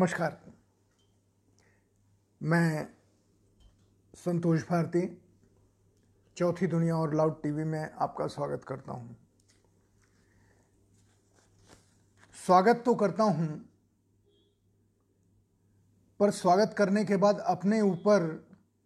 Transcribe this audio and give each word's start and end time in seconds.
नमस्कार। 0.00 0.36
मैं 2.40 2.86
संतोष 4.14 4.62
भारती, 4.62 5.00
चौथी 6.36 6.66
दुनिया 6.66 6.96
और 6.96 7.14
लाउड 7.14 7.34
टीवी 7.42 7.64
में 7.64 7.90
आपका 7.92 8.26
स्वागत 8.26 8.64
करता 8.64 8.92
हूँ। 8.92 9.16
स्वागत 12.36 12.82
तो 12.86 12.94
करता 12.94 13.24
हूँ, 13.24 13.48
पर 16.20 16.30
स्वागत 16.30 16.74
करने 16.78 17.04
के 17.04 17.16
बाद 17.16 17.44
अपने 17.46 17.80
ऊपर 17.80 18.28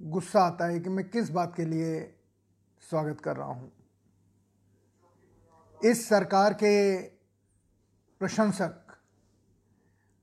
गुस्सा 0.01 0.41
आता 0.41 0.67
है 0.67 0.81
कि 0.81 0.91
मैं 0.91 1.09
किस 1.11 1.31
बात 1.31 1.55
के 1.57 1.65
लिए 1.65 2.01
स्वागत 2.83 3.21
कर 3.21 3.37
रहा 3.37 3.53
हूँ। 3.53 3.73
इस 5.81 6.09
सरकार 6.09 6.55
के 6.55 7.03
प्रशंसक 8.21 8.81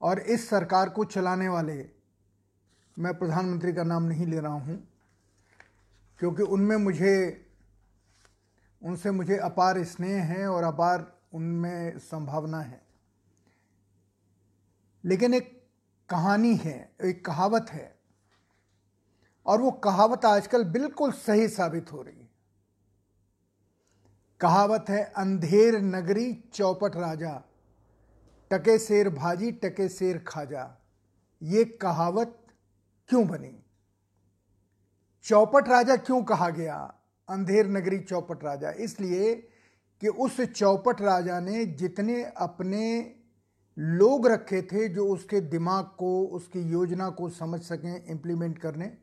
और 0.02 0.20
इस 0.20 0.50
सरकार 0.50 0.90
को 0.90 1.06
चलाने 1.06 1.48
वाले 1.48 1.90
मैं 2.98 3.14
प्रधानमंत्री 3.20 3.74
का 3.74 3.84
नाम 3.84 4.04
नहीं 4.04 4.26
ले 4.26 4.40
रहा 4.40 4.54
हूँ, 4.54 4.78
क्योंकि 6.20 6.44
उनमें 6.44 6.76
मुझे, 6.78 7.46
उनसे 8.82 9.12
मुझे 9.12 9.38
अपार 9.38 9.84
स्नेह 9.84 10.24
है 10.24 10.48
और 10.48 10.64
अपार 10.64 11.12
उनमें 11.34 11.98
संभावना 12.00 12.60
है। 12.60 12.82
लेकिन 15.04 15.34
एक 15.34 15.62
कहानी 16.10 16.56
है, 16.56 16.92
एक 17.04 17.26
कहावत 17.26 17.70
है, 17.70 17.96
और 19.46 19.62
वो 19.62 19.72
कहावत 19.72 20.26
आजकल 20.26 20.64
बिल्कुल 20.64 21.12
सही 21.12 21.48
साबित 21.48 21.92
हो 21.92 22.02
रही 22.02 22.20
है। 22.20 22.30
कहावत 24.42 24.86
है, 24.90 25.04
अंधेर 25.04 25.80
नगरी 25.82 26.34
चौपट 26.54 26.96
राजा। 26.96 27.42
टके 28.52 28.80
शेर 28.80 29.10
भाजी, 29.10 29.52
टके 29.52 29.90
शेर 29.90 30.18
खाजा। 30.18 30.82
ये 31.44 31.66
कहावत 31.66 32.48
क्यों 33.08 33.28
बनी? 33.28 33.64
चौपट 35.24 35.68
राजा 35.68 35.96
क्यों 35.96 36.24
कहा 36.24 36.50
गया? 36.50 36.94
अंधेर 37.30 37.68
नगरी 37.68 38.00
चौपट 38.00 38.44
राजा। 38.44 38.72
इसलिए 38.72 39.36
कि 40.02 40.08
उस 40.08 40.42
चौपट 40.42 41.02
राजा 41.02 41.40
ने 41.40 41.66
जितने 41.66 42.24
अपने 42.24 43.16
लोग 43.80 44.28
रखे 44.28 44.62
थे 44.62 44.88
जो 44.88 45.08
उसके 45.08 45.42
दिमाग 45.42 45.86
को, 45.86 46.26
उसकी 46.26 46.62
योजना 46.62 47.10
को 47.10 47.30
समझ 47.30 47.62
सकें 47.62 48.06
इम्प्लीमेंट 48.06 48.58
करने, 48.58 48.98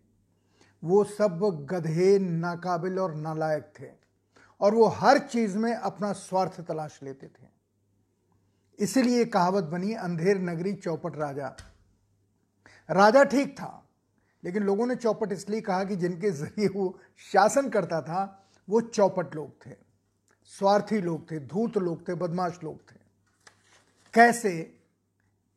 वो 0.84 1.04
सब 1.04 1.66
गधे, 1.70 2.18
नाकाबिल 2.18 2.98
और 2.98 3.14
नालायक 3.14 3.72
थे। 3.80 3.88
और 4.60 4.74
वो 4.74 4.86
हर 4.86 5.18
चीज़ 5.18 5.58
में 5.58 5.74
अपना 5.74 6.12
स्वार्थ 6.12 6.60
तलाश 6.60 7.00
लेते 7.02 7.26
थे। 7.26 7.57
इसीलिए 8.78 9.24
कहावत 9.24 9.64
बनी, 9.64 9.92
अंधेर 9.94 10.38
नगरी 10.38 10.72
चौपट 10.72 11.16
राजा। 11.16 11.56
राजा 12.88 13.24
ठीक 13.24 13.52
था, 13.58 13.88
लेकिन 14.44 14.62
लोगों 14.62 14.86
ने 14.86 14.96
चौपट 14.96 15.32
इसलिए 15.32 15.60
कहा 15.60 15.84
कि 15.84 15.96
जिनके 15.96 16.30
ज़रिए 16.30 16.68
वो 16.68 16.98
शासन 17.32 17.68
करता 17.68 18.00
था, 18.02 18.50
वो 18.68 18.80
चौपट 18.80 19.34
लोग 19.34 19.66
थे। 19.66 19.74
स्वार्थी 20.52 21.00
लोग 21.00 21.30
थे 21.30 21.38
धूत 21.38 21.76
लोग 21.76 22.08
थे, 22.08 22.14
बदमाश 22.14 22.58
लोग 22.64 22.80
थे। 22.80 22.96
कैसे? 24.14 24.74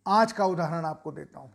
आज 0.06 0.32
का 0.32 0.46
उदाहरण 0.46 0.86
आपको 0.86 1.12
देता 1.12 1.40
हूँ। 1.40 1.52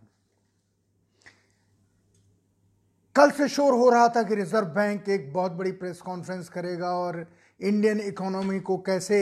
कल 3.17 3.31
से 3.31 3.49
शोर 3.49 3.75
हो 3.75 3.89
रहा 3.91 4.09
था 4.09 4.23
कि 4.23 4.35
रिज़र्व 4.35 4.67
बैंक 4.67 5.09
एक 5.09 5.33
बहुत 5.33 5.53
बड़ी 5.53 5.73
प्रेस 5.73 6.01
कॉन्फ्रेंस 6.01 6.49
करेगा 6.49 6.91
और 6.91 7.27
इंडियन 7.61 8.01
इकोनॉमी 8.01 8.61
को 8.61 8.77
कैसे 8.79 9.19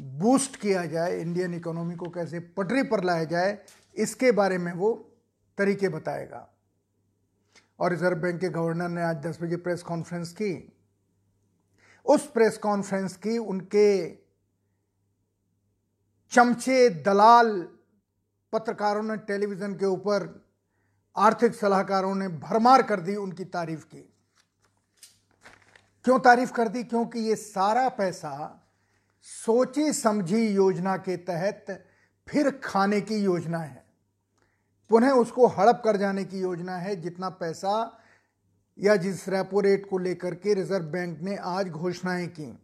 बूस्ट 0.00 0.56
किया 0.56 0.86
जाए 0.86 1.20
इंडियन 1.20 1.54
इकोनॉमी 1.54 1.96
को 1.96 2.10
कैसे 2.10 2.40
पटरी 2.40 2.82
पर 2.82 3.04
लाया 3.04 3.24
जाए, 3.24 3.58
इसके 3.94 4.32
बारे 4.32 4.58
में 4.58 4.72
वो 4.72 5.12
तरीके 5.58 5.88
बताएगा। 5.88 6.48
और 7.80 7.90
रिज़र्व 7.90 8.16
बैंक 8.16 8.40
के 8.40 8.48
गवर्नर 8.48 8.88
ने 8.88 9.02
आज 9.02 9.16
10 9.16 9.38
बजे 9.42 9.56
प्रेस 9.56 9.82
कॉन्फ्रेंस 9.82 10.32
की। 10.32 10.72
उस 12.04 12.30
प्रेस 12.30 12.58
कॉन्फ्रेंस 12.58 13.16
की 13.16 13.38
उनके 13.38 14.14
चमचे 16.30 16.90
दलाल 16.90 17.68
पत्रकारों 18.52 19.02
ने 19.02 19.16
टेलीविज़न 19.16 19.74
के 19.74 19.86
ऊपर 19.86 20.46
आर्थिक 21.16 21.54
सलाहकारों 21.54 22.14
ने 22.14 22.28
भरमार 22.28 22.82
कर 22.82 23.00
दी, 23.00 23.16
उनकी 23.16 23.44
तारीफ़ 23.44 23.84
की। 23.84 24.14
क्यों 26.04 26.18
तारीफ़ 26.20 26.52
कर 26.52 26.68
दी? 26.68 26.84
क्योंकि 26.84 27.18
ये 27.18 27.36
सारा 27.36 27.88
पैसा 27.88 28.62
सोची 29.28 29.92
समझी 29.92 30.48
योजना 30.48 30.96
के 30.96 31.16
तहत 31.16 31.84
फिर 32.28 32.50
खाने 32.64 33.00
की 33.00 33.16
योजना 33.16 33.58
है। 33.58 33.84
पुनः 34.90 35.10
उसको 35.10 35.46
हड़प 35.46 35.82
कर 35.84 35.96
जाने 35.96 36.24
की 36.24 36.38
योजना 36.40 36.76
है, 36.76 36.96
जितना 36.96 37.28
पैसा 37.28 37.98
या 38.78 38.96
जिस 38.96 39.28
रेपो 39.28 39.60
रेट 39.60 39.90
को 39.90 39.98
लेकर 39.98 40.34
के 40.34 40.54
रिज़र्व 40.54 40.84
बैंक 40.84 41.20
ने 41.20 41.36
आज 41.36 41.68
घोषणाएँ 41.68 42.26
की। 42.26 42.58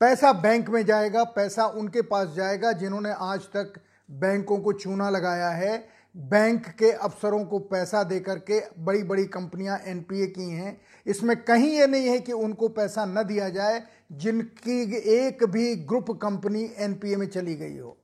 पैसा 0.00 0.32
बैंक 0.32 0.70
में 0.70 0.86
जाएगा, 0.86 1.24
पैसा 1.24 1.66
उनके 1.66 2.02
पास 2.02 2.28
जाएगा, 2.28 2.72
जिन्होंने 2.72 3.10
आज 3.10 3.40
तक 3.40 3.72
बैंकों 4.10 4.58
को 4.58 4.72
चूना 4.72 5.10
लगाया 5.10 5.48
है। 5.48 5.88
बैंक 6.16 6.68
के 6.68 6.92
अफसरों 6.92 7.44
को 7.44 7.58
पैसा 7.58 8.02
देकर 8.02 8.38
के 8.38 8.62
बड़ी 8.78 9.02
बड़ी 9.02 9.24
कंपनियाँ 9.24 9.78
एनपीए 9.78 10.26
की 10.26 10.50
हैं। 10.50 10.80
इसमें 11.06 11.44
कहीं 11.44 11.70
ये 11.70 11.86
नहीं 11.86 12.06
है 12.06 12.20
कि 12.20 12.32
उनको 12.32 12.68
पैसा 12.68 13.04
न 13.04 13.22
दिया 13.22 13.48
जाए 13.48 13.82
जिनकी 14.12 14.98
एक 15.10 15.44
भी 15.44 15.76
ग्रुप 15.76 16.10
कंपनी 16.10 16.72
एनपीए 16.76 17.16
में 17.16 17.26
चली 17.26 17.54
गई 17.54 17.78
हो। 17.78 17.96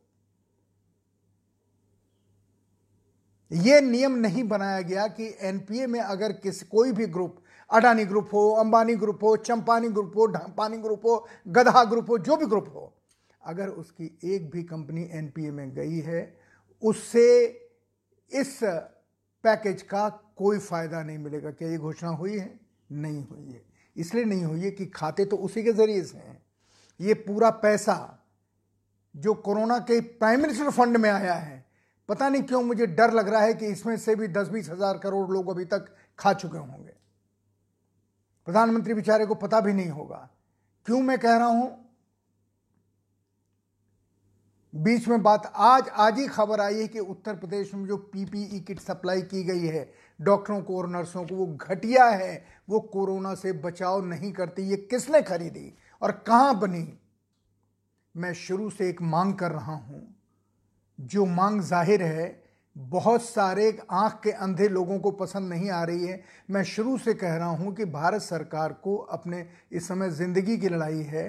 यह 3.53 3.81
नियम 3.81 4.15
नहीं 4.15 4.45
बनाया 4.45 4.81
गया 4.81 5.07
कि 5.07 5.37
एनपीए 5.41 5.87
में 5.87 6.01
अगर 6.01 6.33
किस, 6.33 6.63
कोई 6.63 6.93
भी 6.93 7.07
ग्रुप, 7.07 7.43
अडानी 7.71 8.05
ग्रुप 8.05 8.29
हो, 8.33 8.51
अंबानी 8.51 8.95
ग्रुप 8.95 9.23
हो, 9.23 9.37
चंपानी 9.37 9.89
ग्रुप 9.89 10.13
हो, 10.17 10.27
ढांपानी 10.27 10.77
ग्रुप 10.77 11.05
हो 11.05 11.29
गधा 11.49 11.85
ग्रुप 11.85 12.11
हो, 12.11 12.19
जो 12.19 12.37
भी 12.37 12.47
ग्रुप 12.47 12.69
हो, 12.69 12.97
अगर 13.45 13.69
उसकी 13.69 14.19
एक 14.25 14.51
भी 14.51 14.63
कंपनी 14.63 15.09
एनपीए 15.13 15.51
में 15.51 15.75
गई 15.75 15.99
है, 15.99 16.39
उससे 16.83 17.47
इस 18.31 18.61
पैकेज 19.45 19.83
का 19.83 20.09
कोई 20.09 20.59
फ़ायदा 20.59 21.03
नहीं 21.03 21.19
मिलेगा। 21.19 21.51
क्या 21.51 21.69
ये 21.69 21.79
घोषणा 21.79 22.11
हुई 22.11 22.39
है? 22.39 22.61
नहीं 22.93 23.27
हुई 23.27 23.53
है। 23.53 23.76
इसलिए 23.97 24.25
नहीं 24.25 24.45
हुई 24.45 24.61
है 24.61 24.71
कि 24.71 24.87
खाते 24.87 25.25
तो 25.25 25.37
उसी 25.39 25.63
के 25.63 25.73
ज़रिए 25.73 26.03
से 26.05 26.19
हैं। 26.19 26.43
ये 27.01 27.15
पूरा 27.17 27.51
पैसा 27.59 27.97
जो 29.15 29.35
कोरोना 29.37 29.79
के 29.81 30.01
प्राइम 30.01 30.41
मिनिस्टर 30.43 30.71
फंड 30.71 30.97
में 30.97 31.11
आया 31.11 31.35
है, 31.35 31.65
पता 32.09 32.29
नहीं 32.29 32.43
क्यों 32.43 32.63
मुझे 32.63 32.87
डर 32.89 33.13
लग 33.13 33.29
रहा 33.29 33.41
है 33.41 33.55
कि 33.55 33.67
इसमें 33.67 33.97
से 33.97 34.15
भी 34.17 34.29
दस 34.29 34.49
बीस 34.49 34.69
हज़ार 34.71 34.99
करोड़ 34.99 35.31
लोग 35.31 35.49
अभी 35.51 35.65
तक 35.65 35.87
खा 36.19 36.33
चुके 36.33 36.59
होंगे। 36.59 36.93
प्रधानमंत्री 38.47 38.95
बेचारे 38.95 39.27
को 39.27 39.35
पता 39.37 39.61
भी 39.61 39.73
नहीं 39.73 39.89
होगा। 39.89 40.29
क्यों 40.87 41.01
मैं 41.01 41.19
कह 41.19 41.37
रहा 41.37 41.47
हूँ? 41.49 41.85
बीच 44.75 45.07
में 45.09 45.23
बात 45.23 45.53
आज 45.57 45.89
आज 45.89 46.19
ही 46.19 46.27
खबर 46.29 46.61
आई 46.61 46.75
है 46.75 46.87
कि 46.89 46.99
उत्तर 47.01 47.37
प्रदेश 47.37 47.73
में 47.75 47.87
जो 47.87 47.97
पीपीई 47.97 48.61
किट 48.61 48.81
सप्लाई 48.81 49.23
की 49.23 49.43
गई 49.45 49.67
है 49.67 49.83
डॉक्टरों 50.21 50.61
को 50.63 50.79
और 50.79 50.89
नर्सों 50.89 51.25
को, 51.25 51.35
वो 51.35 51.47
घटिया 51.47 52.05
है, 52.05 52.45
वो 52.69 52.81
कोरोना 52.81 53.35
से 53.35 53.53
बचाव 53.53 54.05
नहीं 54.05 54.33
करती, 54.33 54.63
ये 54.63 54.77
किसने 54.77 55.23
खरीदी 55.23 55.73
और 56.03 56.13
कहाँ 56.27 56.59
बनी? 56.59 56.99
मैं 58.15 58.33
शुरू 58.33 58.71
से 58.71 58.89
एक 58.89 59.03
मांग 59.03 59.35
कर 59.35 59.53
रहा 59.53 59.75
हूँ। 59.75 60.17
जो 61.01 61.25
मांग 61.27 61.61
ज़ाहिर 61.61 62.03
है, 62.03 62.45
बहुत 62.77 63.23
सारे 63.23 63.79
आँख 63.91 64.21
के 64.25 64.31
अंधे 64.31 64.69
लोगों 64.69 64.99
को 64.99 65.11
पसंद 65.11 65.49
नहीं 65.49 65.71
आ 65.71 65.83
रही 65.85 66.07
है। 66.07 66.23
मैं 66.51 66.63
शुरू 66.63 66.99
से 66.99 67.15
कह 67.15 67.37
रहा 67.37 67.49
हूँ 67.49 67.75
कि 67.75 67.85
भारत 67.85 68.23
सरकार 68.23 68.73
को 68.73 68.97
अपने 68.97 69.45
इस 69.73 69.89
समय 69.89 70.11
ज़िंदगी 70.11 70.57
की 70.59 70.69
लड़ाई 70.69 71.03
है। 71.03 71.29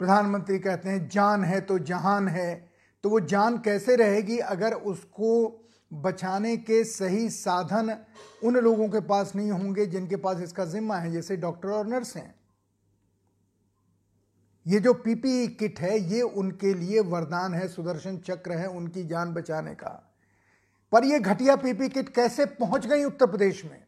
प्रधानमंत्री 0.00 0.58
कहते 0.58 0.88
हैं, 0.88 1.08
जान 1.08 1.44
है 1.44 1.60
तो 1.60 1.78
जहान 1.78 2.28
है। 2.28 2.70
तो 3.04 3.10
वो 3.10 3.20
जान 3.20 3.58
कैसे 3.58 3.96
रहेगी 3.96 4.38
अगर 4.38 4.74
उसको 4.74 5.48
बचाने 5.94 6.56
के 6.56 6.82
सही 6.84 7.28
साधन 7.30 7.96
उन 8.44 8.56
लोगों 8.56 8.88
के 8.88 9.00
पास 9.00 9.34
नहीं 9.36 9.50
होंगे 9.50 9.86
जिनके 9.86 10.16
पास 10.16 10.40
इसका 10.40 10.64
जिम्मा 10.64 10.96
है, 10.96 11.12
जैसे 11.12 11.36
डॉक्टर 11.36 11.68
और 11.68 11.86
नर्स 11.86 12.16
हैं। 12.16 12.34
ये 14.66 14.80
जो 14.80 14.94
पीपीई 14.94 15.46
किट 15.48 15.80
है, 15.80 15.98
ये 16.12 16.22
उनके 16.22 16.74
लिए 16.74 17.00
वरदान 17.00 17.54
है, 17.54 17.68
सुदर्शन 17.68 18.18
चक्र 18.18 18.52
है 18.52 18.68
उनकी 18.68 19.04
जान 19.04 19.32
बचाने 19.34 19.74
का। 19.74 20.10
पर 20.92 21.04
ये 21.04 21.18
घटिया 21.20 21.56
पीपी 21.56 21.88
किट 21.88 22.08
कैसे 22.08 22.44
पहुँच 22.44 22.86
गई 22.86 23.04
उत्तर 23.04 23.26
प्रदेश 23.26 23.64
में? 23.64 23.84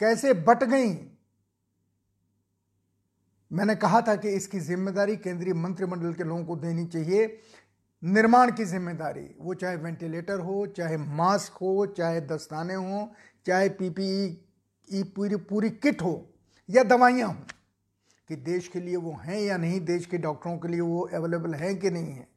कैसे 0.00 0.32
बट 0.34 0.64
गई? 0.64 0.94
मैंने 3.50 3.74
कहा 3.74 4.00
था 4.00 4.14
कि 4.16 4.28
इसकी 4.28 4.60
ज़िम्मेदारी 4.60 5.16
केंद्रीय 5.16 5.54
मंत्रिमंडल 5.54 6.12
के 6.12 6.24
लोगों 6.24 6.44
को 6.44 6.56
देनी 6.56 6.86
चाहिए 6.86 7.26
निर्माण 8.02 8.50
की 8.52 8.64
ज़िम्मेदारी, 8.64 9.28
वो 9.40 9.54
चाहे 9.54 9.76
वेंटिलेटर 9.76 10.38
हो, 10.38 10.66
चाहे 10.66 10.96
मास्क 10.96 11.52
हो, 11.52 11.86
चाहे 11.88 12.20
दस्ताने 12.20 12.74
हो, 12.74 13.08
चाहे 13.46 13.68
पीपीई 13.68 15.02
पूरी 15.14 15.36
पूरी 15.36 15.70
किट 15.70 16.02
हो, 16.02 16.34
या 16.68 16.82
दवाइयाँ 16.82 17.28
हों, 17.28 17.34
कि 18.30 18.36
देश 18.36 18.68
के 18.68 18.80
लिए 18.80 18.96
वो 18.96 19.12
हैं 19.22 19.40
या 19.40 19.56
नहीं, 19.56 19.80
देश 19.80 20.06
के 20.06 20.18
डॉक्टरों 20.18 20.56
के 20.58 20.68
लिए 20.68 20.80
वो 20.80 21.00
अवेलेबल 21.14 21.54
हैं 21.54 21.78
कि 21.78 21.90
नहीं 21.90 22.12
है। 22.12 22.28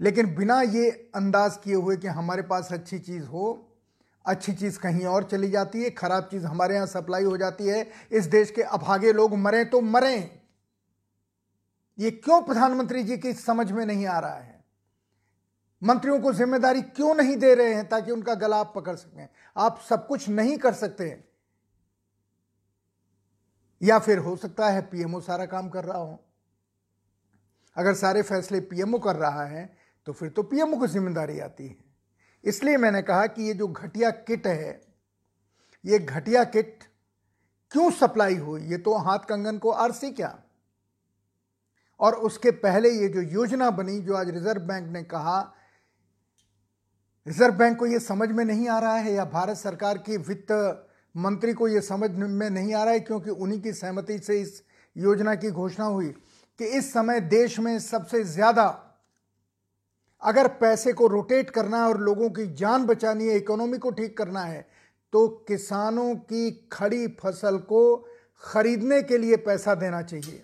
लेकिन 0.00 0.34
बिना 0.34 0.60
ये 0.62 0.90
अंदाज 1.14 1.56
किए 1.56 1.74
हुए 1.74 1.96
कि 1.96 2.08
हमारे 2.08 2.42
पास 2.42 2.72
अच्छी 2.72 2.98
चीज़ 2.98 3.24
हो, 3.24 3.64
अच्छी 4.24 4.52
चीज़ 4.52 4.78
कहीं 4.78 5.04
और 5.04 5.24
चली 5.24 5.50
जाती 5.50 5.82
है, 5.82 5.90
खराब 5.90 6.28
चीज़ 6.30 6.46
हमारे 6.46 6.74
यहाँ 6.74 6.86
सप्लाई 6.86 7.24
हो 7.24 7.36
जाती 7.36 7.66
है, 7.66 7.86
इस 8.12 8.26
देश 8.26 8.50
के 8.50 8.62
अभागे 8.62 9.12
लोग 9.12 9.34
मरें 9.36 9.68
तो 9.70 9.80
मरें। 9.80 10.37
ये 11.98 12.10
क्यों 12.10 12.40
प्रधानमंत्री 12.42 13.02
जी 13.02 13.16
की 13.18 13.32
समझ 13.32 13.70
में 13.72 13.84
नहीं 13.86 14.06
आ 14.06 14.18
रहा 14.18 14.34
है? 14.34 14.64
मंत्रियों 15.82 16.18
को 16.20 16.32
ज़िम्मेदारी 16.32 16.82
क्यों 16.82 17.14
नहीं 17.14 17.36
दे 17.36 17.54
रहे 17.54 17.74
हैं 17.74 17.88
ताकि 17.88 18.10
उनका 18.12 18.34
गला 18.34 18.56
आप 18.56 18.72
पकड़ 18.76 18.94
सकें? 18.96 19.28
आप 19.56 19.80
सब 19.88 20.06
कुछ 20.06 20.28
नहीं 20.28 20.56
कर 20.58 20.72
सकते। 20.74 21.08
हैं 21.08 21.24
या 23.80 23.98
फिर 23.98 24.18
हो 24.18 24.36
सकता 24.36 24.68
है 24.68 24.80
पीएमओ 24.82 25.20
सारा 25.20 25.46
काम 25.46 25.68
कर 25.68 25.84
रहा 25.84 25.98
हो। 25.98 26.18
अगर 27.76 27.94
सारे 27.94 28.22
फैसले 28.22 28.60
पीएमओ 28.62 28.98
कर 28.98 29.16
रहा 29.16 29.44
है 29.44 29.64
तो 30.06 30.12
फिर 30.12 30.28
तो 30.28 30.42
पीएमओ 30.42 30.78
को 30.78 30.86
ज़िम्मेदारी 30.86 31.38
आती 31.40 31.66
है। 31.66 31.76
इसलिए 32.44 32.76
मैंने 32.76 33.02
कहा 33.02 33.26
कि 33.26 33.42
ये 33.42 33.54
जो 33.54 33.68
घटिया 33.68 34.10
किट 34.10 34.46
है, 34.46 34.80
ये 35.84 35.98
घटिया 35.98 36.44
किट 36.46 36.84
क्यों 37.72 37.90
सप्लाई 37.92 38.36
हुई? 38.36 38.62
ये 38.62 38.78
तो 38.78 38.96
हाथ 38.98 39.18
कंगन 39.28 39.58
को 39.58 39.70
आरसी 39.70 40.10
क्या? 40.12 40.38
और 42.00 42.14
उसके 42.14 42.50
पहले 42.56 42.90
ये 42.90 43.08
जो 43.08 43.22
योजना 43.22 43.70
बनी, 43.70 43.98
जो 44.00 44.14
आज 44.14 44.30
रिज़र्व 44.30 44.60
बैंक 44.62 44.88
ने 44.88 45.02
कहा, 45.04 45.40
रिज़र्व 47.26 47.54
बैंक 47.54 47.78
को 47.78 47.86
ये 47.86 47.98
समझ 48.00 48.28
में 48.28 48.44
नहीं 48.44 48.68
आ 48.68 48.78
रहा 48.78 48.96
है 48.96 49.12
या 49.12 49.24
भारत 49.26 49.56
सरकार 49.56 49.98
की 49.98 50.16
वित्त 50.18 50.52
मंत्री 51.14 51.52
को 51.52 51.68
ये 51.68 51.80
समझ 51.80 52.10
में 52.10 52.48
नहीं 52.50 52.74
आ 52.74 52.82
रहा 52.84 52.92
है 52.92 53.00
क्योंकि 53.00 53.30
उन्हीं 53.30 53.60
की 53.60 53.72
सहमति 53.72 54.18
से 54.18 54.40
इस 54.40 54.62
योजना 54.96 55.34
की 55.34 55.50
घोषणा 55.50 55.84
हुई 55.86 56.08
कि 56.60 56.64
इस 56.78 56.92
समय 56.92 57.20
देश 57.22 57.58
में 57.58 57.78
सबसे 57.80 58.22
ज़्यादा 58.24 58.66
अगर 60.22 60.48
पैसे 60.60 60.92
को 60.92 61.06
रोटेट 61.06 61.50
करना 61.50 61.82
है 61.82 61.88
और 61.88 62.00
लोगों 62.00 62.30
की 62.30 62.46
जान 62.54 62.86
बचानी 62.86 63.26
है, 63.26 63.36
इकोनॉमी 63.36 63.78
को 63.78 63.90
ठीक 63.90 64.16
करना 64.18 64.40
है 64.40 64.66
तो 65.12 65.26
किसानों 65.48 66.14
की 66.14 66.50
खड़ी 66.72 67.06
फ़सल 67.20 67.58
को 67.58 67.96
खरीदने 68.42 69.02
के 69.02 69.18
लिए 69.18 69.36
पैसा 69.38 69.74
देना 69.74 70.02
चाहिए। 70.02 70.42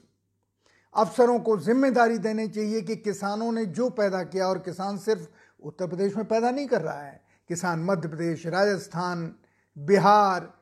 अफसरों 0.94 1.38
को 1.40 1.56
ज़िम्मेदारी 1.58 2.18
देनी 2.18 2.48
चाहिए 2.48 2.80
कि 2.82 2.96
किसानों 2.96 3.50
ने 3.52 3.64
जो 3.66 3.88
पैदा 3.90 4.22
किया, 4.24 4.46
और 4.46 4.58
किसान 4.58 4.98
सिर्फ़ 4.98 5.26
उत्तर 5.62 5.86
प्रदेश 5.86 6.16
में 6.16 6.24
पैदा 6.24 6.50
नहीं 6.50 6.66
कर 6.66 6.80
रहा 6.82 7.00
है। 7.00 7.20
किसान 7.50 7.84
मध्य 7.84 8.08
प्रदेश, 8.08 8.46
राजस्थान, 8.46 9.34
बिहार, 9.76 10.52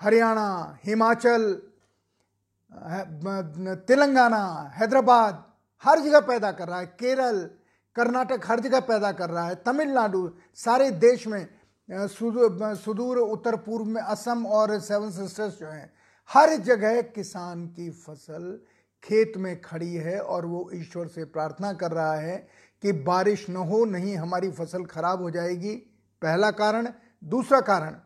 हरियाणा, 0.00 0.78
हिमाचल 0.84 1.52
तेलंगाना, 3.88 4.70
हैदराबाद, 4.74 5.44
हर 5.84 6.00
जगह 6.00 6.20
पैदा 6.22 6.50
कर 6.52 6.68
रहा 6.68 6.78
है। 6.80 6.86
केरल, 7.00 7.38
कर्नाटक 7.96 8.46
हर 8.46 8.60
जगह 8.60 8.80
पैदा 8.82 9.12
कर 9.12 9.30
रहा 9.30 9.46
है। 9.46 9.54
तमिलनाडु, 9.56 10.30
सारे 10.54 10.90
देश 10.92 11.26
में, 11.28 11.46
सुदूर, 11.88 13.18
उत्तर 13.18 13.56
पूर्व 13.56 13.84
में 13.86 14.00
असम 14.02 14.46
और 14.48 14.78
सेवन 14.80 15.10
सिस्टर्स 15.12 15.58
जो 15.58 15.66
हैं, 15.66 15.92
हर 16.30 16.56
जगह 16.58 17.00
किसान 17.14 17.66
की 17.68 17.90
फ़सल 17.92 18.58
खेत 19.04 19.32
में 19.36 19.60
खड़ी 19.60 19.94
है 19.94 20.20
और 20.20 20.46
वो 20.46 20.70
ईश्वर 20.74 21.06
से 21.06 21.24
प्रार्थना 21.24 21.72
कर 21.72 21.90
रहा 21.90 22.14
है 22.14 22.48
कि 22.82 22.92
बारिश 22.92 23.50
न 23.50 23.56
हो, 23.56 23.84
नहीं 23.84 24.16
हमारी 24.16 24.50
फ़सल 24.50 24.84
खराब 24.84 25.22
हो 25.22 25.30
जाएगी। 25.30 25.76
पहला 26.22 26.50
कारण। 26.50 26.88
दूसरा 27.24 27.60
कारण। 27.60 27.96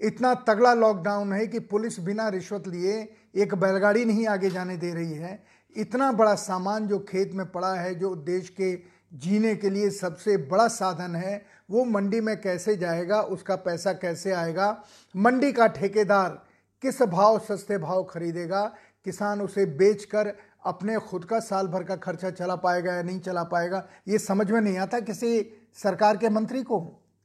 इतना 0.00 0.34
तगड़ा 0.34 0.74
लॉकडाउन 0.74 1.32
है 1.32 1.46
कि 1.46 1.58
पुलिस 1.58 2.00
बिना 2.00 2.28
रिश्वत 2.28 2.68
लिए 2.68 3.16
एक 3.34 3.54
बैलगाड़ी 3.54 4.04
नहीं 4.04 4.26
आगे 4.26 4.50
जाने 4.50 4.76
दे 4.76 4.94
रही 4.94 5.12
है। 5.12 5.44
इतना 5.76 6.12
बड़ा 6.12 6.34
सामान 6.34 6.88
जो 6.88 6.98
खेत 6.98 7.32
में 7.34 7.52
पड़ा 7.52 7.74
है, 7.74 7.94
जो 7.94 8.14
देश 8.14 8.48
के 8.48 8.80
जीने 9.14 9.56
के 9.56 9.70
लिए 9.70 9.90
सबसे 9.90 10.36
बड़ा 10.36 10.68
साधन 10.68 11.16
है, 11.16 11.46
वो 11.70 11.84
मंडी 11.84 12.20
में 12.20 12.40
कैसे 12.40 12.76
जाएगा, 12.76 13.20
उसका 13.20 13.56
पैसा 13.56 13.92
कैसे 13.92 14.32
आएगा? 14.32 14.84
मंडी 15.16 15.52
का 15.52 15.66
ठेकेदार 15.66 16.44
किस 16.82 17.02
भाव, 17.02 17.38
सस्ते 17.38 17.78
भाव 17.78 18.04
खरीदेगा? 18.04 18.74
किसान 19.04 19.40
उसे 19.40 19.66
बेचकर 19.76 20.32
अपने 20.66 20.98
खुद 21.00 21.24
का 21.24 21.40
साल 21.40 21.66
भर 21.66 21.82
का 21.84 21.96
खर्चा 21.96 22.30
चला 22.30 22.56
पाएगा 22.56 22.94
या 22.94 23.02
नहीं 23.02 23.20
चला 23.20 23.42
पाएगा, 23.44 23.86
ये 24.08 24.18
समझ 24.18 24.50
में 24.50 24.60
नहीं 24.60 24.78
आता 24.78 25.00
किसी 25.00 25.40
सरकार 25.74 26.16
के 26.16 26.28
मंत्री 26.28 26.62
को 26.62 26.78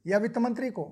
या 0.05 0.17
वित्त 0.17 0.37
मंत्री 0.37 0.69
को 0.69 0.91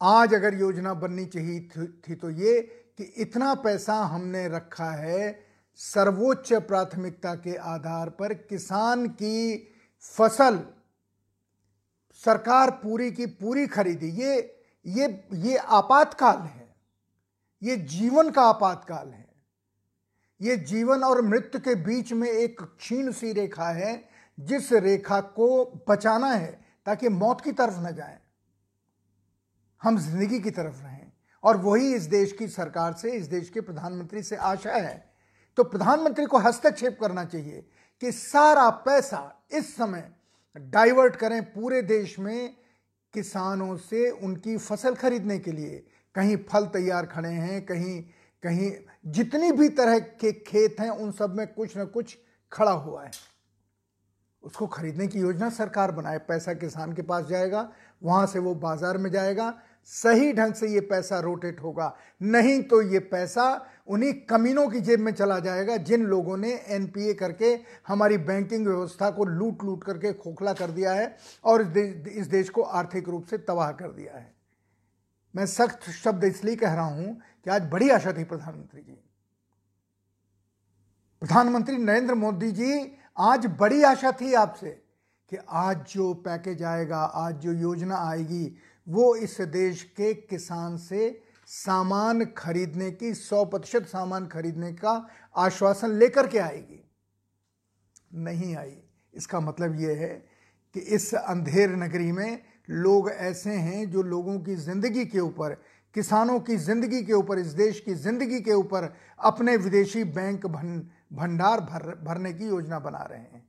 आज 0.00 0.34
अगर 0.34 0.54
योजना 0.54 0.92
बननी 0.94 1.24
चाहिए 1.26 1.60
थी 2.08 2.14
तो 2.14 2.30
ये 2.30 2.60
कि 2.98 3.04
इतना 3.18 3.54
पैसा 3.54 3.94
हमने 4.04 4.46
रखा 4.48 4.90
है 4.90 5.38
सर्वोच्च 5.80 6.52
प्राथमिकता 6.68 7.34
के 7.34 7.54
आधार 7.56 8.10
पर 8.10 8.34
किसान 8.34 9.06
की 9.08 9.56
फ़सल 10.04 10.60
सरकार 12.22 12.70
पूरी 12.82 13.10
की 13.10 13.26
पूरी 13.26 13.66
खरीदी। 13.66 14.08
ये 14.22 14.34
ये 14.86 15.06
ये 15.34 15.56
आपातकाल 15.56 16.38
है। 16.38 16.74
ये 17.62 17.76
जीवन 17.76 18.30
का 18.30 18.42
आपातकाल 18.42 19.08
है। 19.08 19.25
ये 20.40 20.56
जीवन 20.56 21.02
और 21.02 21.20
मृत्यु 21.22 21.60
के 21.60 21.74
बीच 21.74 22.12
में 22.12 22.28
एक 22.28 22.60
क्षीण 22.60 23.10
सी 23.12 23.32
रेखा 23.32 23.68
है, 23.68 24.08
जिस 24.38 24.72
रेखा 24.72 25.20
को 25.20 25.64
बचाना 25.88 26.32
है 26.32 26.52
ताकि 26.86 27.08
मौत 27.08 27.40
की 27.40 27.52
तरफ़ 27.52 27.78
न 27.80 27.94
जाए। 27.94 28.18
हम 29.82 29.98
ज़िंदगी 29.98 30.40
की 30.40 30.50
तरफ़ 30.50 30.82
रहें 30.82 31.12
और 31.44 31.56
वही 31.56 31.94
इस 31.94 32.02
देश 32.02 32.32
की 32.32 32.48
सरकार 32.48 32.92
से, 32.92 33.10
इस 33.10 33.26
देश 33.26 33.48
के 33.50 33.60
प्रधानमंत्री 33.60 34.22
से 34.22 34.36
आशा 34.36 34.72
है। 34.72 35.04
तो 35.58 35.64
प्रधानमंत्री 35.64 36.24
को 36.26 36.38
हस्तक्षेप 36.38 36.98
करना 37.00 37.24
चाहिए 37.24 37.64
कि 38.02 38.12
सारा 38.12 38.68
पैसा 38.70 39.48
इस 39.52 39.74
समय 39.76 40.08
डाइवर्ट 40.56 41.16
करें 41.16 41.42
पूरे 41.44 41.82
देश 41.82 42.18
में 42.18 42.56
किसानों 43.14 43.76
से 43.76 44.10
उनकी 44.10 44.56
फ़सल 44.58 44.94
खरीदने 44.94 45.38
के 45.38 45.52
लिए। 45.52 45.84
कहीं 46.14 46.36
फल 46.48 46.66
तैयार 46.66 47.06
खड़े 47.06 47.28
हैं, 47.28 47.64
कहीं 47.66 48.02
कहीं 48.42 48.70
जितनी 49.06 49.50
भी 49.52 49.68
तरह 49.70 49.98
के 49.98 50.32
खेत 50.32 50.80
हैं, 50.80 50.90
उन 50.90 51.12
सब 51.12 51.34
में 51.34 51.46
कुछ 51.46 51.76
ना 51.76 51.84
कुछ 51.86 52.16
खड़ा 52.52 52.70
हुआ 52.72 53.02
है। 53.04 53.10
उसको 54.42 54.66
खरीदने 54.66 55.06
की 55.06 55.20
योजना 55.20 55.48
सरकार 55.50 55.90
बनाए। 55.92 56.18
पैसा 56.18 56.52
किसान 56.54 56.92
के 56.92 57.02
पास 57.02 57.24
जाएगा, 57.26 57.68
वहाँ 58.02 58.26
से 58.26 58.38
वो 58.38 58.54
बाज़ार 58.56 58.98
में 58.98 59.10
जाएगा, 59.10 59.54
सही 59.90 60.32
ढंग 60.32 60.54
से 60.54 60.68
ये 60.68 60.80
पैसा 60.82 61.18
रोटेट 61.20 61.60
होगा। 61.62 61.94
नहीं 62.22 62.62
तो 62.62 62.80
ये 62.82 62.98
पैसा 63.00 63.44
उन्हीं 63.86 64.12
कमीनों 64.26 64.68
की 64.68 64.80
जेब 64.80 65.00
में 65.00 65.12
चला 65.12 65.38
जाएगा, 65.40 65.76
जिन 65.78 66.04
लोगों 66.04 66.36
ने 66.36 66.52
एनपीए 66.68 67.14
करके 67.14 67.58
हमारी 67.88 68.18
बैंकिंग 68.20 68.66
व्यवस्था 68.66 69.10
को 69.10 69.24
लूट 69.24 69.64
लूट 69.64 69.84
करके 69.84 70.12
खोखला 70.14 70.52
कर 70.52 70.70
दिया 70.70 70.92
है 70.92 71.16
और 71.44 71.62
इस 71.62 71.68
देश 71.68 72.08
इस 72.08 72.26
देश 72.28 72.48
को 72.48 72.62
आर्थिक 72.62 73.08
रूप 73.08 73.26
से 73.26 73.38
तबाह 73.40 73.72
कर 73.72 73.90
दिया 73.90 74.16
है। 74.16 74.34
मैं 75.34 75.46
सख्त 75.46 75.90
शब्द 75.92 76.24
इसलिए 76.24 76.56
कह 76.56 76.74
रहा 76.74 76.84
हूँ 76.86 77.18
कि 77.46 77.50
आज 77.50 77.62
बड़ी 77.62 77.88
आशा 77.90 78.12
थी 78.12 78.22
प्रधानमंत्री 78.24 78.80
जी। 78.82 78.92
प्रधानमंत्री 81.22 81.76
नरेंद्र 81.76 82.14
मोदी 82.14 82.50
जी, 82.52 82.96
आज 83.18 83.46
बड़ी 83.60 83.82
आशा 83.82 84.10
थी 84.12 84.32
आपसे 84.34 84.70
कि 85.32 85.36
आज 85.48 85.84
जो 85.86 86.12
पैकेज 86.14 86.62
आएगा, 86.62 86.98
आज 86.98 87.34
जो 87.34 87.52
योजना 87.52 87.96
आएगी, 87.98 88.56
वो 88.86 89.14
इस 89.16 89.40
देश 89.40 89.82
के 89.96 90.12
किसान 90.14 90.76
से 90.76 91.22
सामान 91.46 92.24
खरीदने 92.24 92.90
की, 92.90 93.14
सौ 93.14 93.44
प्रतिशत 93.44 93.86
सामान 93.86 94.26
खरीदने 94.26 94.72
का 94.72 95.08
आश्वासन 95.36 95.92
लेकर 95.92 96.26
के 96.26 96.38
आएगी। 96.38 96.82
नहीं 98.14 98.56
आई। 98.56 98.76
इसका 99.14 99.40
मतलब 99.40 99.80
ये 99.80 99.94
है 99.94 100.14
कि 100.74 100.80
इस 100.80 101.14
अंधेर 101.14 101.76
नगरी 101.76 102.12
में 102.12 102.42
लोग 102.70 103.10
ऐसे 103.10 103.50
हैं 103.50 103.90
जो 103.90 104.02
लोगों 104.02 104.38
की 104.40 104.54
ज़िंदगी 104.56 105.04
के 105.04 105.20
ऊपर 105.20 105.56
किसानों 105.96 106.38
की 106.40 106.56
ज़िंदगी 106.58 107.02
के 107.02 107.12
ऊपर, 107.14 107.38
इस 107.38 107.52
देश 107.54 107.80
की 107.80 107.94
ज़िंदगी 107.96 108.40
के 108.40 108.52
ऊपर 108.54 108.92
अपने 109.20 109.56
विदेशी 109.56 110.04
बैंक 110.06 110.46
भंडार 110.46 111.60
भर, 111.62 111.94
भरने 112.04 112.32
की 112.32 112.46
योजना 112.46 112.78
बना 112.80 113.02
रहे 113.02 113.18
हैं। 113.18 113.44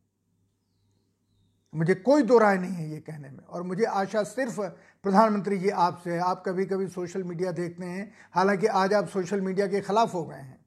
मुझे 1.74 1.96
कोई 1.96 2.24
दो 2.24 2.38
राय 2.40 2.58
नहीं 2.58 2.74
है 2.74 2.90
ये 2.90 3.00
कहने 3.00 3.30
में, 3.30 3.40
और 3.40 3.64
मुझे 3.64 3.84
आशा 3.86 4.24
सिर्फ़ 4.26 4.60
प्रधानमंत्री 5.04 5.58
जी 5.58 5.70
आपसे 5.70 6.12
है। 6.12 6.20
आप 6.20 6.44
कभी 6.46 6.66
कभी 6.66 6.88
सोशल 6.90 7.24
मीडिया 7.24 7.52
देखते 7.54 7.86
हैं, 7.86 8.12
हालाँकि 8.34 8.68
आज 8.68 8.94
आप 8.94 9.08
सोशल 9.10 9.42
मीडिया 9.42 9.68
के 9.68 9.82
खिलाफ 9.82 10.14
हो 10.14 10.24
गए 10.26 10.36
हैं, 10.36 10.60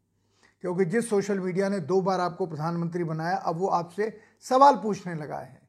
क्योंकि 0.64 0.84
जिस 0.86 1.08
सोशल 1.10 1.40
मीडिया 1.40 1.68
ने 1.68 1.80
दो 1.82 2.00
बार 2.02 2.20
आपको 2.20 2.46
प्रधानमंत्री 2.46 3.04
बनाया, 3.04 3.36
अब 3.36 3.58
वो 3.58 3.66
आपसे 3.68 4.12
सवाल 4.44 4.76
पूछने 4.76 5.14
लगा 5.14 5.38
है। 5.38 5.60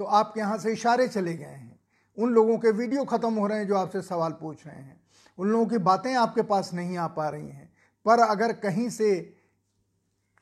तो 0.00 0.04
आपके 0.04 0.40
यहाँ 0.40 0.58
से 0.58 0.72
इशारे 0.72 1.08
चले 1.08 1.34
गए 1.34 1.44
हैं। 1.46 1.78
उन 2.18 2.30
लोगों 2.30 2.58
के 2.58 2.70
वीडियो 2.72 3.04
ख़त्म 3.06 3.34
हो 3.34 3.46
रहे 3.46 3.58
हैं 3.58 3.66
जो 3.66 3.76
आपसे 3.76 4.02
सवाल 4.04 4.32
पूछ 4.32 4.66
रहे 4.66 4.76
हैं। 4.76 5.00
उन 5.38 5.48
लोगों 5.48 5.66
की 5.66 5.78
बातें 5.78 6.14
आपके 6.14 6.42
पास 6.42 6.70
नहीं 6.74 6.96
आ 6.98 7.06
पा 7.08 7.28
रही 7.28 7.48
हैं। 7.48 7.72
पर 8.06 8.20
अगर 8.20 8.52
कहीं 8.54 8.88
से 8.90 9.08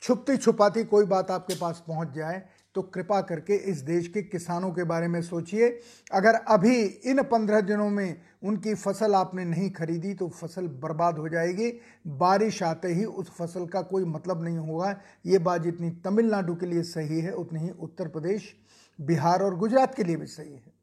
छुपती 0.03 0.35
छुपाती 0.37 0.83
कोई 0.83 1.05
बात 1.05 1.31
आपके 1.31 1.55
पास 1.55 1.83
पहुँच 1.87 2.11
जाए 2.13 2.43
तो 2.75 2.81
कृपा 2.83 3.19
करके 3.21 3.55
इस 3.65 3.77
देश 3.77 4.07
के 4.07 4.21
किसानों 4.21 4.71
के 4.71 4.83
बारे 4.83 5.07
में 5.07 5.21
सोचिए। 5.21 5.69
अगर 6.11 6.35
अभी 6.35 6.75
इन 6.81 7.21
पंद्रह 7.23 7.61
दिनों 7.61 7.89
में 7.89 8.21
उनकी 8.43 8.73
फ़सल 8.75 9.15
आपने 9.15 9.45
नहीं 9.45 9.69
खरीदी 9.71 10.13
तो 10.13 10.27
फ़सल 10.29 10.67
बर्बाद 10.83 11.17
हो 11.17 11.29
जाएगी। 11.29 11.71
बारिश 12.07 12.61
आते 12.63 12.87
ही 12.87 13.05
उस 13.05 13.29
फ़सल 13.29 13.65
का 13.67 13.81
कोई 13.83 14.05
मतलब 14.05 14.43
नहीं 14.43 14.57
होगा। 14.57 14.95
ये 15.25 15.37
बात 15.39 15.61
जितनी 15.61 15.89
तमिलनाडु 16.05 16.55
के 16.55 16.65
लिए 16.65 16.83
सही 16.83 17.19
है, 17.19 17.31
उतनी 17.31 17.59
ही 17.59 17.69
उत्तर 17.71 18.07
प्रदेश, 18.07 18.53
बिहार 18.99 19.43
और 19.43 19.55
गुजरात 19.55 19.95
के 19.95 20.03
लिए 20.03 20.15
भी 20.15 20.27
सही 20.27 20.53
है। 20.53 20.73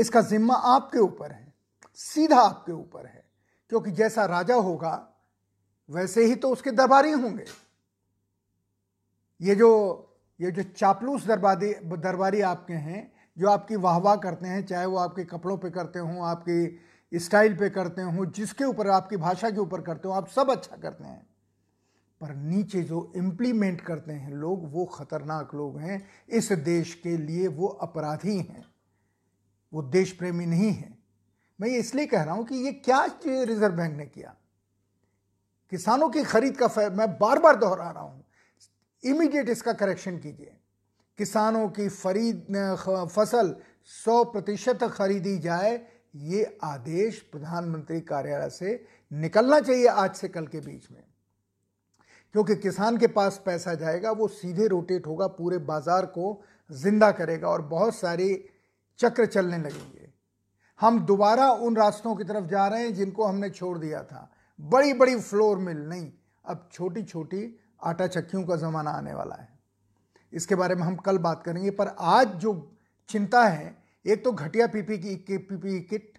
इसका 0.00 0.20
जिम्मा 0.20 0.54
आपके 0.54 0.98
ऊपर 0.98 1.32
है, 1.32 1.54
सीधा 1.94 2.40
आपके 2.40 2.72
ऊपर 2.72 3.06
है। 3.06 3.24
क्योंकि 3.68 3.90
जैसा 3.90 4.24
राजा 4.24 4.54
होगा, 4.54 5.08
वैसे 5.90 6.24
ही 6.24 6.34
तो 6.34 6.50
उसके 6.50 6.70
दरबारी 6.70 7.10
होंगे। 7.10 7.44
ये 9.40 9.54
जो 9.54 10.06
ये 10.40 10.50
जो 10.50 10.62
चापलूस 10.62 11.26
दरबारी 11.26 11.74
दरबारी 11.74 12.40
आपके 12.40 12.72
हैं, 12.72 13.12
जो 13.38 13.48
आपकी 13.48 13.76
वाह 13.76 13.96
वाह 13.98 14.16
करते 14.16 14.48
हैं, 14.48 14.66
चाहे 14.66 14.86
वो 14.86 14.96
आपके 14.96 15.24
कपड़ों 15.24 15.58
पे 15.58 15.70
करते 15.70 15.98
हों, 15.98 16.26
आपकी 16.26 16.80
स्टाइल 17.18 17.56
पे 17.56 17.70
करते 17.70 18.02
हों, 18.02 18.30
जिसके 18.30 18.64
ऊपर, 18.64 18.88
आपकी 18.88 19.16
भाषा 19.16 19.50
के 19.50 19.60
ऊपर 19.60 19.80
करते 19.80 20.08
हो, 20.08 20.14
आप 20.14 20.28
सब 20.28 20.50
अच्छा 20.50 20.76
करते 20.76 21.04
हैं। 21.04 21.26
पर 22.20 22.34
नीचे 22.34 22.82
जो 22.82 23.12
इम्प्लीमेंट 23.16 23.80
करते 23.80 24.12
हैं 24.12 24.30
लोग, 24.30 24.72
वो 24.72 24.84
खतरनाक 24.84 25.54
लोग 25.54 25.78
हैं। 25.78 26.08
इस 26.28 26.52
देश 26.52 26.94
के 26.94 27.16
लिए 27.16 27.48
वो 27.48 27.66
अपराधी 27.66 28.36
हैं। 28.36 28.64
वो 29.72 29.82
देश 29.82 30.12
प्रेमी 30.12 30.46
नहीं 30.46 30.72
है। 30.72 30.98
मैं 31.58 31.68
ये 31.68 31.78
इसलिए 31.78 32.06
कह 32.06 32.22
रहा 32.22 32.34
हूँ 32.34 32.44
कि 32.46 32.56
ये 32.56 32.72
क्या 32.74 33.04
रिज़र्व 33.24 33.74
बैंक 33.74 33.96
ने 33.96 34.06
किया? 34.06 34.34
किसानों 35.72 36.08
की 36.10 36.22
खरीद 36.24 36.56
का 36.56 36.90
मैं 36.90 37.08
बार 37.18 37.38
बार 37.38 37.56
दोहरा 37.56 37.90
रहा 37.90 38.02
हूँ। 38.02 38.24
इमीडिएट 39.02 39.48
इसका 39.48 39.72
करेक्शन 39.72 40.18
कीजिए। 40.18 40.56
किसानों 41.18 41.68
की 41.68 41.88
खरीद 41.88 42.46
फ़सल 43.08 43.54
100 43.96 44.22
प्रतिशत 44.24 44.84
खरीदी 44.92 45.38
जाए, 45.38 45.80
ये 46.14 46.58
आदेश 46.64 47.20
प्रधानमंत्री 47.32 48.00
कार्यालय 48.02 48.50
से 48.50 48.84
निकलना 49.10 49.60
चाहिए 49.60 49.86
आज 49.86 50.14
से 50.14 50.28
कल 50.28 50.46
के 50.46 50.60
बीच 50.60 50.90
में। 50.90 51.02
क्योंकि 52.34 52.56
किसान 52.56 52.96
के 52.96 53.06
पास 53.08 53.40
पैसा 53.46 53.74
जाएगा, 53.74 54.10
वो 54.12 54.28
सीधे 54.28 54.66
रोटेट 54.68 55.06
होगा, 55.06 55.26
पूरे 55.26 55.58
बाज़ार 55.60 56.06
को 56.06 56.42
ज़िंदा 56.70 57.10
करेगा 57.12 57.48
और 57.48 57.62
बहुत 57.62 57.94
सारी 57.94 58.34
चक्र 59.00 59.26
चलने 59.26 59.58
लगेंगे। 59.58 60.08
हम 60.80 61.00
दोबारा 61.00 61.50
उन 61.52 61.76
रास्तों 61.76 62.14
की 62.16 62.24
तरफ़ 62.24 62.44
जा 62.44 62.66
रहे 62.68 62.82
हैं 62.82 62.94
जिनको 62.94 63.24
हमने 63.24 63.50
छोड़ 63.50 63.78
दिया 63.78 64.02
था। 64.02 64.30
बड़ी 64.60 64.92
बड़ी 64.92 65.20
फ्लोर 65.20 65.58
मिल 65.58 65.78
नहीं। 65.78 66.12
अब 66.44 66.68
छोटी 66.72 67.02
छोटी 67.02 67.60
आटा 67.84 68.06
चक्कियों 68.06 68.44
का 68.44 68.56
ज़माना 68.56 68.90
आने 68.90 69.14
वाला 69.14 69.34
है। 69.34 69.48
इसके 70.32 70.54
बारे 70.54 70.74
में 70.74 70.82
हम 70.82 70.96
कल 70.96 71.18
बात 71.18 71.42
करेंगे, 71.42 71.70
पर 71.70 71.94
आज 72.00 72.28
जो 72.28 72.76
चिंता 73.08 73.44
है, 73.44 73.76
एक 74.06 74.24
तो 74.24 74.32
घटिया 74.32 74.66
पीपी 74.66 74.98
की 74.98 75.38
पीपी 75.38 75.80
किट, 75.80 76.12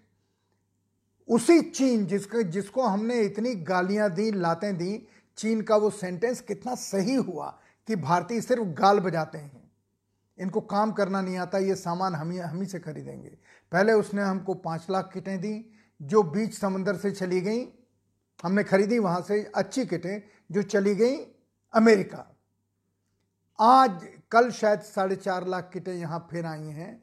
उसी 1.28 1.60
चीन 1.60 2.06
जिसके, 2.06 2.42
जिसको 2.44 2.82
हमने 2.82 3.20
इतनी 3.20 3.54
गालियाँ 3.54 4.10
दी, 4.10 4.30
लातें 4.30 4.76
दी, 4.76 5.06
चीन 5.38 5.62
का 5.62 5.76
वो 5.76 5.90
सेंटेंस 5.90 6.40
कितना 6.40 6.74
सही 6.74 7.14
हुआ 7.14 7.58
कि 7.88 7.96
भारतीय 7.96 8.40
सिर्फ़ 8.40 8.62
गाल 8.62 9.00
बजाते 9.00 9.38
हैं। 9.38 9.61
इनको 10.38 10.60
काम 10.60 10.92
करना 10.92 11.20
नहीं 11.20 11.36
आता, 11.36 11.58
ये 11.58 11.74
सामान 11.74 12.14
हम 12.14 12.32
हम 12.40 12.60
ही 12.60 12.66
से 12.66 12.78
खरीदेंगे। 12.80 13.28
पहले 13.72 13.92
उसने 13.92 14.22
हमको 14.22 14.54
पाँच 14.54 14.86
लाख 14.90 15.10
किटें 15.14 15.40
दी, 15.40 15.70
जो 16.00 16.22
बीच 16.22 16.54
समंदर 16.54 16.96
से 16.96 17.10
चली 17.10 17.40
गई, 17.40 17.64
हमने 18.44 18.64
खरीदी, 18.64 18.98
वहाँ 18.98 19.20
से 19.20 19.42
अच्छी 19.54 19.86
किटें 19.86 20.22
जो 20.52 20.62
चली 20.62 20.94
गई, 20.94 21.16
अमेरिका। 21.74 22.26
आज, 23.58 24.08
कल 24.30 24.50
शायद 24.50 24.80
साढ़े 24.80 25.16
चार 25.16 25.46
लाख 25.46 25.70
किटें 25.72 25.92
यहाँ 25.94 26.28
फिर 26.30 26.46
आई 26.46 26.68
हैं। 26.70 27.02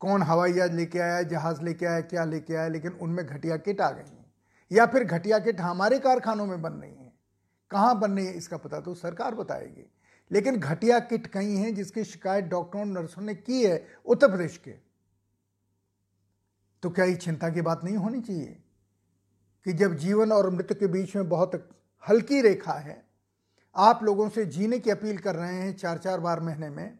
कौन 0.00 0.22
हवाई 0.22 0.52
जहाज़ 0.52 0.72
लेके 0.72 0.98
आया 0.98 1.22
जहाज़ 1.22 1.62
लेके 1.62 1.86
आया 1.86 2.00
क्या 2.00 2.24
लेके 2.24 2.54
आया 2.54 2.68
लेकिन 2.68 2.92
उनमें 2.92 3.26
घटिया 3.26 3.56
किट 3.56 3.80
आ 3.80 3.90
गई 3.90 4.76
या 4.76 4.86
फिर 4.86 5.04
घटिया 5.04 5.38
किट 5.38 5.60
हमारे 5.60 5.98
कारखानों 5.98 6.46
में 6.46 6.62
बन 6.62 6.72
रही 6.72 6.90
हैं। 6.90 7.12
कहाँ 7.70 7.98
बन 8.00 8.12
रही 8.12 8.26
है, 8.26 8.32
इसका 8.32 8.56
पता 8.56 8.80
तो 8.80 8.94
सरकार 8.94 9.34
बताएगी। 9.34 9.84
लेकिन 10.30 10.56
घटिया 10.56 10.98
किट 10.98 11.26
कहीं 11.26 11.56
हैं 11.56 11.74
जिसकी 11.74 12.04
शिकायत 12.04 12.44
डॉक्टरों 12.44 12.82
और 12.82 12.88
नर्सों 12.88 13.22
ने 13.22 13.34
की 13.34 13.64
है 13.64 13.86
उत्तर 14.06 14.28
प्रदेश 14.28 14.56
के। 14.56 14.70
तो 16.82 16.90
क्या 16.90 17.04
ये 17.04 17.14
चिंता 17.14 17.48
की 17.50 17.60
बात 17.60 17.84
नहीं 17.84 17.96
होनी 17.96 18.20
चाहिए 18.20 18.56
कि 19.66 19.72
जब 19.72 19.96
जीवन 19.96 20.32
और 20.32 20.50
मृत्यु 20.50 20.76
के 20.80 20.86
बीच 20.86 21.16
में 21.16 21.28
बहुत 21.28 21.70
हल्की 22.04 22.40
रेखा 22.40 22.72
है, 22.72 23.02
आप 23.76 24.02
लोगों 24.02 24.28
से 24.28 24.44
जीने 24.46 24.78
की 24.78 24.90
अपील 24.90 25.18
कर 25.18 25.34
रहे 25.34 25.54
हैं 25.54 25.76
चार 25.76 25.98
चार 25.98 26.20
बार 26.20 26.40
महीने 26.40 26.70
में, 26.70 26.98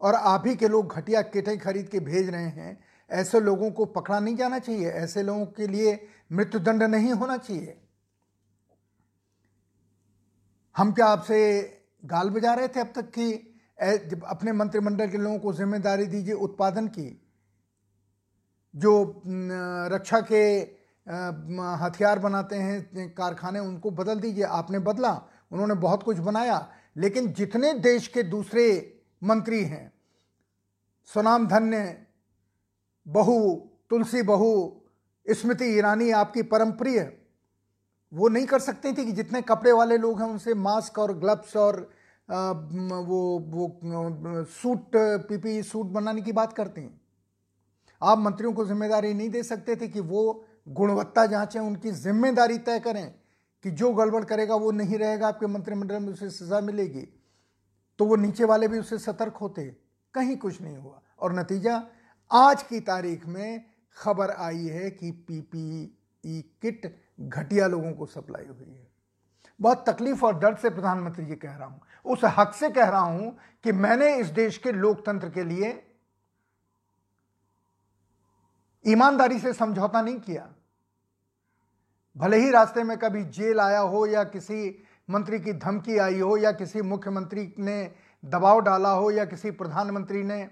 और 0.00 0.14
आप 0.14 0.46
ही 0.46 0.56
के 0.56 0.68
लोग 0.68 0.94
घटिया 0.94 1.22
किटें 1.22 1.58
खरीद 1.58 1.88
के 1.88 2.00
भेज 2.00 2.28
रहे 2.28 2.48
हैं, 2.48 2.78
ऐसे 3.10 3.40
लोगों 3.40 3.70
को 3.70 3.84
पकड़ा 3.84 4.20
नहीं 4.20 4.36
जाना 4.36 4.58
चाहिए, 4.58 4.88
ऐसे 4.88 5.22
लोगों 5.22 5.46
के 5.46 5.66
लिए 5.66 6.08
मृत्युदंड 6.32 6.82
नहीं 6.82 7.12
होना 7.12 7.36
चाहिए। 7.36 7.76
हम 10.76 10.92
क्या 10.92 11.06
आपसे 11.06 11.75
गाल 12.06 12.30
बजा 12.30 12.54
रहे 12.54 12.68
थे 12.68 12.80
अब 12.80 12.92
तक 12.96 13.10
कि 13.10 13.28
जब 14.10 14.24
अपने 14.26 14.52
मंत्रिमंडल 14.54 15.08
के 15.10 15.18
लोगों 15.18 15.38
को 15.38 15.52
ज़िम्मेदारी 15.52 16.06
दीजिए 16.06 16.34
उत्पादन 16.34 16.86
की, 16.88 17.08
जो 18.74 19.22
रक्षा 19.92 20.20
के 20.22 20.42
हथियार 21.76 22.18
बनाते 22.18 22.56
हैं 22.56 23.08
कारखाने, 23.14 23.58
उनको 23.60 23.90
बदल 23.92 24.20
दीजिए। 24.20 24.44
आपने 24.44 24.78
बदला, 24.80 25.12
उन्होंने 25.52 25.74
बहुत 25.76 26.02
कुछ 26.02 26.18
बनाया, 26.20 26.68
लेकिन 26.96 27.32
जितने 27.32 27.72
देश 27.80 28.08
के 28.08 28.22
दूसरे 28.24 28.64
मंत्री 29.22 29.62
हैं, 29.64 29.92
सुनाम 31.10 31.46
धन्य, 31.46 32.06
बहु, 33.06 33.54
तुलसी 33.90 34.22
बहु, 34.24 34.50
स्मृति 35.26 35.64
ईरानी 35.76 36.10
आपकी 36.12 36.42
परमप्रिय, 36.44 37.00
वो 38.12 38.28
नहीं 38.28 38.46
कर 38.46 38.58
सकते 38.60 38.92
थे 38.92 39.04
कि 39.04 39.12
जितने 39.12 39.42
कपड़े 39.42 39.72
वाले 39.72 39.96
लोग 39.98 40.20
हैं, 40.20 40.28
उनसे 40.28 40.54
मास्क 40.56 40.98
और 40.98 41.12
ग्लव्स 41.18 41.56
और 41.58 41.88
वो 42.28 43.38
वो 43.48 44.44
सूट, 44.44 44.90
पीपी 44.94 45.62
सूट 45.62 45.86
बनाने 45.88 46.22
की 46.22 46.32
बात 46.32 46.52
करते 46.52 46.80
हैं। 46.80 47.00
आप 48.02 48.18
मंत्रियों 48.18 48.52
को 48.52 48.64
ज़िम्मेदारी 48.66 49.12
नहीं 49.14 49.28
दे 49.30 49.42
सकते 49.42 49.76
थे 49.76 49.88
कि 49.88 50.00
वो 50.02 50.44
गुणवत्ता 50.68 51.26
जांचें, 51.26 51.60
उनकी 51.60 51.90
ज़िम्मेदारी 51.92 52.58
तय 52.60 52.80
करें 52.80 53.14
कि 53.64 53.70
जो 53.72 53.92
गड़बड़ 53.92 54.24
करेगा 54.24 54.54
वो 54.56 54.70
नहीं 54.72 54.98
रहेगा, 54.98 55.28
आपके 55.28 55.46
मंत्रिमंडल 55.46 56.00
में 56.00 56.12
उसे 56.12 56.30
सजा 56.30 56.60
मिलेगी। 56.62 57.06
तो 57.98 58.04
वो 58.04 58.16
नीचे 58.16 58.44
वाले 58.44 58.68
भी 58.68 58.78
उससे 58.78 58.98
सतर्क 58.98 59.36
होते, 59.36 59.64
कहीं 60.14 60.36
कुछ 60.36 60.60
नहीं 60.62 60.76
हुआ। 60.76 61.00
और 61.18 61.32
नतीजा, 61.32 61.82
आज 62.30 62.62
की 62.62 62.80
तारीख 62.82 63.26
में 63.26 63.64
खबर 63.96 64.30
आई 64.30 64.66
है 64.66 64.90
कि 64.90 65.10
पीपीई 65.10 66.42
किट 66.62 66.94
घटिया 67.20 67.66
लोगों 67.66 67.92
को 67.92 68.06
सप्लाई 68.06 68.46
हुई 68.46 68.66
है। 68.66 68.86
बहुत 69.60 69.84
तकलीफ़ 69.88 70.24
और 70.24 70.38
दर्द 70.38 70.56
से 70.58 70.70
प्रधानमंत्री 70.70 71.24
जी 71.24 71.34
कह 71.36 71.54
रहा 71.56 71.66
हूँ। 71.66 71.80
उस 72.06 72.20
हक 72.24 72.54
से 72.54 72.70
कह 72.70 72.88
रहा 72.88 73.00
हूँ 73.00 73.36
कि 73.64 73.72
मैंने 73.72 74.14
इस 74.16 74.26
देश 74.26 74.58
के 74.58 74.72
लोकतंत्र 74.72 75.30
के 75.30 75.44
लिए 75.44 75.82
ईमानदारी 78.84 79.38
से 79.38 79.52
समझौता 79.52 80.00
नहीं 80.02 80.18
किया। 80.20 80.48
भले 82.16 82.36
ही 82.36 82.50
रास्ते 82.50 82.82
में 82.82 82.96
कभी 82.98 83.24
जेल 83.24 83.60
आया 83.60 83.80
हो 83.80 84.06
या 84.06 84.24
किसी 84.24 84.84
मंत्री 85.10 85.40
की 85.40 85.52
धमकी 85.52 85.98
आई 85.98 86.20
हो 86.20 86.36
या 86.36 86.52
किसी 86.52 86.82
मुख्यमंत्री 86.82 87.54
ने 87.58 87.94
दबाव 88.24 88.60
डाला 88.60 88.90
हो 88.90 89.10
या 89.10 89.24
किसी 89.24 89.50
प्रधानमंत्री 89.50 90.22
ने 90.22 90.48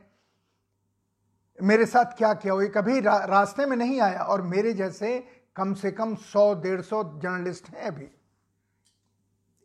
मेरे 1.58 1.86
साथ 1.86 2.16
क्या 2.18 2.32
किया 2.34 2.52
हो 2.52 2.62
ये 2.62 2.68
कभी 2.68 3.00
रा, 3.00 3.16
रास्ते 3.24 3.66
में 3.66 3.76
नहीं 3.76 4.00
आया 4.00 4.22
और 4.22 4.42
मेरे 4.42 4.72
जैसे 4.72 5.18
कम 5.56 5.74
से 5.74 5.90
कम 5.90 6.14
सौ 6.14 6.54
डेढ़ 6.54 6.80
सौ 6.80 7.02
जर्नलिस्ट 7.20 7.68
हैं 7.68 7.82
अभी। 7.82 8.08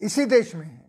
इसी 0.01 0.25
देश 0.25 0.55
में 0.55 0.65
हैं। 0.65 0.88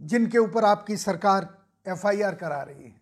जिनके 0.00 0.38
ऊपर 0.38 0.64
आपकी 0.64 0.96
सरकार 0.98 1.48
एफआईआर 1.86 2.34
करा 2.36 2.62
रही 2.62 2.84
है। 2.84 2.94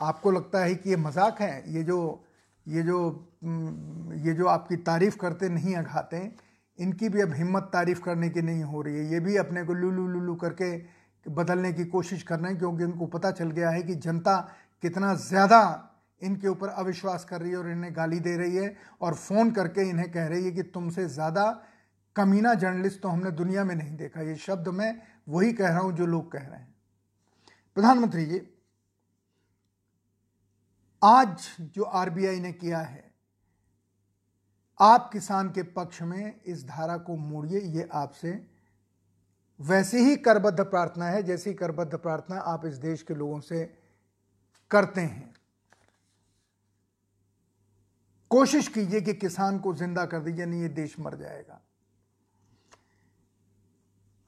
आपको 0.00 0.30
लगता 0.30 0.60
है 0.60 0.74
कि 0.74 0.90
ये 0.90 0.96
मज़ाक 0.98 1.40
है? 1.40 1.72
ये 1.74 1.82
जो 1.84 2.24
ये 2.66 2.82
जो 2.82 2.98
ये 3.42 4.32
जो 4.34 4.46
आपकी 4.48 4.76
तारीफ़ 4.78 5.16
करते 5.18 5.48
नहीं 5.50 5.74
अघाते 5.76 6.18
इनकी 6.78 7.08
भी 7.08 7.20
अब 7.20 7.32
हिम्मत 7.34 7.70
तारीफ़ 7.72 8.00
करने 8.00 8.28
की 8.30 8.42
नहीं 8.42 8.62
हो 8.64 8.82
रही 8.82 8.96
है। 8.96 9.12
ये 9.12 9.20
भी 9.20 9.36
अपने 9.38 9.64
को 9.64 9.74
लुलू 9.74 10.06
लुलू 10.08 10.34
करके 10.36 10.76
बदलने 11.26 11.72
की 11.72 11.84
कोशिश 11.86 12.22
कर 12.22 12.38
रहे 12.38 12.50
हैं, 12.50 12.58
क्योंकि 12.58 12.84
उनको 12.84 13.06
पता 13.08 13.30
चल 13.32 13.50
गया 13.50 13.70
है 13.70 13.82
कि 13.82 13.94
जनता 13.96 14.36
कितना 14.82 15.14
ज़्यादा 15.16 15.88
इनके 16.22 16.48
ऊपर 16.48 16.68
अविश्वास 16.70 17.24
कर 17.24 17.40
रही 17.40 17.50
है 17.50 17.56
और 17.56 17.70
इन्हें 17.70 17.94
गाली 17.96 18.18
दे 18.20 18.36
रही 18.36 18.56
है 18.56 18.76
और 19.00 19.14
फ़ोन 19.16 19.50
करके 19.52 19.88
इन्हें 19.90 20.10
कह 20.12 20.26
रही 20.26 20.44
है 20.44 20.50
कि 20.50 20.62
तुमसे 20.74 21.06
ज़्यादा 21.08 21.44
कमीना 22.16 22.54
जर्नलिस्ट 22.54 23.00
तो 23.02 23.08
हमने 23.08 23.30
दुनिया 23.32 23.64
में 23.64 23.74
नहीं 23.74 23.96
देखा। 23.96 24.22
ये 24.22 24.34
शब्द 24.38 24.68
मैं 24.70 24.94
वही 25.26 25.52
कह 25.52 25.68
रहा 25.68 25.80
हूँ 25.80 25.92
जो 25.92 26.06
लोग 26.06 26.30
कह 26.32 26.38
रहे 26.38 26.58
हैं। 26.58 26.74
प्रधानमंत्री 27.76 28.24
जी, 28.26 28.40
आज 31.02 31.48
जो 31.60 31.82
आरबीआई 31.82 32.40
ने 32.40 32.52
किया 32.52 32.78
है, 32.78 33.10
आप 34.80 35.10
किसान 35.12 35.50
के 35.50 35.62
पक्ष 35.62 36.02
में 36.02 36.40
इस 36.42 36.64
धारा 36.66 36.96
को 36.96 37.16
मोड़िए, 37.16 37.60
ये 37.60 37.88
आपसे 37.92 38.30
वैसे 39.60 40.00
ही 40.00 40.16
करबद्ध 40.16 40.60
प्रार्थना 40.60 41.08
है, 41.08 41.22
जैसी 41.22 41.54
करबद्ध 41.54 41.94
प्रार्थना 41.94 42.36
आप 42.36 42.64
इस 42.66 42.76
देश 42.76 43.02
के 43.02 43.14
लोगों 43.14 43.40
से 43.40 43.64
करते 44.70 45.00
हैं। 45.00 45.34
कोशिश 48.30 48.68
कीजिए 48.68 49.00
कि 49.00 49.14
किसान 49.14 49.58
को 49.58 49.74
ज़िंदा 49.74 50.04
कर 50.06 50.20
दीजिए, 50.20 50.46
नहीं 50.46 50.62
ये 50.62 50.68
देश 50.68 50.98
मर 51.00 51.16
जाएगा। 51.16 51.60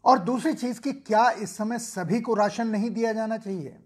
और 0.04 0.18
दूसरी 0.18 0.54
चीज़ 0.54 0.80
कि 0.80 0.92
क्या 0.92 1.30
इस 1.30 1.56
समय 1.56 1.78
सभी 1.78 2.20
को 2.20 2.34
राशन 2.34 2.66
नहीं 2.66 2.90
दिया 2.90 3.12
जाना 3.12 3.38
चाहिए? 3.38 3.76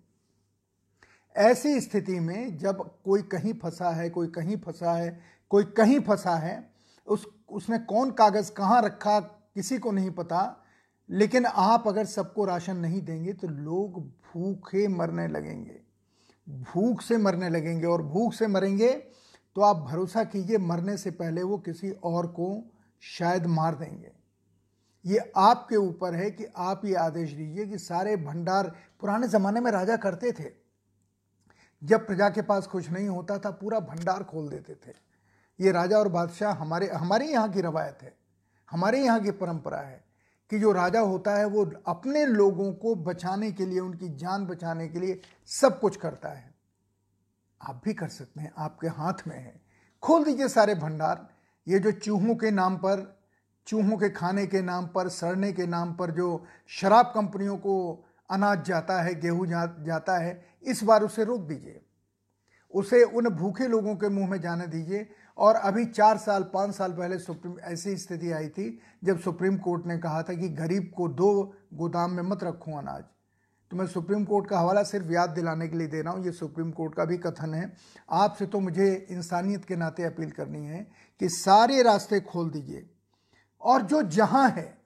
ऐसी 1.37 1.81
स्थिति 1.81 2.21
में 2.21 2.59
जब 2.59 2.99
कोई 3.05 3.23
कहीं 3.23 3.53
फंसा 3.53 3.91
है, 3.91 4.11
कोई 4.11 4.27
कहीं 4.27 4.57
फंसा 4.57 4.93
है, 4.93 5.21
कोई 5.51 5.65
कहीं 5.65 6.01
फंसा 6.01 6.37
है, 6.37 6.71
उस, 7.07 7.27
उसने 7.49 7.79
कौन 7.79 8.11
कागज़ 8.11 8.53
कहाँ 8.53 8.83
रखा 8.83 9.21
किसी 9.21 9.79
को 9.79 9.93
नहीं 9.93 10.11
पता, 10.11 10.65
लेकिन 11.11 11.47
आप 11.47 11.89
अगर 11.89 12.05
सबको 12.05 12.45
राशन 12.45 12.77
नहीं 12.77 13.03
देंगे 13.03 13.33
तो 13.33 13.49
लोग 13.49 14.01
भूखे 14.01 14.89
मरने 14.89 15.29
लगेंगे। 15.29 15.81
भूख 16.49 17.03
से 17.03 17.17
मरने 17.17 17.49
लगेंगे 17.49 17.87
और 17.87 18.03
भूख 18.03 18.35
से 18.35 18.47
मरेंगे 18.47 18.93
तो 19.57 19.61
आप 19.61 19.77
भरोसा 19.77 20.25
कीजिए 20.25 20.59
मरने 20.59 20.97
से 20.97 21.11
पहले 21.11 21.43
वो 21.43 21.59
किसी 21.59 21.91
और 21.91 22.27
को 22.27 22.73
शायद 23.01 23.47
मार 23.47 23.75
देंगे। 23.75 24.18
ये 25.07 25.33
आपके 25.37 25.77
ऊपर 25.77 26.15
है 26.15 26.31
कि 26.31 26.47
आप 26.57 26.85
ये 26.85 26.95
आदेश 26.95 27.33
दीजिए 27.33 27.67
कि 27.67 27.79
सारे 27.79 28.17
भंडार 28.17 28.77
पुराने 29.01 29.29
ज़माने 29.29 29.61
में 29.61 29.71
राजा 29.73 29.97
करते 29.97 30.33
थे। 30.33 30.69
जब 31.85 32.07
प्रजा 32.07 32.31
के 32.31 32.43
पास 32.43 32.67
कुछ 32.67 32.91
नहीं 32.91 33.09
होता 33.09 33.39
था, 33.39 33.51
पूरा 33.51 33.81
भंडार 33.81 34.23
खोल 34.23 34.49
देते 34.49 34.75
थे। 34.75 34.95
ये 35.61 35.73
राजा 35.73 35.99
और 35.99 36.09
बादशाह 36.09 36.53
हमारे 36.53 36.89
हमारे 36.89 37.27
यहाँ 37.27 37.53
की 37.53 37.61
रवायत 37.61 37.99
है। 38.03 38.19
हमारे 38.71 39.05
यहाँ 39.05 39.21
की 39.21 39.31
परंपरा 39.31 39.79
है 39.79 40.05
कि 40.51 40.59
जो 40.59 40.73
राजा 40.73 41.01
होता 41.01 41.37
है, 41.37 41.45
वो 41.45 41.73
अपने 41.87 42.27
लोगों 42.27 42.73
को 42.73 42.95
बचाने 42.95 43.53
के 43.53 43.67
लिए, 43.67 43.81
उनकी 43.81 44.09
जान 44.09 44.47
बचाने 44.47 44.89
के 44.89 45.01
लिए 45.01 45.21
सब 45.47 45.81
कुछ 45.81 45.97
करता 45.97 46.29
है। 46.29 46.55
आप 47.63 47.83
भी 47.85 47.95
कर 47.95 48.09
सकते 48.09 48.41
हैं, 48.41 48.53
आपके 48.59 48.87
हाथ 48.87 49.15
में 49.27 49.37
है। 49.37 49.63
खोल 50.03 50.25
दीजिए 50.25 50.49
सारे 50.49 50.75
भंडार। 50.75 51.29
ये 51.69 51.79
जो 51.79 51.93
चूहों 51.93 52.35
के 52.35 52.51
नाम 52.51 52.77
पर 52.77 53.18
चूहों 53.69 53.97
के 53.99 54.09
खाने 54.11 54.47
के 54.47 54.61
नाम 54.63 54.87
पर 54.87 55.09
सड़ने 55.09 55.53
के 55.53 55.67
नाम 55.67 55.93
पर 55.95 56.11
जो 56.11 56.29
शराब 56.71 57.07
कंपनियों 57.07 57.57
को 57.57 57.75
अनाज 58.31 58.65
जाता 58.65 59.01
है 59.03 59.15
गेहूँ 59.21 59.47
जा, 59.47 59.65
जाता 59.81 60.19
है 60.19 60.45
इस 60.63 60.83
बार 60.85 61.03
उसे 61.03 61.25
रोक 61.25 61.41
दीजिए। 61.41 61.81
उसे 62.75 63.03
उन 63.03 63.29
भूखे 63.31 63.67
लोगों 63.69 63.95
के 63.97 64.09
मुँह 64.09 64.29
में 64.31 64.41
जाने 64.41 64.67
दीजिए। 64.67 65.07
और 65.39 65.55
अभी 65.55 65.85
चार 65.85 66.17
साल 66.19 66.43
पाँच 66.55 66.75
साल 66.75 66.93
पहले 66.93 67.19
सुप्रीम 67.19 67.59
ऐसी 67.65 67.97
स्थिति 67.97 68.33
आई 68.33 68.49
थी 68.49 68.81
जब 69.05 69.21
सुप्रीम 69.21 69.57
कोर्ट 69.59 69.87
ने 69.87 69.99
कहा 69.99 70.23
था 70.23 70.35
कि 70.35 70.49
गरीब 70.57 70.91
को 70.97 71.09
दो 71.09 71.31
गोदाम 71.75 72.13
में 72.13 72.23
मत 72.23 72.45
रखूँ 72.45 72.79
अनाज। 72.79 73.05
तो 73.71 73.77
मैं 73.77 73.87
सुप्रीम 73.87 74.25
कोर्ट 74.25 74.49
का 74.49 74.59
हवाला 74.59 74.83
सिर्फ़ 74.83 75.13
याद 75.13 75.31
दिलाने 75.31 75.69
के 75.69 75.77
लिए 75.77 75.87
दे 75.87 76.03
रहा 76.03 76.13
हूँ 76.13 76.25
ये 76.25 76.33
सुप्रीम 76.33 76.71
कोर्ट 76.71 76.95
का 76.95 77.05
भी 77.05 77.17
कथन 77.19 77.55
है। 77.55 77.73
आपसे 78.11 78.47
तो 78.47 78.61
मुझे 78.61 78.93
इंसानियत 79.11 79.65
के 79.65 79.77
नाते 79.77 80.05
अपील 80.05 80.31
करनी 80.31 80.65
है 80.67 80.87
कि 81.21 81.29
सारे 81.29 81.83
रास्ते 81.83 82.21
खोल 82.23 82.51
दीजिए। 82.51 82.89
और 83.63 83.83
जो 83.83 84.03
जहाँ 84.03 84.51
है, 84.51 84.79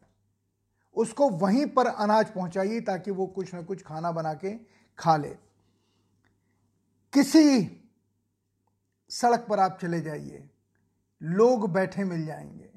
उसको 0.94 1.28
वहीं 1.30 1.66
पर 1.66 1.86
अनाज 1.86 2.30
पहुंचाइए 2.30 2.80
ताकि 2.80 3.10
वो 3.10 3.26
कुछ 3.26 3.54
ना 3.54 3.62
कुछ 3.62 3.82
खाना 3.82 4.12
बना 4.12 4.34
के 4.34 4.50
खा 4.98 5.16
ले। 5.16 5.28
किसी 7.12 7.78
सड़क 9.10 9.46
पर 9.48 9.60
आप 9.60 9.78
चले 9.82 10.00
जाइए, 10.00 10.50
लोग 11.22 11.72
बैठे 11.72 12.04
मिल 12.04 12.26
जाएँगे, 12.26 12.70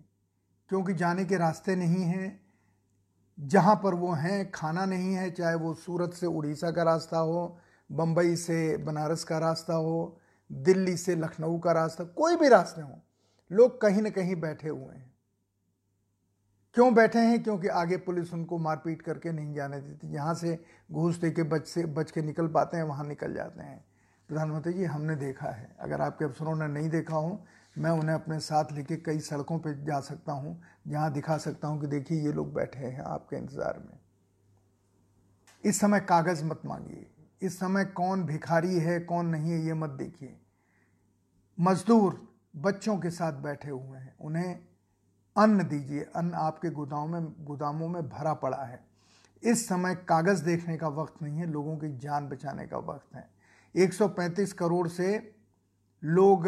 क्योंकि 0.69 0.93
जाने 0.93 1.25
के 1.25 1.37
रास्ते 1.37 1.75
नहीं 1.75 2.03
हैं। 2.03 2.45
जहाँ 3.39 3.75
पर 3.75 3.93
वो 3.93 4.11
हैं, 4.11 4.51
खाना 4.51 4.85
नहीं 4.85 5.13
है, 5.13 5.31
चाहे 5.31 5.55
वो 5.55 5.73
सूरत 5.73 6.13
से 6.13 6.25
उड़ीसा 6.25 6.71
का 6.71 6.83
रास्ता 6.83 7.17
हो 7.17 7.59
बम्बई 7.91 8.35
से 8.35 8.77
बनारस 8.77 9.23
का 9.23 9.37
रास्ता 9.37 9.73
हो, 9.73 10.19
दिल्ली 10.51 10.97
से 10.97 11.15
लखनऊ 11.15 11.59
का 11.59 11.71
रास्ता, 11.71 12.03
कोई 12.03 12.35
भी 12.35 12.47
रास्ते 12.47 12.81
हो, 12.81 13.01
लोग 13.51 13.81
कहीं 13.81 14.01
ना 14.01 14.09
कहीं 14.09 14.35
बैठे 14.35 14.69
हुए 14.69 14.95
हैं। 14.95 15.14
क्यों 16.75 16.93
बैठे 16.93 17.19
हैं? 17.19 17.43
क्योंकि 17.43 17.67
आगे 17.67 17.97
पुलिस 17.97 18.33
उनको 18.33 18.57
मारपीट 18.57 19.01
करके 19.01 19.31
नहीं 19.31 19.53
जाने 19.53 19.81
देती। 19.81 20.11
जहाँ 20.11 20.33
से 20.33 20.65
घूस 20.91 21.15
दे 21.15 21.31
के 21.31 21.43
बच 21.43 21.67
से, 21.67 21.85
बच 21.85 22.11
के 22.11 22.21
निकल 22.21 22.47
पाते 22.47 22.77
हैं, 22.77 22.83
वहाँ 22.83 23.07
निकल 23.07 23.33
जाते 23.33 23.63
हैं। 23.63 23.85
प्रधानमंत्री 24.27 24.73
जी, 24.73 24.83
हमने 24.83 25.15
देखा 25.15 25.49
है। 25.49 25.75
अगर 25.79 26.01
आपके 26.01 26.25
अफसरों 26.25 26.55
ने 26.55 26.67
नहीं 26.67 26.89
देखा 26.89 27.15
हो, 27.15 27.45
मैं 27.77 27.91
उन्हें 27.91 28.15
अपने 28.15 28.39
साथ 28.39 28.71
लेके 28.71 28.95
कई 28.97 29.19
सड़कों 29.19 29.59
पे 29.59 29.85
जा 29.85 29.99
सकता 29.99 30.31
हूँ, 30.31 30.61
जहाँ 30.87 31.13
दिखा 31.13 31.37
सकता 31.37 31.67
हूँ 31.67 31.81
कि 31.81 31.87
देखिए, 31.87 32.21
ये 32.21 32.31
लोग 32.31 32.53
बैठे 32.53 32.79
हैं 32.79 33.01
आपके 33.01 33.35
इंतज़ार 33.35 33.79
में। 33.79 33.99
इस 35.63 35.79
समय 35.79 35.99
कागज़ 35.99 36.45
मत 36.45 36.61
मांगिए। 36.65 37.07
इस 37.41 37.59
समय 37.59 37.85
कौन 37.85 38.23
भिखारी 38.23 38.79
है, 38.79 38.99
कौन 38.99 39.25
नहीं 39.25 39.51
है, 39.51 39.65
ये 39.65 39.73
मत 39.73 39.89
देखिए। 39.89 40.37
मजदूर 41.59 42.35
बच्चों 42.55 42.97
के 42.97 43.09
साथ 43.09 43.33
बैठे 43.33 43.69
हुए 43.69 43.99
हैं। 43.99 44.15
उन्हें 44.21 44.59
अन्न 45.35 45.63
दीजिए। 45.63 46.05
अन्न 46.15 46.33
आपके 46.33 46.69
गोदामों 46.69 47.21
में 47.21 47.45
गोदामों 47.45 47.87
में 47.87 48.07
भरा 48.09 48.33
पड़ा 48.33 48.63
है। 48.63 48.79
इस 49.43 49.67
समय 49.67 49.95
कागज़ 50.09 50.43
देखने 50.43 50.77
का 50.77 50.87
वक्त 50.87 51.21
नहीं 51.21 51.37
है, 51.37 51.45
लोगों 51.45 51.77
की 51.77 51.97
जान 51.97 52.27
बचाने 52.29 52.65
का 52.67 52.77
वक्त 52.77 53.15
है। 53.15 53.29
135 53.75 54.53
करोड़ 54.53 54.87
से 54.87 55.09
लोग 56.03 56.47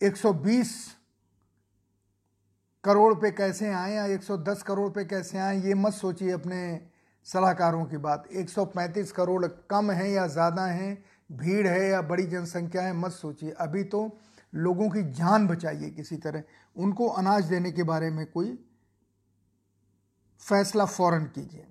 120 0.00 0.74
करोड़ 2.84 3.14
पे 3.14 3.30
कैसे 3.30 3.72
आए 3.72 3.94
या 3.94 4.04
110 4.06 4.62
करोड़ 4.62 4.90
पे 4.90 5.04
कैसे 5.04 5.38
आए, 5.38 5.60
ये 5.60 5.74
मत 5.74 5.92
सोचिए 5.92 6.30
अपने 6.30 6.80
सलाहकारों 7.26 7.84
की 7.84 7.96
बात। 7.96 8.26
135 8.32 9.12
करोड़ 9.12 9.46
कम 9.70 9.90
है 9.90 10.10
या 10.10 10.26
ज़्यादा 10.26 10.66
है, 10.66 10.92
भीड़ 11.32 11.66
है 11.66 11.88
या 11.88 12.02
बड़ी 12.02 12.26
जनसंख्या 12.26 12.82
है, 12.82 12.92
मत 12.92 13.12
सोचिए। 13.12 13.50
अभी 13.50 13.84
तो 13.84 14.18
लोगों 14.52 14.88
की 14.90 15.02
जान 15.12 15.46
बचाइए 15.46 15.90
किसी 15.90 16.16
तरह। 16.16 16.42
उनको 16.76 17.08
अनाज 17.08 17.44
देने 17.44 17.72
के 17.72 17.82
बारे 17.82 18.10
में 18.10 18.24
कोई 18.26 18.58
फैसला 20.42 20.84
फ़ौरन 20.84 21.24
कीजिए। 21.26 21.66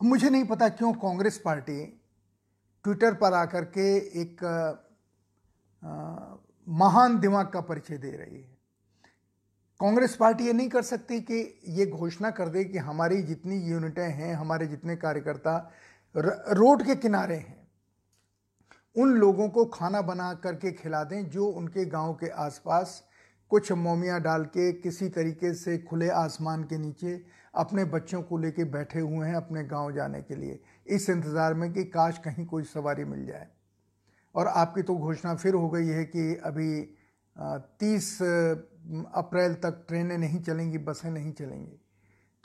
मुझे 0.00 0.30
नहीं 0.30 0.44
पता 0.44 0.68
क्यों 0.70 0.92
कांग्रेस 0.94 1.38
पार्टी 1.44 1.84
ट्विटर 2.84 3.14
पर 3.14 3.32
आकर 3.32 3.64
के 3.76 3.86
एक 4.20 4.42
महान 6.66 7.18
दिमाग 7.18 7.48
का 7.48 7.60
परिचय 7.60 7.98
दे 7.98 8.10
रही 8.10 8.36
है। 8.36 8.54
कांग्रेस 9.80 10.16
पार्टी 10.16 10.44
ये 10.44 10.52
नहीं 10.52 10.68
कर 10.68 10.82
सकती 10.82 11.20
कि 11.20 11.38
ये 11.68 11.86
घोषणा 11.86 12.30
कर 12.30 12.48
दे 12.48 12.64
कि 12.64 12.78
हमारी 12.78 13.22
जितनी 13.22 13.56
यूनिटें 13.62 14.08
हैं, 14.10 14.34
हमारे 14.34 14.66
जितने 14.66 14.96
कार्यकर्ता 14.96 15.56
रोड 16.14 16.82
के 16.82 16.96
किनारे 16.96 17.36
हैं 17.36 17.55
उन 18.96 19.14
लोगों 19.14 19.48
को 19.48 19.64
खाना 19.64 20.00
बना 20.02 20.32
करके 20.34 20.72
खिला 20.72 21.02
दें 21.04 21.28
जो 21.30 21.46
उनके 21.48 21.84
गाँव 21.86 22.12
के 22.14 22.28
आसपास 22.42 23.02
कुछ 23.50 23.72
मोमियाँ 23.74 24.20
डाल 24.20 24.44
के 24.46 24.72
किसी 24.74 25.08
तरीके 25.08 25.52
से 25.54 25.76
खुले 25.78 26.08
आसमान 26.10 26.62
के 26.64 26.78
नीचे 26.78 27.20
अपने 27.54 27.84
बच्चों 27.86 28.22
को 28.22 28.38
लेके 28.38 28.64
बैठे 28.70 29.00
हुए 29.00 29.26
हैं 29.26 29.34
अपने 29.36 29.62
गाँव 29.64 29.92
जाने 29.92 30.20
के 30.22 30.34
लिए। 30.34 30.58
इस 30.86 31.08
इंतज़ार 31.10 31.54
में 31.54 31.72
कि 31.72 31.84
काश 31.86 32.18
कहीं 32.24 32.46
कोई 32.46 32.64
सवारी 32.64 33.04
मिल 33.04 33.24
जाए। 33.26 33.46
और 34.34 34.46
आपकी 34.46 34.82
तो 34.82 34.94
घोषणा 34.94 35.34
फिर 35.34 35.54
हो 35.54 35.68
गई 35.70 35.86
है 35.86 36.04
कि 36.06 36.34
अभी 36.44 36.80
तीस 37.80 38.18
अप्रैल 38.22 39.54
तक 39.54 39.84
ट्रेनें 39.88 40.16
नहीं 40.18 40.40
चलेंगी, 40.40 40.78
बसें 40.78 41.10
नहीं 41.10 41.32
चलेंगी। 41.32 41.80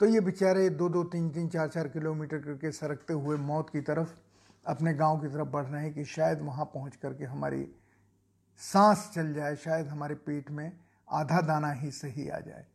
तो 0.00 0.06
ये 0.06 0.20
बेचारे 0.20 0.68
दो 0.70 0.88
दो, 0.88 1.02
तीन 1.04 1.30
तीन, 1.30 1.48
चार 1.48 1.68
चार 1.68 1.88
किलोमीटर 1.88 2.38
करके 2.38 2.70
सरकते 2.72 3.12
हुए 3.14 3.36
मौत 3.38 3.70
की 3.70 3.80
तरफ़ 3.82 4.14
अपने 4.66 4.94
गाँव 4.94 5.20
की 5.20 5.28
तरफ़ 5.28 5.48
बढ़ 5.48 5.64
रहे 5.64 5.82
हैं 5.82 5.94
कि 5.94 6.04
शायद 6.04 6.40
वहाँ 6.40 6.64
पहुँच 6.64 6.96
करके 6.96 7.24
हमारी 7.24 7.68
सांस 8.58 9.10
चल 9.14 9.34
जाए, 9.34 9.56
शायद 9.56 9.88
हमारे 9.88 10.14
पेट 10.14 10.50
में 10.50 10.80
आधा 11.10 11.40
दाना 11.40 11.72
ही 11.72 11.90
सही 11.90 12.28
आ 12.28 12.38
जाए। 12.38 12.66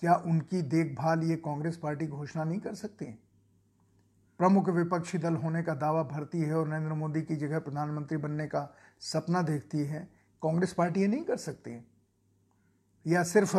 क्या 0.00 0.14
उनकी 0.14 0.62
देखभाल 0.62 1.22
ये 1.22 1.36
कांग्रेस 1.36 1.76
पार्टी 1.76 2.06
घोषणा 2.06 2.44
नहीं 2.44 2.60
कर 2.60 2.74
सकती? 2.74 3.04
प्रमुख 4.38 4.68
विपक्षी 4.68 5.18
दल 5.18 5.34
होने 5.34 5.62
का 5.62 5.74
दावा 5.74 6.02
भरती 6.02 6.40
है 6.40 6.54
और 6.54 6.68
नरेंद्र 6.68 6.92
मोदी 6.92 7.22
की 7.22 7.36
जगह 7.36 7.58
प्रधानमंत्री 7.58 8.16
बनने 8.16 8.46
का 8.46 8.74
सपना 9.00 9.42
देखती 9.42 9.78
है, 9.78 10.08
कांग्रेस 10.42 10.72
पार्टी 10.72 11.00
ये 11.00 11.06
नहीं 11.06 11.24
कर 11.24 11.36
सकती? 11.36 11.86
या 13.06 13.22
सिर्फ़ 13.22 13.56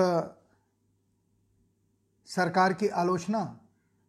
सरकार 2.26 2.74
की 2.74 2.88
आलोचना 2.88 3.59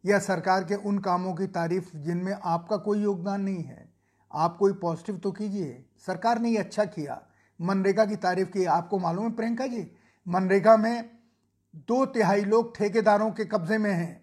या 0.04 0.18
सरकार 0.18 0.64
के 0.64 0.74
उन 0.74 0.98
कामों 0.98 1.34
की 1.34 1.46
तारीफ़ 1.46 1.96
जिनमें 1.96 2.32
आपका 2.34 2.76
कोई 2.76 3.02
योगदान 3.02 3.40
नहीं 3.40 3.62
है, 3.62 3.88
आप 4.30 4.56
कोई 4.56 4.72
पॉजिटिव 4.72 5.16
तो 5.16 5.32
कीजिए। 5.32 5.84
सरकार 6.06 6.38
ने 6.38 6.50
ये 6.50 6.58
अच्छा 6.58 6.84
किया। 6.84 7.20
मनरेगा 7.60 8.04
की 8.04 8.16
तारीफ़ 8.16 8.48
की, 8.48 8.64
आपको 8.64 8.98
मालूम 8.98 9.24
है 9.24 9.32
प्रियंका 9.32 9.66
जी? 9.66 9.86
मनरेगा 10.26 10.76
में 10.76 11.10
दो 11.88 12.04
तिहाई 12.06 12.44
लोग 12.44 12.76
ठेकेदारों 12.76 13.30
के 13.30 13.44
कब्जे 13.44 13.78
में 13.78 13.92
हैं 13.92 14.22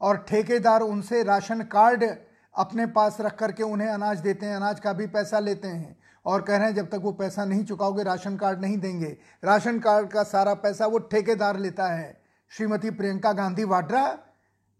और 0.00 0.16
ठेकेदार 0.18 0.80
उनसे 0.80 1.22
राशन 1.22 1.62
कार्ड 1.62 2.04
अपने 2.54 2.86
पास 2.86 3.16
रख 3.20 3.38
करके 3.38 3.62
उन्हें 3.62 3.88
अनाज 3.88 4.20
देते 4.20 4.46
हैं, 4.46 4.56
अनाज 4.56 4.80
का 4.80 4.92
भी 4.92 5.06
पैसा 5.06 5.38
लेते 5.38 5.68
हैं 5.68 5.96
और 6.26 6.42
कह 6.42 6.56
रहे 6.56 6.66
हैं, 6.66 6.74
जब 6.74 6.90
तक 6.90 7.00
वो 7.02 7.12
पैसा 7.12 7.44
नहीं 7.44 7.64
चुकाओगे, 7.64 8.02
राशन 8.02 8.36
कार्ड 8.36 8.60
नहीं 8.60 8.78
देंगे। 8.78 9.16
राशन 9.44 9.78
कार्ड 9.78 10.08
का 10.08 10.22
सारा 10.22 10.54
पैसा 10.54 10.86
वो 10.86 10.98
ठेकेदार 10.98 11.58
लेता 11.58 11.86
है। 11.86 12.20
श्रीमती 12.52 12.90
प्रियंका 12.90 13.32
गांधी 13.32 13.64
वाड्रा 13.64 14.18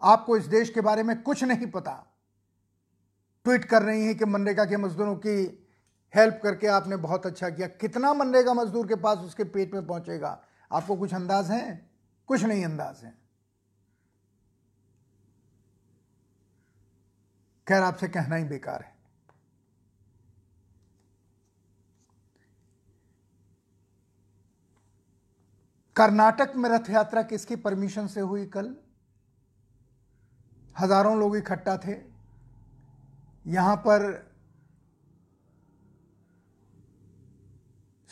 आपको 0.02 0.36
इस 0.36 0.44
देश 0.44 0.70
के 0.70 0.80
बारे 0.80 1.02
में 1.02 1.22
कुछ 1.22 1.44
नहीं 1.44 1.66
पता। 1.66 2.06
ट्वीट 3.44 3.64
कर 3.64 3.82
रही 3.82 4.04
हैं 4.04 4.18
कि 4.18 4.24
मनरेगा 4.24 4.64
के 4.64 4.76
मजदूरों 4.76 5.16
की 5.16 5.68
हेल्प 6.14 6.40
करके 6.42 6.66
आपने 6.66 6.96
बहुत 6.96 7.26
अच्छा 7.26 7.50
किया। 7.50 7.66
कितना 7.66 8.14
मनरेगा 8.14 8.54
मजदूर 8.54 8.88
के 8.88 8.94
पास 8.94 9.18
उसके 9.18 9.44
पेट 9.44 9.74
में 9.74 9.86
पहुंचेगा? 9.86 10.44
आपको 10.72 10.96
कुछ 10.96 11.14
अंदाज 11.14 11.50
है? 11.50 11.90
कुछ 12.26 12.42
नहीं 12.42 12.64
अंदाज 12.64 13.04
है। 13.04 13.18
खैर, 17.68 17.82
आपसे 17.82 18.08
कहना 18.08 18.36
ही 18.36 18.44
बेकार 18.44 18.82
है। 18.82 18.96
कर्नाटक 25.96 26.52
में 26.56 26.70
रथ 26.70 26.90
यात्रा 26.90 27.22
किसकी 27.22 27.56
परमिशन 27.56 28.06
से 28.06 28.20
हुई 28.20 28.46
कल? 28.46 28.76
हज़ारों 30.76 31.18
लोग 31.18 31.36
इकट्ठा 31.36 31.76
थे। 31.78 31.96
यहाँ 33.46 33.76
पर 33.76 34.02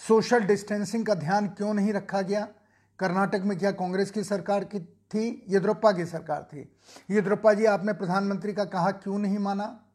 सोशल 0.01 0.41
डिस्टेंसिंग 0.41 1.05
का 1.07 1.15
ध्यान 1.15 1.49
क्यों 1.49 1.75
नहीं 1.75 1.93
रखा 1.93 2.21
गया? 2.23 2.47
कर्नाटक 2.99 3.43
में 3.45 3.57
क्या 3.59 3.71
कांग्रेस 3.73 4.11
की 4.11 4.25
सरकार 4.25 4.65
की 4.65 4.79
थी? 4.79 5.47
येद्रप्पा 5.49 5.93
की 5.93 6.05
सरकार 6.07 6.43
थी। 6.53 6.61
येद्रप्पा 7.11 7.53
जी, 7.55 7.65
आपने 7.67 7.93
प्रधानमंत्री 7.93 8.53
का 8.53 8.65
कहा 8.67 8.91
क्यों 8.93 9.19
नहीं 9.19 9.39
माना? 9.39 9.87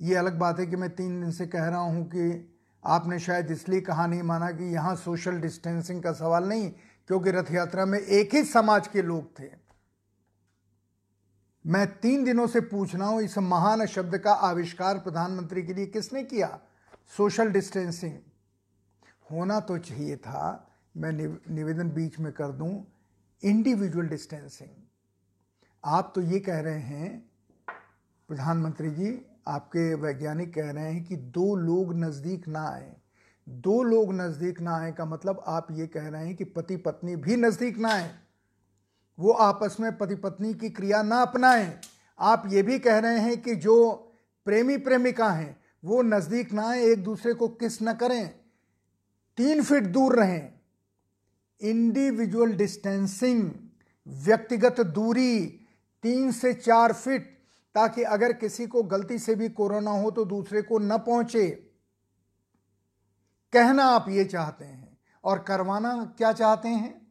ये 0.00 0.14
अलग 0.14 0.38
बात 0.38 0.58
है 0.60 0.66
कि 0.66 0.76
मैं 0.76 0.90
तीन 0.90 1.20
दिन 1.20 1.30
से 1.30 1.46
कह 1.46 1.66
रहा 1.66 1.80
हूँ 1.80 2.04
कि 2.06 2.50
आपने 2.84 3.18
शायद 3.18 3.50
इसलिए 3.50 3.80
कहा 3.80 4.06
नहीं 4.06 4.22
माना 4.22 4.50
कि 4.50 4.72
यहाँ 4.74 4.94
सोशल 4.96 5.40
डिस्टेंसिंग 5.40 6.02
का 6.02 6.12
सवाल 6.12 6.48
नहीं, 6.48 6.70
क्योंकि 7.10 7.30
रथ 7.30 7.52
यात्रा 7.52 7.84
में 7.84 7.98
एक 7.98 8.34
ही 8.34 8.42
समाज 8.44 8.88
के 8.88 9.02
लोग 9.02 9.38
थे। 9.38 9.63
मैं 11.64 11.86
तीन 12.00 12.24
दिनों 12.24 12.46
से 12.46 12.60
पूछ 12.60 12.94
रहा 12.94 13.08
हूँ 13.08 13.22
इस 13.22 13.38
महान 13.38 13.86
शब्द 13.86 14.18
का 14.18 14.32
आविष्कार 14.32 14.98
प्रधानमंत्री 14.98 15.62
के 15.62 15.74
लिए 15.74 15.86
किसने 15.86 16.22
किया? 16.22 16.58
Social 17.16 17.50
distancing. 17.50 18.14
होना 19.30 19.60
तो 19.60 19.78
चाहिए 19.78 20.16
था, 20.16 20.70
मैं 20.96 21.12
निवेदन 21.12 21.90
बीच 21.90 22.18
में 22.20 22.32
कर 22.32 22.48
दूँ, 22.48 22.86
इंडिविजुअल 23.42 24.08
डिस्टेंसिंग। 24.08 24.70
आप 25.84 26.12
तो 26.14 26.20
ये 26.20 26.40
कह 26.40 26.60
रहे 26.60 26.80
हैं, 26.80 27.30
प्रधानमंत्री 28.28 28.90
जी, 28.90 29.26
आपके 29.48 29.94
वैज्ञानिक 29.94 30.54
कह 30.54 30.70
रहे 30.70 30.92
हैं 30.92 31.04
कि 31.04 31.16
दो 31.16 31.54
लोग 31.56 31.94
नज़दीक 31.94 32.48
ना 32.48 32.68
आए। 32.68 32.94
दो 33.48 33.82
लोग 33.82 34.12
नज़दीक 34.14 34.60
ना 34.60 34.76
आए 34.76 34.92
का 34.92 35.04
मतलब 35.04 35.42
आप 35.46 35.66
ये 35.70 35.86
कह 35.86 36.08
रहे 36.08 36.26
हैं 36.26 36.36
कि 36.36 36.44
पति 36.44 36.76
पत्नी 36.76 37.16
भी 37.16 37.36
नज़दीक 37.36 37.78
ना 37.78 37.88
आए। 37.88 38.10
वो 39.18 39.32
आपस 39.32 39.76
में 39.80 39.98
पति 39.98 40.14
पत्नी 40.14 40.54
की 40.54 40.70
क्रिया 40.70 41.02
ना 41.02 41.22
अपनाएँ। 41.22 41.80
आप 42.18 42.42
ये 42.46 42.62
भी 42.62 42.78
कह 42.78 42.98
रहे 42.98 43.18
हैं 43.18 43.42
कि 43.42 43.54
जो 43.54 43.94
प्रेमी 44.44 44.76
प्रेमिका 44.76 45.30
हैं, 45.30 45.60
वो 45.84 46.02
नज़दीक 46.02 46.52
ना 46.52 46.68
आए, 46.68 46.84
एक 46.84 47.04
दूसरे 47.04 47.34
को 47.34 47.48
किस 47.48 47.82
न 47.82 47.92
करें। 47.92 48.28
तीन 49.36 49.62
फीट 49.62 49.84
दूर 49.84 50.16
रहें। 50.16 50.52
इंडिविजुअल 51.60 52.52
डिस्टेंसिंग, 52.52 53.50
व्यक्तिगत 54.06 54.80
दूरी 54.80 55.46
तीन 56.02 56.32
से 56.32 56.52
चार 56.54 56.92
फीट, 56.92 57.38
ताकि 57.74 58.02
अगर 58.02 58.32
किसी 58.32 58.66
को 58.66 58.82
गलती 58.82 59.18
से 59.18 59.34
भी 59.34 59.48
कोरोना 59.48 59.90
हो 59.90 60.10
तो 60.10 60.24
दूसरे 60.24 60.62
को 60.62 60.78
न 60.78 60.98
पहुँचे। 60.98 61.50
कहना 63.52 63.84
आप 63.84 64.06
ये 64.08 64.24
चाहते 64.24 64.64
हैं 64.64 64.98
और 65.24 65.38
करवाना 65.38 66.14
क्या 66.18 66.32
चाहते 66.32 66.68
हैं? 66.68 67.03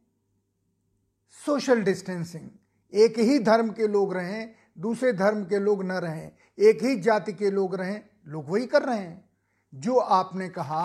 Social 1.42 1.82
distancing. 1.82 2.48
एक 2.92 3.18
ही 3.18 3.38
धर्म 3.38 3.70
के 3.70 3.86
लोग 3.88 4.14
रहें, 4.14 4.54
दूसरे 4.78 5.12
धर्म 5.12 5.44
के 5.44 5.58
लोग 5.58 5.84
न 5.84 5.92
रहें, 5.92 6.30
एक 6.58 6.82
ही 6.82 6.94
जाति 7.00 7.32
के 7.32 7.50
लोग 7.50 7.74
रहें, 7.74 8.02
लोग 8.26 8.50
वही 8.50 8.66
कर 8.66 8.82
रहे 8.82 8.98
हैं। 8.98 9.24
जो 9.72 9.96
आपने 9.96 10.48
कहा, 10.48 10.84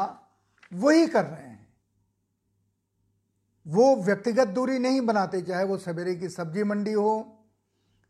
वही 0.72 1.08
कर 1.08 1.26
रहे 1.26 1.42
हैं। 1.42 1.68
वो 3.66 3.96
व्यक्तिगत 3.96 4.48
दूरी 4.48 4.78
नहीं 4.80 5.02
बनाते, 5.02 5.42
चाहे 5.42 5.64
वो 5.64 5.78
सवेरे 5.78 6.16
की 6.16 6.30
सब्ज़ी 6.30 6.64
मंडी 6.64 6.94
हो, 6.94 7.36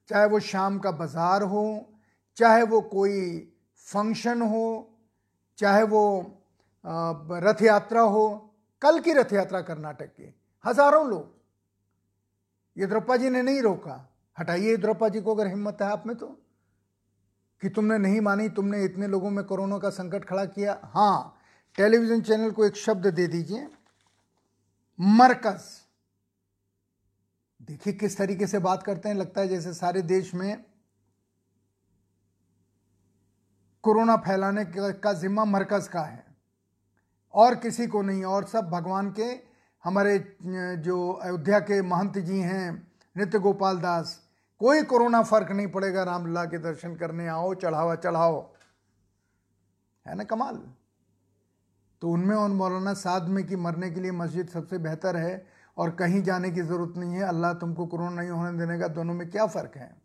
चाहे 0.09 0.25
वो 0.25 0.39
शाम 0.39 0.79
का 0.79 0.91
बाज़ार 0.91 1.43
हो, 1.43 1.93
चाहे 2.37 2.63
वो 2.63 2.81
कोई 2.81 3.19
फ़ंक्शन 3.87 4.41
हो, 4.41 4.97
चाहे 5.57 5.83
वो 5.83 6.03
रथ 6.85 7.61
यात्रा 7.61 8.01
हो, 8.01 8.27
कल 8.81 8.99
की 8.99 9.13
रथ 9.13 9.33
यात्रा 9.33 9.61
कर्नाटक 9.61 10.05
की, 10.05 10.33
हज़ारों 10.65 11.07
लोग। 11.09 11.38
येद्रप्पा 12.79 13.17
जी 13.17 13.29
ने 13.29 13.41
नहीं 13.41 13.61
रोका। 13.61 14.09
हटाइए 14.39 14.69
येद्रप्पा 14.69 15.09
जी 15.09 15.21
को 15.21 15.35
अगर 15.35 15.47
हिम्मत 15.47 15.77
है 15.81 15.87
आप 15.87 16.07
में 16.07 16.15
तो। 16.15 16.27
कि 17.61 17.69
तुमने 17.69 17.97
नहीं 17.97 18.21
मानी, 18.21 18.49
तुमने 18.49 18.83
इतने 18.83 19.07
लोगों 19.07 19.29
में 19.29 19.45
कोरोना 19.45 19.77
का 19.77 19.89
संकट 19.89 20.25
खड़ा 20.25 20.45
किया। 20.45 20.79
हाँ 20.83 21.35
टेलीविज़न 21.77 22.21
चैनल 22.21 22.51
को 22.51 22.65
एक 22.65 22.75
शब्द 22.75 23.07
दे 23.07 23.27
दीजिए। 23.27 23.67
मरकज। 24.99 25.61
देखिए 27.61 27.93
किस 27.93 28.17
तरीके 28.17 28.47
से 28.47 28.59
बात 28.59 28.83
करते 28.83 29.09
हैं। 29.09 29.15
लगता 29.15 29.41
है 29.41 29.47
जैसे 29.47 29.73
सारे 29.73 30.01
देश 30.01 30.33
में 30.35 30.63
कोरोना 33.83 34.15
फैलाने 34.15 34.65
का 34.77 35.13
जिम्मा 35.13 35.45
मरकज 35.45 35.87
का 35.87 36.01
है। 36.01 36.25
और 37.33 37.55
किसी 37.55 37.87
को 37.87 38.01
नहीं, 38.01 38.23
और 38.23 38.45
सब 38.45 38.69
भगवान 38.69 39.11
के 39.11 39.48
हमारे 39.83 40.17
जो 40.77 41.11
अयोध्या 41.13 41.59
के 41.59 41.81
महंत 41.81 42.17
जी 42.17 42.39
हैं, 42.39 42.87
नित्य 43.15 43.39
गोपाल 43.39 43.77
दास, 43.77 44.19
कोई 44.61 44.83
कोरोना 44.83 45.21
फ़र्क 45.23 45.51
नहीं 45.51 45.67
पड़ेगा 45.67 46.03
रामलला 46.03 46.43
के 46.45 46.57
दर्शन 46.57 46.95
करने, 46.95 47.27
आओ, 47.27 47.53
चढ़ावा, 47.53 47.95
चढ़ाओ। 47.95 48.41
है 50.05 50.15
ना 50.15 50.23
कमाल? 50.23 50.61
तो 52.01 52.09
उनमें 52.09 52.35
और 52.35 52.49
मौलाना 52.49 52.93
साद 52.93 53.27
में 53.27 53.45
कि 53.47 53.55
मरने 53.55 53.89
के 53.91 53.99
लिए 53.99 54.11
मस्जिद 54.11 54.49
सबसे 54.49 54.77
बेहतर 54.77 55.17
है 55.17 55.47
और 55.77 55.91
कहीं 55.91 56.21
जाने 56.23 56.51
की 56.51 56.61
ज़रूरत 56.61 56.97
नहीं 56.97 57.13
है, 57.13 57.23
अल्लाह 57.23 57.53
तुमको 57.53 57.85
कोरोना 57.85 58.15
नहीं 58.15 58.29
होने 58.29 58.57
देने 58.57 58.79
का, 58.79 58.87
दोनों 58.87 59.13
में 59.13 59.29
क्या 59.29 59.45
फ़र्क 59.45 59.77
है? 59.77 60.01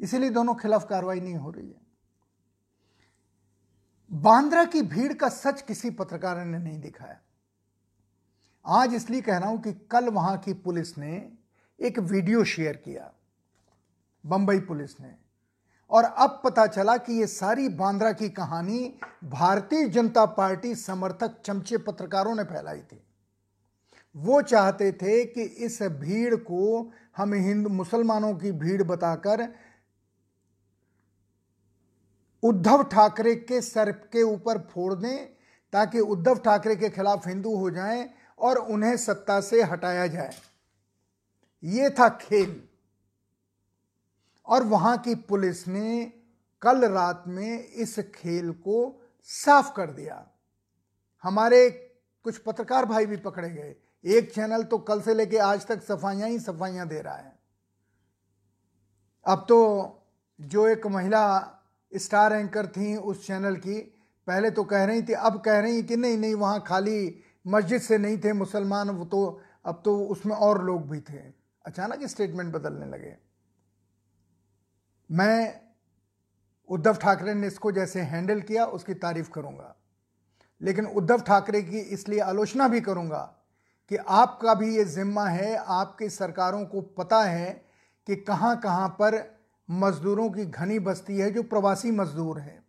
इसीलिए 0.00 0.30
दोनों 0.30 0.54
खिलाफ 0.54 0.88
कार्रवाई 0.88 1.20
नहीं 1.20 1.34
हो 1.34 1.50
रही 1.50 1.68
है। 1.68 1.80
बांद्रा 4.10 4.64
की 4.64 4.82
भीड़ 4.82 5.12
का 5.12 5.28
सच 5.28 5.62
किसी 5.62 5.90
पत्रकार 5.90 6.44
ने 6.44 6.58
नहीं 6.58 6.80
दिखाया 6.80 7.20
आज 8.66 8.94
इसलिए 8.94 9.20
कह 9.20 9.36
रहा 9.38 9.48
हूँ 9.48 9.60
कि 9.62 9.72
कल 9.90 10.08
वहाँ 10.08 10.36
की 10.38 10.52
पुलिस 10.54 10.96
ने 10.98 11.16
एक 11.78 11.98
वीडियो 12.00 12.44
शेयर 12.44 12.76
किया, 12.76 13.10
बंबई 14.24 14.58
पुलिस 14.60 15.00
ने। 15.00 15.14
और 15.90 16.04
अब 16.04 16.40
पता 16.44 16.66
चला 16.66 16.96
कि 16.96 17.12
ये 17.12 17.26
सारी 17.26 17.68
बांद्रा 17.70 18.12
की 18.12 18.28
कहानी 18.28 18.92
भारतीय 19.24 19.88
जनता 19.88 20.24
पार्टी 20.32 20.74
समर्थक 20.74 21.40
चमचे 21.44 21.78
पत्रकारों 21.78 22.34
ने 22.34 22.44
फैलाई 22.44 22.80
थी। 22.80 23.00
वो 24.14 24.40
चाहते 24.42 24.90
थे 24.92 25.24
कि 25.24 25.42
इस 25.42 25.82
भीड़ 25.82 26.34
को 26.36 26.92
हम 27.16 27.34
हिंदू, 27.34 27.70
मुसलमानों 27.70 28.34
की 28.34 28.52
भीड़ 28.52 28.82
बताकर 28.82 29.48
उद्धव 32.42 32.82
ठाकरे 32.84 33.34
के 33.36 33.60
सर 33.60 33.90
के 33.92 34.22
ऊपर 34.24 34.58
फोड़ 34.70 34.94
दें, 34.94 35.26
ताकि 35.72 36.00
उद्धव 36.00 36.38
ठाकरे 36.38 36.76
के 36.76 36.88
खिलाफ 36.90 37.26
हिंदू 37.28 37.56
हो 37.56 37.70
जाएँ 37.70 38.08
और 38.38 38.56
उन्हें 38.56 38.96
सत्ता 38.96 39.40
से 39.40 39.62
हटाया 39.62 40.06
जाए। 40.06 40.34
ये 41.64 41.90
था 41.90 42.08
खेल। 42.08 42.62
और 44.46 44.62
वहाँ 44.62 44.98
की 44.98 45.14
पुलिस 45.14 45.68
ने 45.68 46.12
कल 46.62 46.84
रात 46.84 47.24
में 47.26 47.64
इस 47.64 47.98
खेल 47.98 48.52
को 48.52 49.06
साफ़ 49.22 49.74
कर 49.74 49.90
दिया। 49.90 50.26
हमारे 51.22 51.70
कुछ 52.24 52.38
पत्रकार 52.38 52.84
भाई 52.84 53.06
भी 53.06 53.16
पकड़े 53.16 53.50
गए। 53.50 53.76
एक 54.04 54.34
चैनल 54.34 54.62
तो 54.62 54.78
कल 54.78 55.00
से 55.00 55.14
लेके 55.14 55.38
आज 55.38 55.66
तक 55.66 55.82
सफाइयाँ 55.82 56.28
ही 56.28 56.38
सफाइयाँ 56.38 56.88
दे 56.88 57.00
रहा 57.00 57.16
है। 57.16 57.38
अब 59.26 59.46
तो 59.48 59.58
जो 60.40 60.66
एक 60.66 60.86
महिला 60.86 61.52
स्टार 61.96 62.32
एंकर 62.32 62.66
थी 62.66 62.96
उस 62.96 63.26
चैनल 63.26 63.56
की, 63.56 63.80
पहले 64.26 64.50
तो 64.50 64.64
कह 64.64 64.84
रही 64.84 65.02
थी, 65.02 65.12
अब 65.12 65.40
कह 65.40 65.58
रही 65.60 65.82
कि 65.82 65.96
नहीं 65.96 66.18
नहीं, 66.18 66.34
वहाँ 66.34 66.64
खाली 66.66 67.22
मस्जिद 67.46 67.80
से 67.80 67.98
नहीं 67.98 68.18
थे 68.18 68.32
मुसलमान, 68.32 68.90
वो 68.90 69.04
तो 69.04 69.40
अब 69.64 69.82
तो 69.84 70.06
उसमें 70.06 70.36
और 70.36 70.64
लोग 70.64 70.90
भी 70.90 71.00
थे। 71.00 71.18
अचानक 71.66 72.02
स्टेटमेंट 72.02 72.54
बदलने 72.54 72.86
लगे। 72.86 73.16
मैं 75.10 75.60
उद्धव 76.68 76.94
ठाकरे 76.94 77.34
ने 77.34 77.46
इसको 77.46 77.72
जैसे 77.72 78.00
हैंडल 78.00 78.40
किया, 78.40 78.64
उसकी 78.64 78.94
तारीफ़ 78.94 79.30
करूँगा। 79.30 79.76
लेकिन 80.60 80.86
उद्धव 80.86 81.20
ठाकरे 81.20 81.62
की 81.62 81.78
इसलिए 81.78 82.20
आलोचना 82.20 82.68
भी 82.68 82.80
करूँगा 82.80 83.34
कि 83.88 83.96
आपका 83.96 84.54
भी 84.54 84.76
ये 84.76 84.84
जिम्मा 84.84 85.28
है, 85.28 85.56
आपकी 85.56 86.10
सरकारों 86.10 86.64
को 86.64 86.80
पता 86.80 87.22
है 87.22 87.64
कि 88.06 88.16
कहाँ 88.16 88.60
कहाँ 88.60 88.88
पर 88.88 89.38
मजदूरों 89.70 90.30
की 90.30 90.46
घनी 90.46 90.78
बस्ती 90.78 91.18
है, 91.18 91.30
जो 91.30 91.42
प्रवासी 91.42 91.90
मजदूर 91.90 92.38
है। 92.38 92.65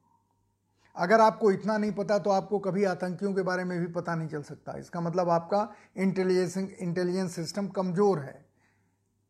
अगर 0.97 1.21
आपको 1.21 1.51
इतना 1.51 1.77
नहीं 1.77 1.91
पता 1.93 2.17
तो 2.19 2.29
आपको 2.31 2.59
कभी 2.59 2.83
आतंकियों 2.85 3.33
के 3.33 3.41
बारे 3.43 3.63
में 3.63 3.79
भी 3.79 3.87
पता 3.93 4.15
नहीं 4.15 4.27
चल 4.29 4.41
सकता। 4.43 4.77
इसका 4.79 5.01
मतलब 5.01 5.29
आपका 5.29 5.67
इंटेलिजेंस 5.97 6.57
इंटेलिजेंस 6.57 7.35
सिस्टम 7.35 7.67
कमज़ोर 7.69 8.19
है। 8.19 8.45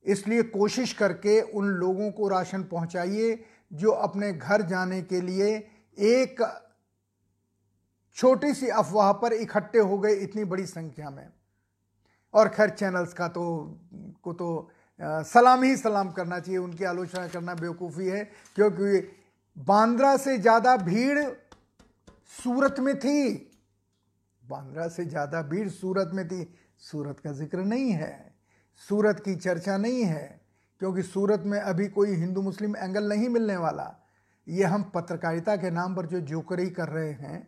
इसलिए 0.06 0.44
कोशिश 0.46 0.94
करके 0.96 1.40
उन 1.42 1.68
लोगों 1.76 2.12
को 2.12 2.28
राशन 2.30 2.64
पहुंचाइए 2.66 3.40
जो 3.74 3.92
अपने 3.92 4.32
घर 4.34 4.62
जाने 4.68 5.02
के 5.04 5.22
लिए 5.22 5.56
एक 5.98 6.42
छोटी 8.18 8.54
सी 8.54 8.68
अफवाह 8.76 9.12
पर 9.16 9.34
इकट्ठे 9.36 9.80
हो 9.82 9.98
गए 9.98 10.14
इतनी 10.18 10.44
बड़ी 10.46 10.66
संख्या 10.68 11.10
में। 11.10 11.28
और 12.34 12.50
खैर 12.50 12.70
चैनल्स 12.72 13.14
का 13.14 13.28
तो 13.28 13.44
को 14.24 14.34
तो 14.34 14.48
आ, 15.00 15.22
सलाम 15.24 15.64
ही 15.64 15.76
सलाम 15.78 16.10
करना 16.12 16.40
चाहिए। 16.40 16.58
उनकी 16.60 16.84
आलोचना 16.86 17.28
करना 17.28 17.54
बेवकूफ़ी 17.56 18.08
है 18.08 18.24
क्योंकि 18.56 19.00
बांद्रा 19.58 20.16
से 20.18 20.38
ज़्यादा 20.40 20.76
भीड़ 20.80 21.20
सूरत 22.32 22.80
में 22.80 22.98
थी। 23.00 23.34
बांद्रा 24.44 24.88
से 24.88 25.06
ज़्यादा 25.06 25.42
भीड़ 25.44 25.68
सूरत 25.70 26.12
में 26.14 26.28
थी। 26.28 26.48
सूरत 26.82 27.20
का 27.20 27.32
ज़िक्र 27.34 27.60
नहीं 27.60 27.92
है। 27.92 28.36
सूरत 28.82 29.20
की 29.20 29.36
चर्चा 29.36 29.78
नहीं 29.78 30.04
है, 30.04 30.42
क्योंकि 30.82 31.02
सूरत 31.04 31.44
में 31.46 31.60
अभी 31.60 31.88
कोई 31.90 32.16
हिंदू 32.16 32.42
मुस्लिम 32.42 32.76
एंगल 32.76 33.10
नहीं 33.10 33.30
मिलने 33.30 33.56
वाला। 33.58 33.94
ये 34.48 34.64
हम 34.66 34.84
पत्रकारिता 34.96 35.56
के 35.56 35.70
नाम 35.72 35.96
पर 35.96 36.06
जो 36.06 36.20
जोकरी 36.22 36.70
कर 36.72 36.88
रहे 36.90 37.12
हैं, 37.12 37.48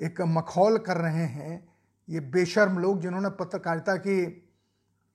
एक 0.00 0.20
मखौल 0.28 0.78
कर 0.80 0.96
रहे 0.96 1.26
हैं, 1.28 1.68
ये 2.08 2.20
बेशर्म 2.30 2.78
लोग 2.78 3.00
जिन्होंने 3.00 3.30
पत्रकारिता 3.36 3.96
की 3.98 4.46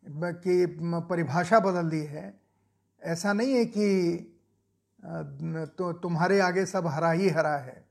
की 0.06 0.66
परिभाषा 1.04 1.60
बदल 1.60 1.90
दी 1.90 2.02
है। 2.02 2.34
ऐसा 3.02 3.34
नहीं 3.34 3.54
है 3.54 3.66
कि 3.68 4.32
तो 5.78 5.92
तुम्हारे 5.94 6.40
आगे 6.40 6.66
सब 6.66 6.88
हरा 6.88 7.12
ही 7.12 7.30
हरा 7.30 7.56
है। 7.58 7.84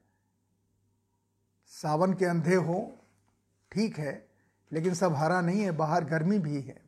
सावन 1.74 2.12
के 2.12 2.24
अंधे 2.24 2.54
हो, 2.56 2.80
ठीक 3.72 3.98
है, 3.98 4.12
लेकिन 4.72 4.94
सब 4.94 5.14
हरा 5.14 5.40
नहीं 5.40 5.60
है, 5.60 5.70
बाहर 5.72 6.04
गर्मी 6.04 6.38
भी 6.38 6.60
है। 6.60 6.82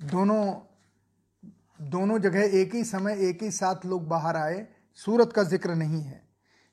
दोनों 0.00 0.44
दोनों 1.82 2.18
जगह 2.18 2.58
एक 2.58 2.74
ही 2.74 2.82
समय, 2.84 3.16
एक 3.28 3.42
ही 3.42 3.50
साथ 3.50 3.84
लोग 3.86 4.06
बाहर 4.08 4.36
आए, 4.36 4.66
सूरत 4.98 5.32
का 5.32 5.42
ज़िक्र 5.44 5.74
नहीं 5.74 6.02
है। 6.02 6.22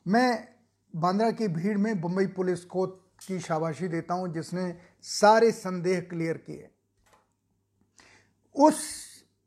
मैं 0.05 0.47
बांद्रा 0.93 1.29
की 1.31 1.47
भीड़ 1.49 1.77
में 1.77 1.99
बम्बई 2.01 2.27
पुलिस 2.27 2.63
को 2.65 2.85
की 3.19 3.39
शाबाशी 3.39 3.87
देता 3.87 4.13
हूँ, 4.13 4.33
जिसने 4.33 4.75
सारे 5.03 5.51
संदेह 5.51 5.99
क्लियर 6.01 6.37
किए। 6.39 6.69
उस 8.55 8.81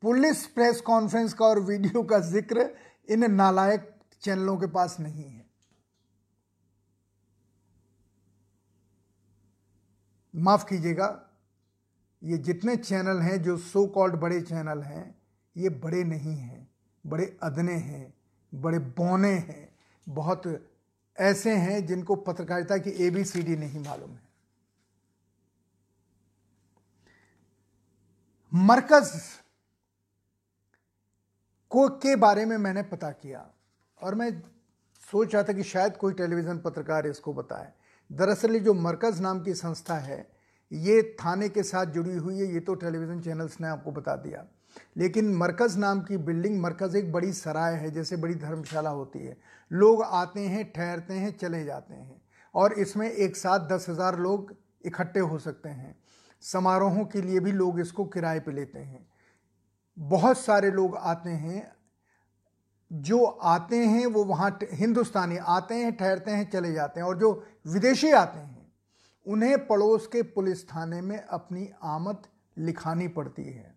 पुलिस 0.03 0.45
प्रेस 0.47 0.81
कॉन्फ्रेंस 0.81 1.33
का 1.33 1.45
और 1.45 1.59
वीडियो 1.61 2.03
का 2.03 2.19
ज़िक्र 2.21 2.69
इन 3.07 3.31
नालायक 3.31 3.89
चैनलों 4.23 4.57
के 4.57 4.67
पास 4.67 4.97
नहीं 4.99 5.23
है। 5.23 5.40
माफ़ 10.33 10.65
कीजिएगा, 10.65 11.07
ये 12.21 12.37
जितने 12.37 12.75
चैनल 12.75 13.19
हैं, 13.19 13.41
जो 13.43 13.57
सो 13.57 13.85
कॉल्ड 13.87 14.15
बड़े 14.15 14.41
चैनल 14.41 14.81
हैं, 14.81 15.15
ये 15.55 15.69
बड़े 15.69 16.03
नहीं 16.03 16.35
हैं, 16.35 16.67
बड़े 17.05 17.25
अदने 17.43 17.73
हैं, 17.73 18.13
बड़े 18.53 18.79
बौने 18.79 19.31
हैं, 19.31 19.69
बहुत 20.07 20.43
ऐसे 21.17 21.55
हैं 21.55 21.85
जिनको 21.85 22.15
पत्रकारिता 22.17 22.77
की 22.77 22.89
ए 22.97 23.09
बी 23.09 23.23
सी 23.23 23.41
डी 23.43 23.55
नहीं 23.55 23.79
मालूम 23.79 24.11
है। 24.11 24.29
मरकज 28.51 29.11
को 31.71 31.87
के 31.97 32.15
बारे 32.15 32.45
में 32.45 32.57
मैंने 32.57 32.83
पता 32.83 33.11
किया, 33.11 33.45
और 33.97 34.15
मैं 34.15 34.31
सोच 35.03 35.33
रहा 35.33 35.43
था 35.43 35.53
कि 35.53 35.63
शायद 35.63 35.97
कोई 35.97 36.13
टेलीविज़न 36.13 36.59
पत्रकार 36.59 37.07
इसको 37.07 37.33
बताए। 37.33 37.71
दरअसल 38.11 38.59
जो 38.59 38.73
मरकज़ 38.73 39.21
नाम 39.21 39.41
की 39.43 39.53
संस्था 39.53 39.95
है, 39.95 40.27
ये 40.71 41.01
थाने 41.21 41.49
के 41.49 41.63
साथ 41.63 41.85
जुड़ी 41.85 42.15
हुई 42.15 42.39
है, 42.39 42.53
ये 42.53 42.59
तो 42.59 42.75
टेलीविज़न 42.75 43.19
चैनल्स 43.21 43.59
ने 43.61 43.67
आपको 43.67 43.91
बता 43.91 44.15
दिया। 44.15 44.45
लेकिन 44.97 45.33
मरकज़ 45.35 45.77
नाम 45.77 46.01
की 46.01 46.17
बिल्डिंग, 46.17 46.59
मरकज़ 46.61 46.97
एक 46.97 47.11
बड़ी 47.11 47.31
सराय 47.33 47.73
है, 47.73 47.91
जैसे 47.91 48.15
बड़ी 48.15 48.35
धर्मशाला 48.35 48.89
होती 48.89 49.19
है। 49.19 49.37
लोग 49.71 50.03
आते 50.03 50.39
हैं, 50.39 50.71
ठहरते 50.71 51.13
हैं, 51.13 51.37
चले 51.37 51.63
जाते 51.63 51.93
हैं 51.93 52.21
और 52.55 52.73
इसमें 52.73 53.09
एक 53.11 53.35
साथ 53.35 53.67
दस 53.67 53.85
हज़ार 53.89 54.19
लोग 54.19 54.53
इकट्ठे 54.85 55.19
हो 55.19 55.37
सकते 55.39 55.69
हैं। 55.69 55.95
समारोहों 56.43 57.05
के 57.05 57.21
लिए 57.21 57.39
भी 57.39 57.51
लोग 57.51 57.79
इसको 57.79 58.05
किराए 58.05 58.39
पे 58.39 58.51
लेते 58.51 58.79
हैं। 58.79 59.05
बहुत 59.97 60.37
सारे 60.37 60.71
लोग 60.71 60.95
आते 60.95 61.29
हैं 61.29 61.71
जो 62.91 63.23
आते 63.23 63.77
हैं, 63.77 64.05
वो 64.05 64.23
वहाँ 64.23 64.57
हिंदुस्तानी 64.73 65.37
आते 65.37 65.75
हैं, 65.75 65.95
ठहरते 65.97 66.31
हैं, 66.31 66.49
चले 66.49 66.71
जाते 66.73 66.99
हैं 66.99 67.07
और 67.07 67.17
जो 67.17 67.31
विदेशी 67.67 68.11
आते 68.11 68.39
हैं, 68.39 68.71
उन्हें 69.25 69.67
पड़ोस 69.67 70.07
के 70.07 70.21
पुलिस 70.29 70.67
थाने 70.69 71.01
में 71.01 71.17
अपनी 71.17 71.69
आमद 71.83 72.27
लिखानी 72.57 73.07
पड़ती 73.07 73.43
है। 73.43 73.75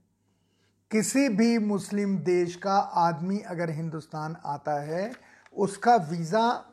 किसी 0.90 1.28
भी 1.28 1.58
मुस्लिम 1.58 2.16
देश 2.18 2.54
का 2.56 2.76
आदमी 2.76 3.38
अगर 3.40 3.70
हिंदुस्तान 3.70 4.36
आता 4.46 4.80
है, 4.82 5.12
उसका 5.54 5.96
वीज़ा 5.96 6.64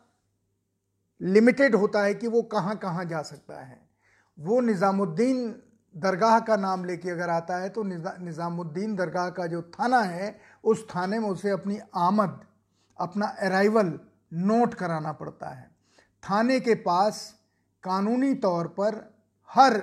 लिमिटेड 1.21 1.75
होता 1.75 2.04
है 2.04 2.13
कि 2.13 2.27
वो 2.27 2.41
कहाँ 2.41 2.75
कहाँ 2.77 3.06
जा 3.06 3.21
सकता 3.21 3.60
है। 3.62 3.80
वो 4.38 4.60
निज़ामुद्दीन 4.62 5.49
दरगाह 5.95 6.39
का 6.39 6.56
नाम 6.56 6.86
लेके 6.86 7.10
अगर 7.10 7.30
आता 7.30 7.58
है 7.58 7.69
तो 7.69 7.84
निज़ामुद्दीन 7.84 8.95
दरगाह 8.95 9.30
का 9.30 9.47
जो 9.47 9.62
थाना 9.71 9.99
है 10.01 10.30
उस 10.63 10.86
थाने 10.89 11.19
में 11.19 11.28
उसे 11.30 11.50
अपनी 11.50 11.80
आमद, 11.97 12.39
अपना 13.00 13.26
अराइवल 13.41 14.00
नोट 14.32 14.74
कराना 14.74 15.12
पड़ता 15.13 15.50
है। 15.50 15.69
थाने 16.24 16.60
के 16.60 16.76
पास 16.82 17.24
कानूनी 17.84 18.34
तौर 18.38 18.67
पर 18.80 19.00
हर 19.50 19.82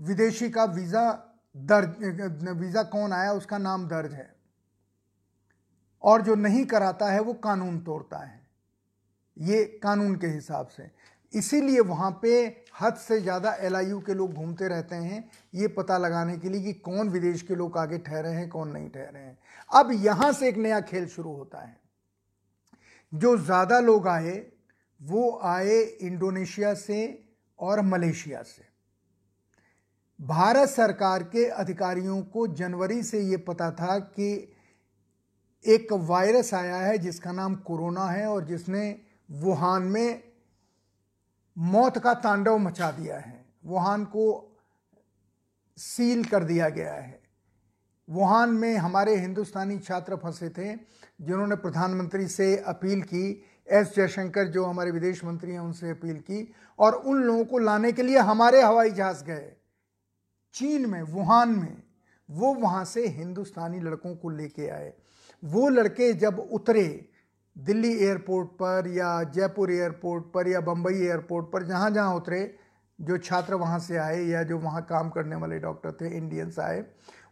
विदेशी 0.00 0.50
का 0.50 0.64
वीज़ा 0.66 1.10
दर्ज, 1.56 2.48
वीज़ा 2.50 2.82
कौन 2.84 3.12
आया 3.12 3.32
उसका 3.32 3.58
नाम 3.58 3.86
दर्ज 3.88 4.12
है। 4.12 4.32
और 6.02 6.22
जो 6.22 6.34
नहीं 6.34 6.64
कराता 6.66 7.10
है 7.10 7.20
वो 7.20 7.32
कानून 7.34 7.78
तोड़ता 7.80 8.18
है। 8.18 8.40
ये 9.36 9.64
कानून 9.82 10.14
के 10.16 10.26
हिसाब 10.26 10.66
से। 10.68 10.90
इसीलिए 11.32 11.80
वहाँ 11.82 12.10
पे 12.22 12.30
हद 12.80 12.94
से 12.96 13.20
ज़्यादा 13.20 13.52
एलआईयू 13.60 14.00
के 14.00 14.14
लोग 14.14 14.34
घूमते 14.34 14.68
रहते 14.68 14.94
हैं। 14.96 15.30
ये 15.54 15.68
पता 15.68 15.96
लगाने 15.98 16.36
के 16.38 16.48
लिए 16.48 16.62
कि 16.62 16.72
कौन 16.80 17.08
विदेश 17.08 17.42
के 17.42 17.54
लोग 17.54 17.78
आगे 17.78 17.98
ठहरे 17.98 18.28
हैं, 18.28 18.48
कौन 18.48 18.68
नहीं 18.68 18.88
ठहरे 18.90 19.18
हैं। 19.18 19.38
अब 19.74 19.90
यहाँ 19.94 20.32
से 20.32 20.48
एक 20.48 20.56
नया 20.56 20.80
खेल 20.80 21.06
शुरू 21.06 21.32
होता 21.32 21.60
है। 21.60 21.76
जो 23.12 23.36
ज़्यादा 23.38 23.78
लोग 23.80 24.08
आए, 24.08 24.34
वो 25.00 25.40
आए 25.44 25.80
इंडोनेशिया 25.80 26.74
से 26.74 27.26
और 27.58 27.80
मलेशिया 27.80 28.42
से। 28.42 28.64
भारत 30.20 30.68
सरकार 30.68 31.22
के 31.22 31.46
अधिकारियों 31.46 32.22
को 32.22 32.46
जनवरी 32.46 33.02
से 33.02 33.20
ये 33.20 33.36
पता 33.36 33.70
था 33.70 33.98
कि 33.98 34.32
एक 35.64 35.92
वायरस 35.92 36.54
आया 36.54 36.76
है, 36.76 36.98
जिसका 36.98 37.32
नाम 37.32 37.54
कोरोना 37.54 38.06
है 38.06 38.26
और 38.26 38.44
जिसने 38.44 39.00
वुहान 39.30 39.82
में 39.82 40.22
मौत 41.56 41.98
का 41.98 42.14
तांडव 42.14 42.58
मचा 42.58 42.90
दिया 42.90 43.18
है। 43.18 43.44
वुहान 43.64 44.04
को 44.04 44.26
सील 45.78 46.24
कर 46.24 46.44
दिया 46.44 46.68
गया 46.68 46.94
है। 46.94 47.23
वुहान 48.08 48.50
में 48.50 48.76
हमारे 48.76 49.16
हिंदुस्तानी 49.16 49.78
छात्र 49.78 50.16
फंसे 50.16 50.48
थे, 50.48 50.74
जिन्होंने 51.20 51.56
प्रधानमंत्री 51.56 52.26
से 52.28 52.56
अपील 52.56 53.02
की, 53.02 53.44
एस 53.68 53.92
जयशंकर 53.96 54.48
जो 54.48 54.64
हमारे 54.64 54.90
विदेश 54.90 55.24
मंत्री 55.24 55.52
हैं, 55.52 55.60
उनसे 55.60 55.90
अपील 55.90 56.16
की 56.16 56.52
और 56.78 56.94
उन 56.94 57.22
लोगों 57.22 57.44
को 57.44 57.58
लाने 57.58 57.92
के 57.92 58.02
लिए 58.02 58.18
हमारे 58.18 58.62
हवाई 58.62 58.90
जहाज़ 58.90 59.24
गए। 59.24 59.52
चीन 60.54 60.86
में, 60.86 61.02
वुहान 61.02 61.48
में, 61.48 61.82
वो 62.28 62.54
वहाँ 62.54 62.84
से 62.84 63.06
हिंदुस्तानी 63.08 63.80
लड़कों 63.80 64.14
को 64.16 64.30
लेके 64.30 64.68
आए। 64.68 64.92
वो 65.44 65.68
लड़के 65.68 66.12
जब 66.12 66.38
उतरे, 66.52 67.08
दिल्ली 67.58 67.92
एयरपोर्ट 67.96 68.48
पर 68.48 68.88
या 68.88 69.22
जयपुर 69.22 69.72
एयरपोर्ट 69.72 70.24
पर 70.24 70.48
या 70.48 70.60
बम्बई 70.60 70.94
एयरपोर्ट 70.94 71.46
पर 71.46 71.62
जहाँ 71.62 71.90
जहाँ 71.90 72.14
उतरे, 72.14 72.54
जो 73.00 73.18
छात्र 73.18 73.54
वहाँ 73.54 73.78
से 73.78 73.96
आए 73.96 74.22
या 74.22 74.42
जो 74.42 74.58
वहाँ 74.58 74.82
काम 74.82 75.10
करने 75.10 75.36
वाले 75.36 75.58
डॉक्टर 75.58 75.92
थे, 75.92 76.16
इंडियंस 76.16 76.58
आए 76.58 76.84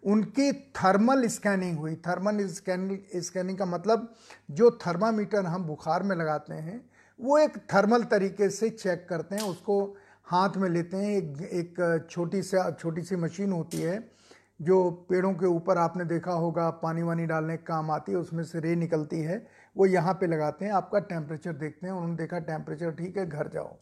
उनकी 0.02 0.52
थर्मल 0.52 1.26
स्कैनिंग 1.26 1.78
हुई। 1.78 1.94
थर्मल 1.96 2.46
स्कैनिंग 2.48 3.20
स्कैनिंग 3.22 3.58
का 3.58 3.66
मतलब 3.66 4.14
जो 4.50 4.70
थर्मामीटर 4.86 5.46
हम 5.46 5.64
बुखार 5.64 6.02
में 6.02 6.16
लगाते 6.16 6.54
हैं, 6.54 6.90
वो 7.20 7.38
एक 7.38 7.56
थर्मल 7.74 8.02
तरीके 8.02 8.50
से 8.50 8.70
चेक 8.70 9.06
करते 9.08 9.36
हैं, 9.36 9.42
उसको 9.42 9.96
हाथ 10.24 10.56
में 10.56 10.68
लेते 10.68 10.96
हैं। 10.96 11.10
एक 11.10 11.40
एक 11.42 12.06
छोटी 12.10 12.42
से, 12.42 12.72
छोटी 12.72 13.02
सी 13.02 13.16
मशीन 13.16 13.52
होती 13.52 13.80
है, 13.80 14.10
जो 14.62 14.90
पेड़ों 14.90 15.32
के 15.34 15.46
ऊपर 15.46 15.78
आपने 15.78 16.04
देखा 16.04 16.32
होगा, 16.32 16.70
पानी 16.70 17.02
वानी 17.02 17.26
डालने 17.26 17.56
का 17.56 17.64
काम 17.64 17.90
आती 17.90 18.12
है, 18.12 18.18
उसमें 18.18 18.44
से 18.44 18.60
रे 18.60 18.74
निकलती 18.76 19.20
है, 19.20 19.46
वो 19.76 19.86
यहाँ 19.86 20.14
पे 20.14 20.26
लगाते 20.26 20.64
हैं, 20.64 20.72
आपका 20.72 20.98
टेम्परेचर 20.98 21.52
देखते 21.52 21.86
हैं, 21.86 21.94
उन्होंने 21.94 22.16
देखा 22.16 22.38
टेम्परेचर 22.38 22.90
ठीक 22.90 23.16
है, 23.16 23.28
घर 23.28 23.48
जाओ। 23.48 23.76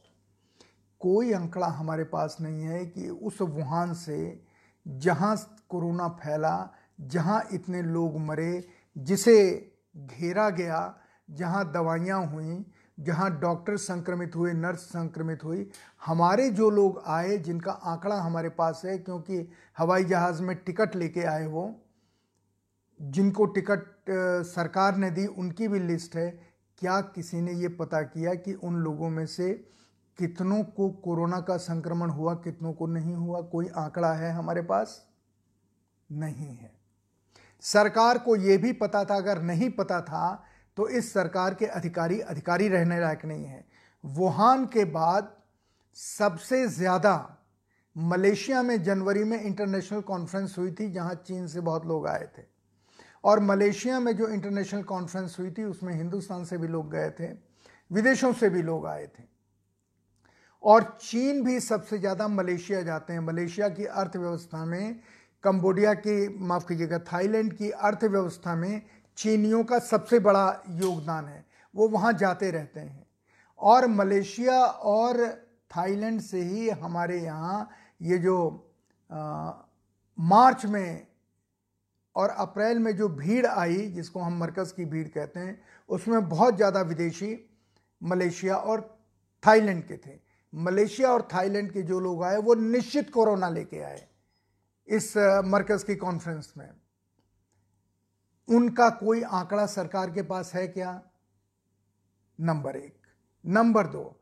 कोई 1.00 1.32
अंकड़ा 1.32 1.66
हमारे 1.66 2.04
पास 2.04 2.36
नहीं 2.40 2.62
है 2.62 2.86
कि 2.86 3.08
उस 3.08 3.40
वुहान 3.40 3.94
से 3.94 4.49
जहाँ 4.86 5.36
कोरोना 5.68 6.08
फैला, 6.08 6.74
जहाँ 7.00 7.48
इतने 7.52 7.82
लोग 7.82 8.18
मरे, 8.18 8.68
जिसे 8.98 9.36
घेरा 9.96 10.50
गया, 10.50 10.96
जहाँ 11.30 11.72
दवाइयाँ 11.72 12.26
हुई, 12.26 12.64
जहाँ 13.00 13.40
डॉक्टर 13.40 13.76
संक्रमित 13.76 14.36
हुए, 14.36 14.52
नर्स 14.52 14.78
संक्रमित 14.78 15.44
हुई, 15.44 15.70
हमारे 16.06 16.50
जो 16.50 16.70
लोग 16.70 17.02
आए, 17.06 17.36
जिनका 17.38 17.72
आंकड़ा 17.72 18.16
हमारे 18.16 18.48
पास 18.48 18.82
है, 18.84 18.98
क्योंकि 18.98 19.48
हवाई 19.78 20.04
जहाज़ 20.04 20.42
में 20.42 20.56
टिकट 20.56 20.96
लेके 20.96 21.22
आए 21.22 21.46
वो, 21.46 21.80
जिनको 23.00 23.44
टिकट 23.44 23.86
सरकार 24.46 24.96
ने 24.96 25.10
दी, 25.10 25.26
उनकी 25.26 25.68
भी 25.68 25.78
लिस्ट 25.78 26.16
है। 26.16 26.30
क्या 26.78 27.00
किसी 27.00 27.40
ने 27.40 27.52
ये 27.52 27.68
पता 27.68 28.02
किया 28.02 28.34
कि 28.34 28.54
उन 28.54 28.74
लोगों 28.74 29.08
में 29.10 29.26
से 29.26 29.64
कितनों 30.20 30.62
को 30.66 30.88
कोरोना 31.04 31.40
का 31.40 31.56
संक्रमण 31.58 32.10
हुआ, 32.10 32.34
कितनों 32.36 32.72
को 32.72 32.86
नहीं 32.86 33.14
हुआ, 33.14 33.40
कोई 33.42 33.68
आंकड़ा 33.68 34.12
है 34.12 34.32
हमारे 34.32 34.62
पास? 34.62 35.00
नहीं 36.10 36.54
है। 36.56 36.70
सरकार 37.64 38.18
को 38.18 38.36
यह 38.36 38.58
भी 38.58 38.72
पता 38.74 39.04
था, 39.04 39.16
अगर 39.16 39.42
नहीं 39.42 39.70
पता 39.70 40.00
था 40.02 40.44
तो 40.76 40.88
इस 40.88 41.12
सरकार 41.12 41.54
के 41.54 41.66
अधिकारी 41.66 42.20
अधिकारी 42.22 42.68
रहने 42.68 43.00
लायक 43.00 43.24
नहीं 43.24 43.44
है। 43.44 43.64
वुहान 44.04 44.64
के 44.66 44.84
बाद 44.86 45.32
सबसे 45.96 46.66
ज़्यादा 46.68 47.14
मलेशिया 47.96 48.62
में 48.62 48.82
जनवरी 48.82 49.24
में 49.24 49.40
इंटरनेशनल 49.42 50.00
कॉन्फ्रेंस 50.00 50.54
हुई 50.58 50.70
थी, 50.70 50.90
जहाँ 50.92 51.14
चीन 51.16 51.46
से 51.46 51.60
बहुत 51.60 51.86
लोग 51.86 52.06
आए 52.06 52.28
थे। 52.38 52.42
और 53.24 53.40
मलेशिया 53.40 53.98
में 54.00 54.16
जो 54.16 54.28
इंटरनेशनल 54.28 54.82
कॉन्फ्रेंस 54.82 55.36
हुई 55.38 55.50
थी, 55.50 55.64
उसमें 55.64 55.94
हिंदुस्तान 55.94 56.44
से 56.44 56.58
भी 56.58 56.68
लोग 56.68 56.90
गए 56.90 57.10
थे, 57.10 57.32
विदेशों 57.90 58.32
से 58.32 58.48
भी 58.48 58.62
लोग 58.62 58.86
आए 58.86 59.06
थे। 59.08 59.22
और 60.64 60.82
चीन 61.00 61.42
भी 61.44 61.58
सबसे 61.60 61.98
ज़्यादा 61.98 62.28
मलेशिया 62.28 62.82
जाते 62.82 63.12
हैं। 63.12 63.20
मलेशिया 63.20 63.68
की 63.70 63.84
अर्थव्यवस्था 63.84 64.64
में 64.64 65.00
कंबोडिया 65.44 65.94
की 65.96 66.16
माफ़ 66.38 66.66
कीजिएगा 66.68 66.98
थाईलैंड 67.02 67.52
की 67.52 67.70
अर्थव्यवस्था 67.70 68.54
में 68.54 68.82
चीनियों 69.18 69.62
का 69.64 69.78
सबसे 69.80 70.18
बड़ा 70.20 70.46
योगदान 70.72 71.26
है। 71.26 71.44
वो 71.74 71.88
वहाँ 71.88 72.12
जाते 72.14 72.50
रहते 72.50 72.80
हैं। 72.80 73.06
और 73.60 73.86
मलेशिया 73.88 74.60
और 74.64 75.26
थाईलैंड 75.70 76.20
से 76.20 76.42
ही 76.42 76.68
हमारे 76.70 77.20
यहाँ 77.20 77.68
ये 78.02 78.18
जो 78.18 78.36
आ, 79.10 79.52
मार्च 80.18 80.64
में 80.66 81.06
और 82.16 82.28
अप्रैल 82.30 82.78
में 82.78 82.94
जो 82.96 83.08
भीड़ 83.10 83.46
आई 83.46 83.86
जिसको 83.88 84.20
हम 84.20 84.38
मरकज़ 84.38 84.72
की 84.74 84.84
भीड़ 84.84 85.06
कहते 85.08 85.40
हैं 85.40 85.60
उसमें 85.88 86.28
बहुत 86.28 86.56
ज़्यादा 86.56 86.80
विदेशी 86.82 87.36
मलेशिया 88.00 88.56
और 88.56 88.80
थाईलैंड 89.42 89.82
के 89.84 89.96
थे। 89.96 90.18
मलेशिया 90.54 91.10
और 91.10 91.28
थाईलैंड 91.34 91.72
के 91.72 91.82
जो 91.82 92.00
लोग 92.00 92.22
आए, 92.24 92.36
वो 92.36 92.54
निश्चित 92.54 93.10
कोरोना 93.10 93.48
लेके 93.48 93.78
आए 93.78 94.06
इस 94.88 95.16
मरकज़ 95.46 95.84
की 95.84 95.96
कॉन्फ्रेंस 95.96 96.52
में। 96.58 96.70
उनका 98.48 98.88
कोई 98.90 99.22
आंकड़ा 99.22 99.66
सरकार 99.66 100.10
के 100.10 100.22
पास 100.22 100.54
है 100.54 100.66
क्या? 100.68 101.02
नंबर 102.40 102.76
एक। 102.76 102.98
नंबर 103.46 103.86
दो, 103.86 104.20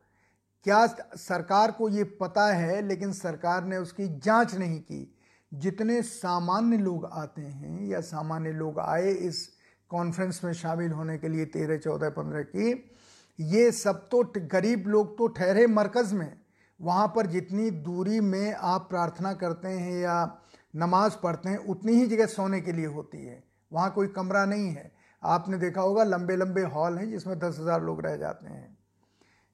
क्या 0.63 0.85
सरकार 1.15 1.71
को 1.71 1.89
ये 1.89 2.03
पता 2.03 2.45
है, 2.53 2.81
लेकिन 2.81 3.13
सरकार 3.13 3.63
ने 3.63 3.77
उसकी 3.77 4.07
जाँच 4.19 4.55
नहीं 4.55 4.79
की? 4.81 5.15
जितने 5.53 6.01
सामान्य 6.01 6.77
लोग 6.77 7.05
आते 7.05 7.41
हैं 7.41 7.85
या 7.87 8.01
सामान्य 8.01 8.51
लोग 8.51 8.79
आए 8.79 9.11
इस 9.11 9.49
कॉन्फ्रेंस 9.89 10.41
में 10.43 10.53
शामिल 10.53 10.91
होने 10.91 11.17
के 11.17 11.27
लिए 11.27 11.45
तेरह, 11.45 11.77
चौदह, 11.77 12.09
पंद्रह 12.09 12.41
की 12.41 12.91
ये 13.39 13.71
सब 13.71 14.07
तो 14.09 14.23
गरीब 14.37 14.87
लोग 14.87 15.17
तो 15.17 15.27
ठहरे 15.27 15.67
मरकज़ 15.67 16.15
में। 16.15 16.37
वहाँ 16.79 17.07
पर 17.07 17.27
जितनी 17.27 17.69
दूरी 17.71 18.19
में 18.19 18.53
आप 18.53 18.87
प्रार्थना 18.89 19.33
करते 19.33 19.67
हैं 19.67 20.01
या 20.01 20.41
नमाज़ 20.75 21.15
पढ़ते 21.23 21.49
हैं, 21.49 21.57
उतनी 21.57 21.93
ही 21.93 22.07
जगह 22.07 22.25
सोने 22.25 22.61
के 22.61 22.71
लिए 22.71 22.85
होती 22.85 23.25
है। 23.25 23.43
वहाँ 23.71 23.91
कोई 23.91 24.07
कमरा 24.07 24.45
नहीं 24.45 24.67
है। 24.67 24.91
आपने 25.23 25.57
देखा 25.57 25.81
होगा 25.81 26.03
लंबे 26.03 26.35
लंबे 26.35 26.61
हॉल 26.61 26.97
हैं 26.97 27.09
जिसमें 27.09 27.39
दस 27.39 27.57
हज़ार 27.59 27.83
लोग 27.83 28.01
रह 28.01 28.15
जाते 28.15 28.49
हैं। 28.49 28.77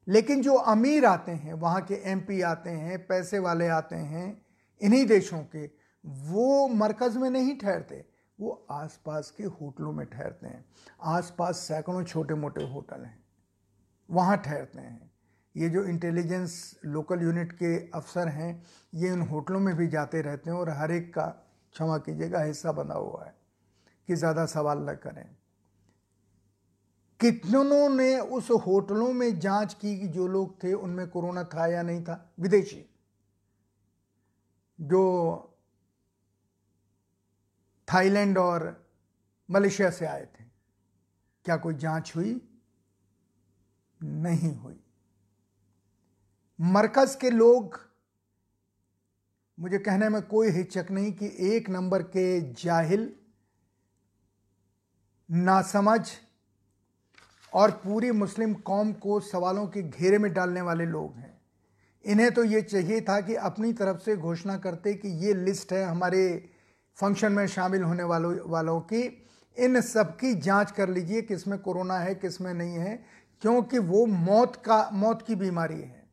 लेकिन 0.08 0.42
जो 0.42 0.54
अमीर 0.54 1.06
आते 1.06 1.32
हैं, 1.32 1.54
वहाँ 1.54 1.82
के 1.82 1.96
एमपी 2.12 2.42
आते 2.42 2.70
हैं, 2.70 3.08
पैसे 3.08 3.40
वाले 3.40 3.68
आते 3.68 3.96
हैं, 3.96 4.46
इन्हीं 4.82 5.06
देशों 5.06 5.40
के, 5.40 5.66
वो 6.06 6.68
मरकज़ 6.68 7.18
में 7.18 7.30
नहीं 7.30 7.58
ठहरते। 7.58 8.06
वो 8.40 8.66
आसपास 8.72 9.32
के 9.32 9.44
होटलों 9.44 9.92
में 9.92 10.06
ठहरते 10.06 10.48
हैं। 10.48 10.66
आसपास 11.04 11.58
सैकड़ों 11.58 12.04
छोटे 12.04 12.34
मोटे 12.34 12.64
होटल 12.64 13.02
हैं। 13.02 13.25
वहाँ 14.10 14.38
ठहरते 14.38 14.82
हैं। 14.82 15.12
ये 15.56 15.70
जो 15.70 15.84
इंटेलिजेंस 15.84 16.80
लोकल 16.86 17.22
यूनिट 17.22 17.52
के 17.52 17.92
अफसर 17.92 18.28
हैं, 18.28 18.64
ये 18.94 19.12
उन 19.12 19.22
होटलों 19.22 19.60
में 19.60 19.76
भी 19.76 19.88
जाते 19.88 20.22
रहते 20.22 20.50
हैं 20.50 20.58
और 20.58 20.70
हर 20.70 20.92
एक 20.92 21.14
का 21.14 21.26
क्षमा 21.74 21.98
कीजिएगा 21.98 22.42
हिस्सा 22.42 22.72
बना 22.72 22.94
हुआ 22.94 23.26
है 23.26 23.36
कि 24.08 24.16
ज़्यादा 24.16 24.46
सवाल 24.46 24.78
न 24.80 24.96
करें। 24.96 25.26
कितनों 27.20 27.90
ने 27.90 28.20
उस 28.20 28.52
होटलों 28.52 29.14
में 29.14 29.40
जाँच 29.40 29.74
की 29.74 30.00
कि 30.00 30.08
जो 30.08 30.28
लोग 30.28 30.64
थे, 30.64 30.74
उनमें 30.74 31.08
कोरोना 31.08 31.44
था 31.44 31.68
या 31.68 31.82
नहीं 31.82 32.04
था? 32.04 32.34
विदेशी। 32.40 32.86
जो 34.82 35.02
थाईलैंड 37.88 38.38
और 38.38 38.86
मलेशिया 39.52 39.90
से 39.90 40.06
आए 40.06 40.26
थे। 40.26 40.44
क्या 41.46 41.58
कोई 41.58 41.74
जाँच 41.74 42.14
हुई? 42.16 42.55
नहीं 44.06 44.56
हुई। 44.56 44.80
मरकज 46.62 47.16
के 47.16 47.30
लोग, 47.30 47.80
मुझे 49.60 49.78
कहने 49.78 50.10
में 50.10 50.22
कोई 50.22 50.50
हिचक 50.50 50.88
नहीं 50.92 51.14
कि 51.14 51.36
एक 51.40 51.70
नंबर 51.70 52.04
के 52.04 52.54
जाहिल, 52.54 53.16
नासमझ 55.32 56.10
और 57.54 57.72
पूरी 57.72 58.12
मुस्लिम 58.12 58.54
कौम 58.54 58.94
को 58.94 59.20
सवालों 59.20 59.68
के 59.68 59.84
घेरे 59.84 60.18
में 60.18 60.34
डालने 60.34 60.62
वाले 60.62 60.86
लोग 60.86 61.16
हैं। 61.16 61.42
इन्हें 62.06 62.34
तो 62.34 62.44
ये 62.44 62.62
चाहिए 62.62 63.02
था 63.02 63.22
कि 63.22 63.36
अपनी 63.36 63.74
तरफ़ 63.74 63.98
से 63.98 64.16
घोषणा 64.18 64.58
करते 64.58 64.94
कि 64.94 65.08
ये 65.26 65.34
लिस्ट 65.34 65.74
है 65.74 65.84
हमारे 65.84 66.50
फ़ंक्शन 66.96 67.32
में 67.32 67.48
शामिल 67.48 67.84
होने 67.84 68.04
वालों 68.04 68.50
वालों 68.50 68.82
की। 68.82 69.28
इन 69.58 69.82
सब 69.82 70.16
की 70.18 70.34
जाँच 70.34 70.72
कर 70.72 70.90
लीजिए 70.90 71.22
किसमें 71.22 71.60
कोरोना 71.60 71.98
है, 72.00 72.16
किसमें 72.16 72.54
नहीं 72.54 72.76
है। 72.76 73.06
क्योंकि 73.42 73.80
वो 73.80 74.06
मौत 74.06 74.56
का, 74.56 74.90
मौत 74.94 75.22
की 75.22 75.36
बीमारी 75.36 75.82
है। 75.82 76.10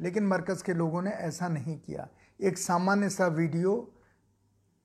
लेकिन 0.00 0.26
मरकज़ 0.26 0.64
के 0.64 0.74
लोगों 0.74 1.02
ने 1.02 1.10
ऐसा 1.10 1.48
नहीं 1.48 1.78
किया। 1.78 2.08
एक 2.40 2.58
सामान्य 2.58 3.10
सा 3.10 3.26
वीडियो 3.26 3.90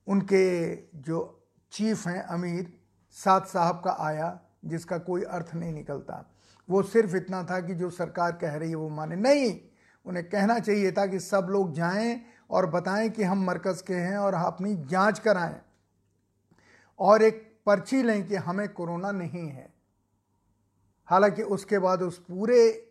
उनके 0.06 0.76
जो 0.76 1.46
चीफ 1.72 2.06
हैं 2.06 2.22
अमीर, 2.22 2.80
साद 3.12 3.44
साहब 3.44 3.82
का 3.84 3.96
आया, 4.00 4.40
जिसका 4.64 4.98
कोई 4.98 5.22
अर्थ 5.22 5.54
नहीं 5.54 5.72
निकलता। 5.72 6.34
वो 6.70 6.82
सिर्फ़ 6.82 7.16
इतना 7.16 7.44
था 7.44 7.60
कि 7.60 7.74
जो 7.74 7.90
सरकार 7.90 8.32
कह 8.32 8.54
रही 8.54 8.70
है 8.70 8.76
वो 8.76 8.88
माने। 8.88 9.16
नहीं, 9.16 9.60
उन्हें 10.06 10.30
कहना 10.30 10.58
चाहिए 10.58 10.92
था 10.92 11.06
कि 11.06 11.20
सब 11.20 11.46
लोग 11.50 11.72
जाएँ 11.72 12.20
और 12.50 12.70
बताएँ 12.70 13.10
कि 13.10 13.22
हम 13.22 13.44
मरकज़ 13.44 13.82
के 13.82 13.94
हैं 13.94 14.18
और 14.18 14.34
अपनी 14.34 14.74
जाँच 14.74 15.18
कराएँ। 15.18 15.60
और 16.98 17.22
एक 17.22 17.60
पर्ची 17.66 18.02
लें 18.02 18.28
कि 18.28 18.36
हमें 18.36 18.68
कोरोना 18.68 19.12
नहीं 19.12 19.48
है। 19.48 19.79
हालाँकि 21.10 21.42
उसके 21.42 21.78
बाद 21.78 22.02
उस 22.02 22.18
पूरे 22.18 22.86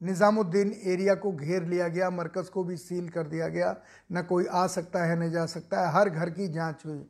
निज़ामुद्दीन 0.00 0.72
एरिया 0.84 1.14
को 1.14 1.32
घेर 1.32 1.62
लिया 1.62 1.88
गया, 1.88 2.10
मरकज़ 2.10 2.50
को 2.50 2.64
भी 2.64 2.76
सील 2.76 3.08
कर 3.08 3.26
दिया 3.26 3.48
गया। 3.48 3.76
न 4.12 4.22
कोई 4.22 4.46
आ 4.46 4.66
सकता 4.66 5.04
है, 5.04 5.18
न 5.20 5.30
जा 5.30 5.46
सकता 5.46 5.80
है। 5.80 5.92
हर 5.92 6.10
घर 6.10 6.30
की 6.30 6.48
जाँच 6.48 6.82
हुई। 6.86 7.06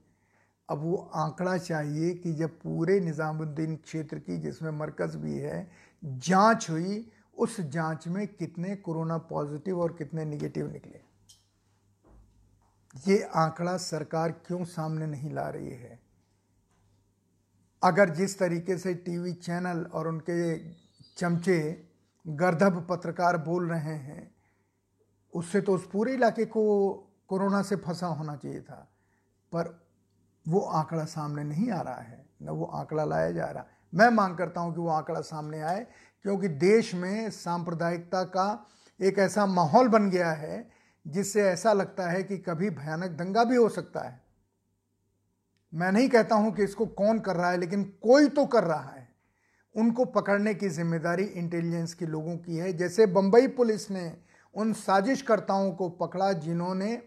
अब 0.69 0.83
वो 0.83 0.97
आंकड़ा 1.15 1.57
चाहिए 1.57 2.15
कि 2.15 2.33
जब 2.33 2.59
पूरे 2.59 3.01
निज़ामुद्दीन 3.01 3.77
क्षेत्र 3.77 4.19
की, 4.19 4.37
जिसमें 4.37 4.71
मरकज़ 4.71 5.17
भी 5.17 5.39
है, 5.39 5.71
जाँच 6.05 6.71
हुई, 6.71 7.11
उस 7.39 7.61
जाँच 7.61 8.09
में 8.09 8.27
कितने 8.27 8.77
कोरोना 8.77 9.19
पॉजिटिव 9.19 9.81
और 9.81 9.93
कितने 9.93 10.25
निगेटिव 10.25 10.73
निकले? 10.73 11.01
ये 13.07 13.23
आंकड़ा 13.23 13.77
सरकार 13.77 14.33
क्यों 14.47 14.65
सामने 14.65 15.07
नहीं 15.07 15.33
ला 15.33 15.49
रही 15.49 15.71
है? 15.71 15.98
अगर 17.83 18.09
जिस 18.09 18.39
तरीके 18.39 18.79
से 18.79 18.95
टीवी 18.95 19.33
चैनल 19.33 19.85
और 19.93 20.09
उनके 20.09 20.59
चमचे 21.17 21.87
गर्दभ 22.27 22.87
पत्रकार 22.91 23.37
बोल 23.37 23.71
रहे 23.71 23.95
हैं, 23.95 24.35
उससे 25.35 25.61
तो 25.61 25.75
उस 25.75 25.89
पूरे 25.93 26.15
इलाके 26.15 26.45
को 26.45 26.93
कोरोना 27.29 27.63
से 27.63 27.77
फंसा 27.77 28.07
होना 28.07 28.37
चाहिए 28.37 28.61
था। 28.61 28.89
पर 29.53 29.89
वो 30.49 30.61
आंकड़ा 30.61 31.05
सामने 31.05 31.45
नहीं 31.45 31.71
आ 31.71 31.81
रहा 31.81 32.01
है, 32.01 32.27
न 32.43 32.49
वो 32.49 32.65
आंकड़ा 32.65 33.05
लाया 33.05 33.31
जा 33.31 33.45
रहा। 33.45 33.65
मैं 33.95 34.09
मांग 34.09 34.37
करता 34.37 34.61
हूँ 34.61 34.75
कि 34.75 34.81
वो 34.81 34.89
आंकड़ा 34.89 35.21
सामने 35.21 35.61
आए, 35.61 35.87
क्योंकि 36.23 36.49
देश 36.49 36.95
में 36.95 37.31
सांप्रदायिकता 37.31 38.23
का 38.25 38.67
एक 39.03 39.19
ऐसा 39.19 39.47
माहौल 39.47 39.89
बन 39.89 40.11
गया 40.11 40.31
है, 40.31 40.71
जिससे 41.07 41.43
ऐसा 41.43 41.73
लगता 41.73 42.11
है 42.11 42.23
कि 42.23 42.39
कभी 42.39 42.71
भयानक 42.71 43.11
दंगा 43.11 43.45
भी 43.45 43.57
हो 43.57 43.69
सकता 43.69 44.01
है। 44.01 44.28
मैं 45.73 45.91
नहीं 45.93 46.09
कहता 46.09 46.35
हूँ 46.35 46.53
कि 46.55 46.65
इसको 46.65 46.87
कौन 46.87 47.19
कर 47.19 47.37
रहा 47.37 47.51
है, 47.51 47.59
लेकिन 47.59 47.83
कोई 48.03 48.29
तो 48.29 48.45
कर 48.47 48.65
रहा 48.65 48.91
है। 48.91 49.07
उनको 49.75 50.05
पकड़ने 50.07 50.55
की 50.55 50.69
ज़िम्मेदारी 50.69 51.25
इंटेलिजेंस 51.25 51.95
के 51.95 52.07
लोगों 52.07 52.37
की 52.37 52.57
है। 52.57 52.73
जैसे 52.73 53.07
बंबई 53.09 53.47
पुलिस 53.49 53.91
ने 53.91 54.13
उन 54.55 54.73
साजिशकर्ताओं 54.73 55.71
को 55.73 55.89
पकड़ा 55.91 56.33
जिन्होंने 56.35 57.01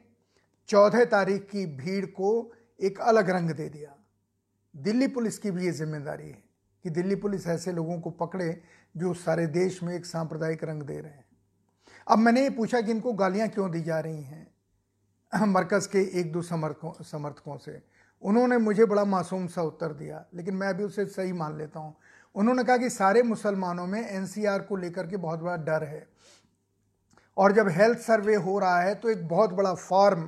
चौदह 0.70 1.06
तारीख 1.06 1.48
की 1.52 1.66
भीड़ 1.78 2.06
को 2.08 2.52
एक 2.80 3.00
अलग 3.02 3.30
रंग 3.30 3.52
दे 3.52 3.68
दिया। 3.70 3.96
दिल्ली 4.76 5.08
पुलिस 5.08 5.38
की 5.38 5.52
भी 5.52 5.66
ये 5.66 5.72
ज़िम्मेदारी 5.72 6.28
है 6.28 6.44
कि 6.86 6.90
दिल्ली 6.90 7.16
पुलिस 7.16 7.48
ऐसे 7.48 7.72
लोगों 7.72 8.00
को 8.00 8.10
पकड़े 8.12 8.62
जो 8.96 9.14
सारे 9.16 9.48
देश 9.50 9.82
में 9.84 9.94
एक 9.96 10.06
सांप्रदायिक 10.06 10.64
रंग 10.64 10.84
दे 10.84 11.00
रहे 11.00 11.12
हैं। 11.12 11.26
अब 12.08 12.18
मैंने 12.18 12.44
ये 12.44 12.50
पूछा 12.50 12.82
कि 12.82 12.92
इनको 12.92 13.14
गालियाँ 13.14 13.48
क्यों 13.50 13.70
दी 13.72 13.82
जा 13.82 14.00
रही 14.00 14.22
हैं? 14.24 14.48
मरकज़ 15.34 15.88
के 15.88 16.00
एक 16.20 16.32
दो 16.32 16.42
समर्थकों 16.42 16.92
समर्थकों 17.04 17.58
से। 17.58 17.82
उन्होंने 18.22 18.58
मुझे 18.58 18.86
बड़ा 18.86 19.04
मासूम 19.06 19.48
सा 19.48 19.62
उत्तर 19.62 19.94
दिया, 19.94 20.24
लेकिन 20.36 20.56
मैं 20.56 20.68
अभी 20.68 20.84
उसे 20.84 21.06
सही 21.08 21.34
मान 21.34 21.58
लेता 21.58 21.80
हूँ। 21.80 21.96
उन्होंने 22.36 22.64
कहा 22.64 22.78
कि 22.78 22.90
सारे 22.90 23.24
मुसलमानों 23.24 23.88
में 23.88 24.02
एनसीआर 24.02 24.62
को 24.62 24.76
लेकर 24.76 25.08
के 25.08 25.18
बहुत 25.18 25.40
बड़ा 25.40 25.56
डर 25.58 25.84
है। 25.84 26.08
और 27.38 27.52
जब 27.52 27.68
हेल्थ 27.70 28.00
सर्वे 28.00 28.36
हो 28.36 28.58
रहा 28.60 28.82
है 28.82 28.94
तो 28.96 29.10
एक 29.10 29.28
बहुत 29.28 29.54
बड़ा 29.54 29.74
फॉर्म 29.74 30.24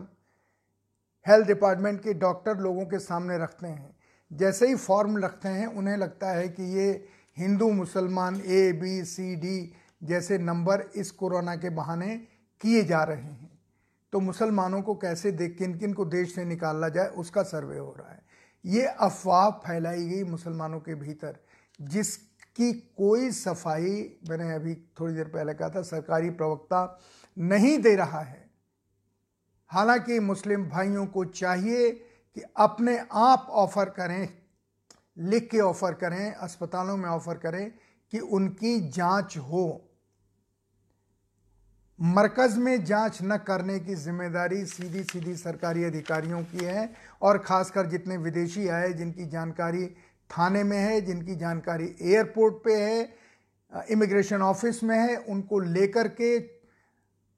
हेल्थ 1.26 1.48
डिपार्टमेंट 1.48 2.02
के 2.02 2.14
डॉक्टर 2.14 2.58
लोगों 2.58 2.86
के 2.86 3.00
सामने 3.00 3.38
रखते 3.38 3.68
हैं। 3.68 3.96
जैसे 4.32 4.68
ही 4.68 4.76
फॉर्म 4.76 5.18
रखते 5.18 5.50
हैं, 5.50 5.68
उन्हें 5.68 5.98
लगता 5.98 6.30
है 6.30 6.48
कि 6.50 6.64
ये 6.76 6.90
हिंदू, 7.38 7.70
मुसलमान 7.72 8.42
ए 8.42 8.72
बी 8.74 9.04
सी 9.06 9.36
डी 9.36 9.74
जैसे 10.04 10.38
नंबर 10.38 10.82
इस 10.96 11.12
कोरोना 11.12 11.56
के 11.56 11.70
बहाने 11.72 12.16
किए 12.62 12.84
जा 12.84 13.04
रहे 13.04 13.22
हैं। 13.22 13.53
तो 14.14 14.20
मुसलमानों 14.20 14.82
को 14.82 14.96
कैसे 14.96 15.32
देख 15.32 15.58
किन 15.58 15.78
किन 15.78 15.94
को 15.94 16.06
देश 16.06 16.36
से 16.36 16.46
निकाला 16.46 16.90
जाए, 16.90 17.08
उसका 17.08 17.44
सर्वे 17.44 17.78
हो 17.78 17.96
रहा 18.00 18.12
है। 18.12 18.22
ये 18.66 18.86
अफवाह 18.86 19.50
फैलाई 19.50 20.06
गई 20.06 20.24
मुसलमानों 20.24 20.80
के 20.80 20.96
भीतर, 20.96 21.40
जिसकी 21.82 22.74
कोई 22.74 23.32
सफ़ाई, 23.32 24.20
मैंने 24.30 24.54
अभी 24.54 24.76
थोड़ी 24.76 25.14
देर 25.14 25.28
पहले 25.28 25.54
कहा 25.54 25.70
था, 25.70 25.82
सरकारी 25.82 26.30
प्रवक्ता 26.30 27.00
नहीं 27.38 27.78
दे 27.78 27.96
रहा 27.96 28.20
है। 28.20 28.50
हालाँकि 29.68 30.20
मुस्लिम 30.20 30.70
भाइयों 30.70 31.06
को 31.06 31.26
चाहिए 31.26 31.92
कि 32.36 32.42
अपने 32.58 32.98
आप 33.14 33.48
ऑफ़र 33.50 33.90
करें, 33.90 34.30
लिख 35.18 35.50
के 35.52 35.60
ऑफ़र 35.60 35.94
करें, 35.94 36.34
अस्पतालों 36.34 36.98
में 36.98 37.10
ऑफ़र 37.10 37.38
करें 37.38 37.72
कि 38.12 38.20
उनकी 38.20 38.90
जाँच 38.90 39.38
हो। 39.38 39.93
मरकज 42.00 42.58
में 42.58 42.84
जाँच 42.86 43.20
न 43.24 43.38
करने 43.38 43.80
की 43.80 43.96
ज़िम्मेदारी 43.96 44.66
सीधी 44.66 45.04
सीधी 45.04 45.36
सरकारी 45.36 45.84
अधिकारियों 45.84 46.42
की 46.44 46.66
है 46.66 46.90
और 47.22 47.38
खासकर 47.38 47.86
जितने 47.86 48.18
विदेशी 48.18 48.68
आए 48.68 48.92
जिनकी 48.94 49.26
जानकारी 49.26 49.86
थाने 50.30 50.64
में 50.64 50.78
है, 50.78 51.00
जिनकी 51.02 51.36
जानकारी 51.36 51.96
एयरपोर्ट 52.02 52.56
पे 52.64 52.76
है, 52.76 53.14
इमिग्रेशन 53.92 54.42
ऑफ़िस 54.42 54.84
में 54.84 54.98
है, 54.98 55.16
उनको 55.18 55.60
लेकर 55.60 56.08
के 56.08 56.38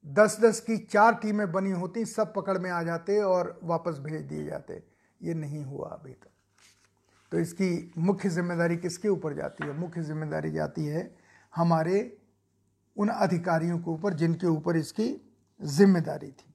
दस 0.04 0.38
दस 0.40 0.60
की 0.60 0.76
चार 0.86 1.14
टीमें 1.14 1.50
बनी 1.52 1.70
होती, 1.70 2.04
सब 2.04 2.32
पकड़ 2.34 2.58
में 2.58 2.70
आ 2.70 2.82
जाते 2.82 3.18
और 3.20 3.58
वापस 3.62 3.98
भेज 3.98 4.22
दिए 4.22 4.44
जाते। 4.44 4.82
ये 5.20 5.34
नहीं 5.34 5.64
हुआ 5.64 5.88
अभी 5.90 6.12
तक। 6.12 6.30
तो 7.32 7.38
इसकी 7.38 7.92
मुख्य 7.98 8.28
ज़िम्मेदारी 8.28 8.76
किसके 8.76 9.08
ऊपर 9.08 9.34
जाती 9.34 9.66
है? 9.66 9.72
मुख्य 9.72 10.02
ज़िम्मेदारी 10.02 10.50
जाती 10.50 10.84
है 10.84 11.10
हमारे 11.52 12.15
उन 12.96 13.08
अधिकारियों 13.08 13.78
के 13.78 13.90
ऊपर 13.90 14.14
जिनके 14.14 14.46
ऊपर 14.46 14.76
इसकी 14.76 15.08
ज़िम्मेदारी 15.60 16.28
थी। 16.28 16.54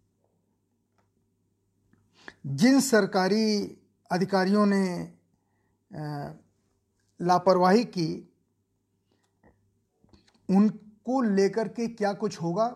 जिन 2.47 2.79
सरकारी 2.81 3.77
अधिकारियों 4.11 4.65
ने 4.65 4.83
लापरवाही 7.19 7.83
की, 7.87 8.27
उनको 10.49 11.21
लेकर 11.23 11.67
के 11.67 11.87
क्या 11.89 12.13
कुछ 12.13 12.41
होगा 12.41 12.75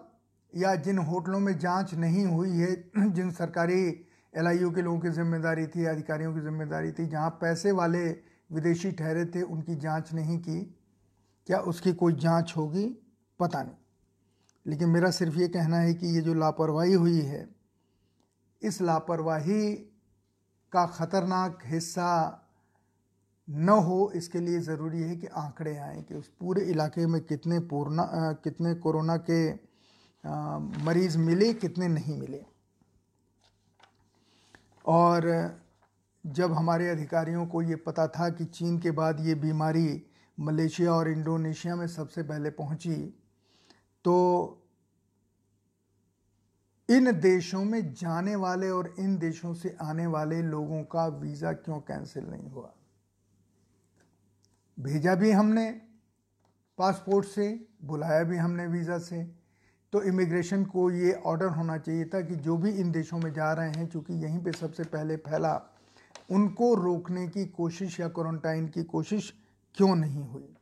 या 0.53 0.75
जिन 0.77 0.97
होटलों 0.99 1.39
में 1.39 1.57
जाँच 1.59 1.93
नहीं 1.93 2.25
हुई 2.25 2.51
है, 2.51 2.75
जिन 2.97 3.31
सरकारी 3.31 3.81
एल 4.33 4.47
के 4.69 4.81
लोगों 4.81 4.99
की 4.99 5.09
ज़िम्मेदारी 5.09 5.65
थी, 5.67 5.85
अधिकारियों 5.85 6.33
की 6.33 6.41
ज़िम्मेदारी 6.41 6.91
थी, 6.91 7.05
जहाँ 7.07 7.29
पैसे 7.41 7.71
वाले 7.71 8.05
विदेशी 8.49 8.91
ठहरे 8.91 9.25
थे, 9.25 9.41
उनकी 9.41 9.75
जाँच 9.75 10.13
नहीं 10.13 10.37
की, 10.39 10.61
क्या 11.47 11.59
उसकी 11.61 11.93
कोई 11.93 12.13
जाँच 12.15 12.53
होगी? 12.57 12.85
पता 13.39 13.61
नहीं। 13.63 13.75
लेकिन 14.65 14.89
मेरा 14.89 15.11
सिर्फ़ 15.11 15.37
ये 15.39 15.47
कहना 15.47 15.77
है 15.77 15.93
कि 15.93 16.15
ये 16.15 16.21
जो 16.21 16.33
लापरवाही 16.33 16.93
हुई 16.93 17.19
है 17.21 17.47
इस 18.61 18.81
लापरवाही 18.81 19.73
का 20.73 20.85
ख़तरनाक 20.87 21.59
हिस्सा 21.65 22.41
न 23.47 23.69
हो 23.69 24.11
इसके 24.15 24.39
लिए 24.39 24.59
ज़रूरी 24.59 25.01
है 25.01 25.15
कि 25.15 25.27
आंकड़े 25.27 25.75
आएँ 25.77 26.01
कि 26.03 26.13
उस 26.15 26.29
पूरे 26.39 26.61
इलाके 26.61 27.05
में 27.07 27.21
कितने 27.21 27.59
पूर्णा 27.69 28.03
कितने 28.43 28.73
कोरोना 28.75 29.17
के 29.29 29.51
आ, 29.51 30.57
मरीज़ 30.59 31.17
मिले 31.17 31.53
कितने 31.53 31.87
नहीं 31.87 32.17
मिले। 32.19 32.41
और 34.85 35.27
जब 36.23 36.53
हमारे 36.53 36.89
अधिकारियों 36.89 37.45
को 37.47 37.61
ये 37.61 37.75
पता 37.75 38.07
था 38.07 38.29
कि 38.29 38.45
चीन 38.45 38.79
के 38.79 38.91
बाद 38.91 39.19
ये 39.19 39.35
बीमारी 39.35 40.01
मलेशिया 40.37 40.93
और 40.93 41.09
इंडोनेशिया 41.09 41.75
में 41.75 41.87
सबसे 41.87 42.23
पहले 42.23 42.49
पहुँची 42.49 42.95
तो 44.05 44.61
इन 46.89 47.19
देशों 47.19 47.63
में 47.63 47.93
जाने 47.93 48.35
वाले 48.35 48.69
और 48.69 48.95
इन 48.99 49.17
देशों 49.17 49.53
से 49.53 49.77
आने 49.81 50.07
वाले 50.07 50.41
लोगों 50.41 50.83
का 50.83 51.07
वीज़ा 51.07 51.53
क्यों 51.53 51.79
कैंसिल 51.79 52.25
नहीं 52.25 52.49
हुआ? 52.49 52.73
भेजा 54.79 55.15
भी 55.15 55.31
हमने, 55.31 55.81
पासपोर्ट 56.77 57.25
से, 57.25 57.67
बुलाया 57.83 58.23
भी 58.23 58.37
हमने 58.37 58.67
वीज़ा 58.67 58.97
से। 58.97 59.35
तो 59.91 60.01
इमिग्रेशन 60.01 60.65
को 60.65 60.91
ये 60.91 61.13
ऑर्डर 61.13 61.47
होना 61.47 61.77
चाहिए 61.77 62.05
था 62.05 62.21
कि 62.21 62.35
जो 62.35 62.57
भी 62.57 62.69
इन 62.69 62.91
देशों 62.91 63.17
में 63.17 63.33
जा 63.33 63.53
रहे 63.53 63.69
हैं, 63.69 63.87
चूँकि 63.87 64.13
यहीं 64.13 64.43
पे 64.43 64.53
सबसे 64.53 64.83
पहले 64.83 65.15
फैला, 65.15 65.61
उनको 66.31 66.75
रोकने 66.75 67.27
की 67.27 67.45
कोशिश 67.45 67.99
या 67.99 68.07
क्वारंटाइन 68.07 68.67
की 68.67 68.83
कोशिश 68.83 69.33
क्यों 69.75 69.95
नहीं 69.95 70.23
हुई? 70.23 70.54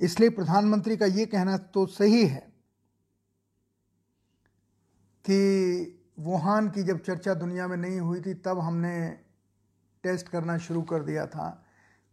इसलिए 0.00 0.30
प्रधानमंत्री 0.30 0.96
का 0.96 1.06
ये 1.06 1.26
कहना 1.26 1.56
तो 1.56 1.86
सही 1.86 2.26
है 2.26 2.52
कि 5.24 5.92
वुहान 6.18 6.68
की 6.70 6.82
जब 6.82 7.00
चर्चा 7.00 7.34
दुनिया 7.34 7.68
में 7.68 7.76
नहीं 7.76 8.00
हुई 8.00 8.20
थी, 8.20 8.34
तब 8.34 8.58
हमने 8.58 9.08
टेस्ट 10.04 10.28
करना 10.28 10.58
शुरू 10.58 10.82
कर 10.82 11.02
दिया 11.02 11.26
था, 11.26 11.48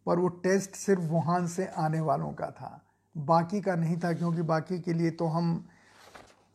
पर 0.06 0.18
वो 0.18 0.28
टेस्ट 0.28 0.74
सिर्फ़ 0.74 1.02
वुहान 1.02 1.46
से 1.46 1.66
आने 1.66 2.00
वालों 2.00 2.32
का 2.32 2.50
था। 2.50 2.80
बाकी 3.16 3.60
का 3.60 3.74
नहीं 3.74 3.96
था, 3.96 4.12
क्योंकि 4.12 4.42
बाकी 4.42 4.80
के 4.80 4.92
लिए 4.92 5.10
तो 5.10 5.26
हम 5.26 5.68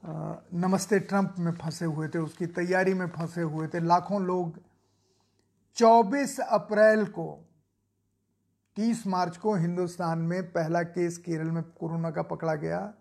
नमस्ते 0.03 0.99
ट्रंप 0.99 1.35
में 1.39 1.51
फंसे 1.51 1.85
हुए 1.85 2.07
थे, 2.07 2.19
उसकी 2.19 2.45
तैयारी 2.45 2.93
में 2.93 3.07
फंसे 3.07 3.41
हुए 3.41 3.67
थे। 3.67 3.79
लाखों 3.79 4.21
लोग 4.21 4.59
24 5.77 6.39
अप्रैल 6.39 7.05
को 7.05 7.48
30 8.79 9.07
मार्च 9.07 9.37
को 9.37 9.55
हिंदुस्तान 9.55 10.19
में 10.19 10.43
पहला 10.43 10.81
केस 10.81 11.17
केरल 11.17 11.47
में 11.47 11.63
कोरोना 11.63 12.11
का 12.11 12.21
पकड़ा 12.21 12.55
गया। 12.55 12.93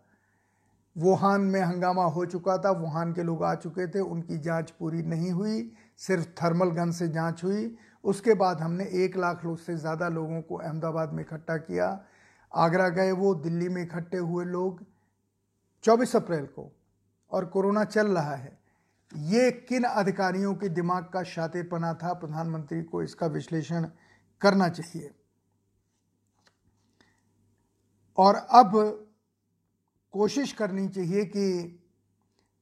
वुहान 0.99 1.41
में 1.41 1.61
हंगामा 1.61 2.05
हो 2.05 2.25
चुका 2.27 2.59
था, 2.59 2.71
वुहान 2.71 3.13
के 3.13 3.23
लोग 3.23 3.45
आ 3.45 3.55
चुके 3.55 3.87
थे, 3.87 4.01
उनकी 4.01 4.39
जाँच 4.39 4.71
पूरी 4.71 5.03
नहीं 5.03 5.31
हुई, 5.31 5.73
सिर्फ़ 5.97 6.27
थर्मल 6.27 6.69
गन 6.69 6.91
से 6.91 7.09
जाँच 7.09 7.45
हुई। 7.45 7.77
उसके 8.05 8.35
बाद 8.35 8.61
हमने 8.61 8.85
एक 8.85 9.17
लाख 9.17 9.45
लोग 9.45 9.59
से 9.59 9.77
ज़्यादा 9.77 10.09
लोगों 10.09 10.43
को 10.43 10.57
अहमदाबाद 10.57 11.13
में 11.13 11.23
इकट्ठा 11.23 11.57
किया। 11.57 12.05
आगरा 12.57 12.89
गए 12.89 13.13
वो, 13.13 13.35
दिल्ली 13.35 13.69
में 13.69 13.83
इकट्ठे 13.83 14.19
हुए 14.19 14.45
लोग। 14.45 14.85
24 15.85 16.17
अप्रैल 16.17 16.47
को, 16.47 16.73
और 17.33 17.45
कोरोना 17.45 17.85
चल 17.85 18.07
रहा 18.07 18.35
है। 18.35 18.59
ये 19.15 19.51
किन 19.51 19.83
अधिकारियों 19.83 20.55
के 20.55 20.69
दिमाग 20.69 21.05
का 21.05 21.23
शातिरपना 21.23 21.95
था, 21.95 22.13
प्रधानमंत्री 22.13 22.83
को 22.83 23.03
इसका 23.03 23.27
विश्लेषण 23.27 23.87
करना 24.41 24.69
चाहिए। 24.69 25.11
और 28.19 28.35
अब 28.35 28.73
कोशिश 30.13 30.53
करनी 30.53 30.89
चाहिए 30.89 31.25
कि 31.25 31.75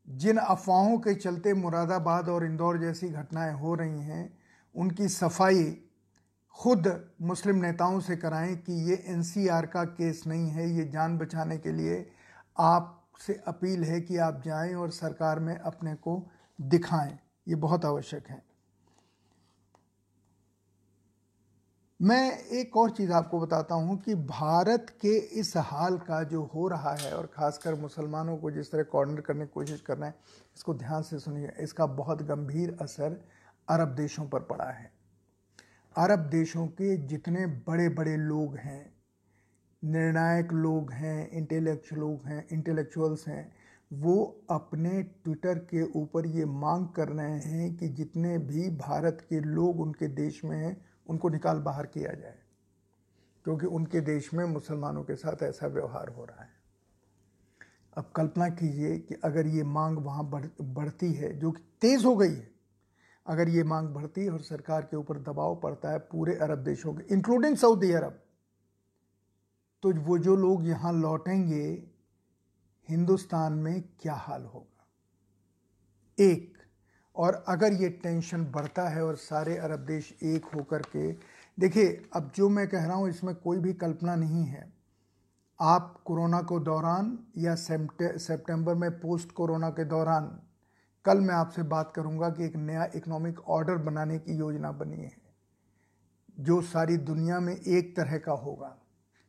जिन 0.08 0.36
अफवाहों 0.36 0.98
के 0.98 1.14
चलते 1.14 1.54
मुरादाबाद 1.54 2.28
और 2.28 2.44
इंदौर 2.44 2.78
जैसी 2.78 3.08
घटनाएँ 3.08 3.52
हो 3.52 3.74
रही 3.74 4.00
हैं, 4.00 4.38
उनकी 4.74 5.08
सफ़ाई 5.08 5.64
खुद 6.58 6.88
मुस्लिम 7.22 7.56
नेताओं 7.56 8.00
से 8.00 8.16
कराएँ 8.16 8.54
कि 8.56 8.72
ये 8.90 9.04
एनसीआर 9.08 9.66
का 9.66 9.84
केस 9.84 10.22
नहीं 10.26 10.48
है, 10.50 10.70
ये 10.70 10.84
जान 10.84 11.18
बचाने 11.18 11.58
के 11.58 11.72
लिए 11.72 12.06
आपसे 12.56 13.40
अपील 13.46 13.84
है 13.84 14.00
कि 14.00 14.16
आप 14.16 14.42
जाएँ 14.44 14.74
और 14.74 14.90
सरकार 14.90 15.40
में 15.40 15.56
अपने 15.56 15.94
को 15.94 16.22
दिखाएँ। 16.60 17.18
ये 17.48 17.54
बहुत 17.54 17.84
आवश्यक 17.84 18.28
है। 18.28 18.55
मैं 22.00 22.38
एक 22.52 22.76
और 22.76 22.90
चीज़ 22.90 23.12
आपको 23.12 23.38
बताता 23.40 23.74
हूँ 23.74 23.96
कि 23.98 24.14
भारत 24.14 24.86
के 25.00 25.16
इस 25.40 25.52
हाल 25.56 25.96
का 25.98 26.22
जो 26.22 26.42
हो 26.54 26.66
रहा 26.68 26.92
है 26.94 27.12
और 27.12 27.26
ख़ासकर 27.26 27.74
मुसलमानों 27.74 28.36
को 28.36 28.50
जिस 28.50 28.70
तरह 28.72 28.82
कॉर्नर 28.82 29.20
करने 29.20 29.44
की 29.44 29.50
कोशिश 29.54 29.80
कर 29.80 29.96
रहे 29.96 30.08
हैं, 30.08 30.14
इसको 30.56 30.74
ध्यान 30.74 31.02
से 31.02 31.18
सुनिए। 31.18 31.52
इसका 31.60 31.86
बहुत 31.86 32.22
गंभीर 32.22 32.76
असर 32.82 33.20
अरब 33.68 33.94
देशों 33.96 34.26
पर 34.28 34.40
पड़ा 34.40 34.70
है। 34.70 34.90
अरब 35.96 36.28
देशों 36.30 36.66
के 36.70 36.96
जितने 37.06 37.46
बड़े 37.46 37.88
बड़े 37.88 38.16
लोग 38.16 38.56
हैं, 38.56 38.92
निर्णायक 39.82 40.52
लोग 40.52 40.92
हैं 40.92 41.30
इंटेलेक्चुअल 41.30 42.00
लोग 42.00 42.26
हैं 42.26 42.46
इंटेलेक्चुअल्स 42.52 43.26
हैं, 43.28 43.52
वो 43.90 44.44
अपने 44.50 45.02
ट्विटर 45.02 45.58
के 45.64 45.82
ऊपर 46.00 46.26
ये 46.28 46.44
मांग 46.44 46.86
कर 46.88 47.08
रहे 47.08 47.38
हैं 47.40 47.74
कि 47.76 47.88
जितने 47.88 48.36
भी 48.44 48.68
भारत 48.78 49.26
के 49.30 49.40
लोग 49.40 49.80
उनके 49.80 50.08
देश 50.14 50.40
में 50.44 50.56
हैं 50.56 50.76
उनको 51.08 51.28
निकाल 51.28 51.58
बाहर 51.58 51.86
किया 51.86 52.12
जाए, 52.12 52.38
क्योंकि 53.46 53.66
उनके 53.66 54.00
देश 54.00 54.32
में 54.34 54.44
मुसलमानों 54.44 55.02
के 55.04 55.14
साथ 55.14 55.42
ऐसा 55.42 55.66
व्यवहार 55.66 56.08
हो 56.08 56.24
रहा 56.24 56.42
है। 56.42 56.54
अब 57.96 58.10
कल्पना 58.16 58.48
कीजिए 58.48 58.98
कि 58.98 59.14
अगर 59.24 59.46
ये 59.46 59.62
मांग 59.62 59.98
वहाँ 59.98 60.28
बढ़, 60.30 60.46
बढ़ती 60.62 61.12
है, 61.12 61.32
जो 61.38 61.50
कि 61.50 61.62
तेज़ 61.80 62.04
हो 62.06 62.16
गई 62.16 62.34
है, 62.34 62.50
अगर 63.26 63.48
ये 63.48 63.62
मांग 63.64 63.88
बढ़ती 63.88 64.24
है 64.24 64.30
और 64.30 64.40
सरकार 64.40 64.82
के 64.82 64.96
ऊपर 64.96 65.18
दबाव 65.22 65.54
पड़ता 65.56 65.90
है 65.90 65.98
पूरे 66.10 66.34
अरब 66.36 66.58
देशों 66.58 66.94
के 66.94 67.14
इंक्लूडिंग 67.14 67.56
सऊदी 67.56 67.92
अरब 67.92 68.22
तो 69.82 69.92
वो 69.94 70.18
जो 70.18 70.34
लोग 70.36 70.66
यहाँ 70.66 70.92
लौटेंगे, 70.92 71.66
हिंदुस्तान 72.88 73.52
में 73.52 73.82
क्या 74.00 74.14
हाल 74.14 74.44
होगा? 74.44 74.86
एक 76.18 76.55
और 77.16 77.44
अगर 77.48 77.72
ये 77.72 77.88
टेंशन 78.02 78.44
बढ़ता 78.46 78.88
है 78.88 79.04
और 79.04 79.16
सारे 79.16 79.56
अरब 79.58 79.84
देश 79.86 80.12
एक 80.24 80.44
होकर 80.46 80.82
के, 80.86 81.10
देखिए, 81.58 82.02
अब 82.14 82.30
जो 82.34 82.48
मैं 82.48 82.66
कह 82.68 82.84
रहा 82.84 82.96
हूँ, 82.96 83.08
इसमें 83.08 83.34
कोई 83.34 83.58
भी 83.58 83.72
कल्पना 83.74 84.14
नहीं 84.16 84.44
है। 84.44 84.66
आप 85.60 85.94
कोरोना 86.04 86.40
को 86.42 86.58
दौरान 86.60 87.18
या 87.38 87.54
सितंबर 87.54 88.74
में 88.74 88.90
पोस्ट 88.92 89.32
कोरोना 89.32 89.70
के 89.70 89.84
दौरान, 89.86 90.30
कल 91.04 91.20
मैं 91.20 91.34
आपसे 91.34 91.62
बात 91.64 91.92
करूँगा 91.96 92.28
कि 92.30 92.44
एक 92.44 92.56
नया 92.58 92.84
इकोनॉमिक 92.96 93.40
ऑर्डर 93.40 93.76
बनाने 93.82 94.18
की 94.18 94.36
योजना 94.36 94.72
बनी 94.72 94.96
है, 94.96 95.12
जो 96.38 96.60
सारी 96.62 96.96
दुनिया 96.98 97.38
में 97.40 97.54
एक 97.54 97.96
तरह 97.96 98.18
का 98.18 98.32
होगा, 98.34 98.76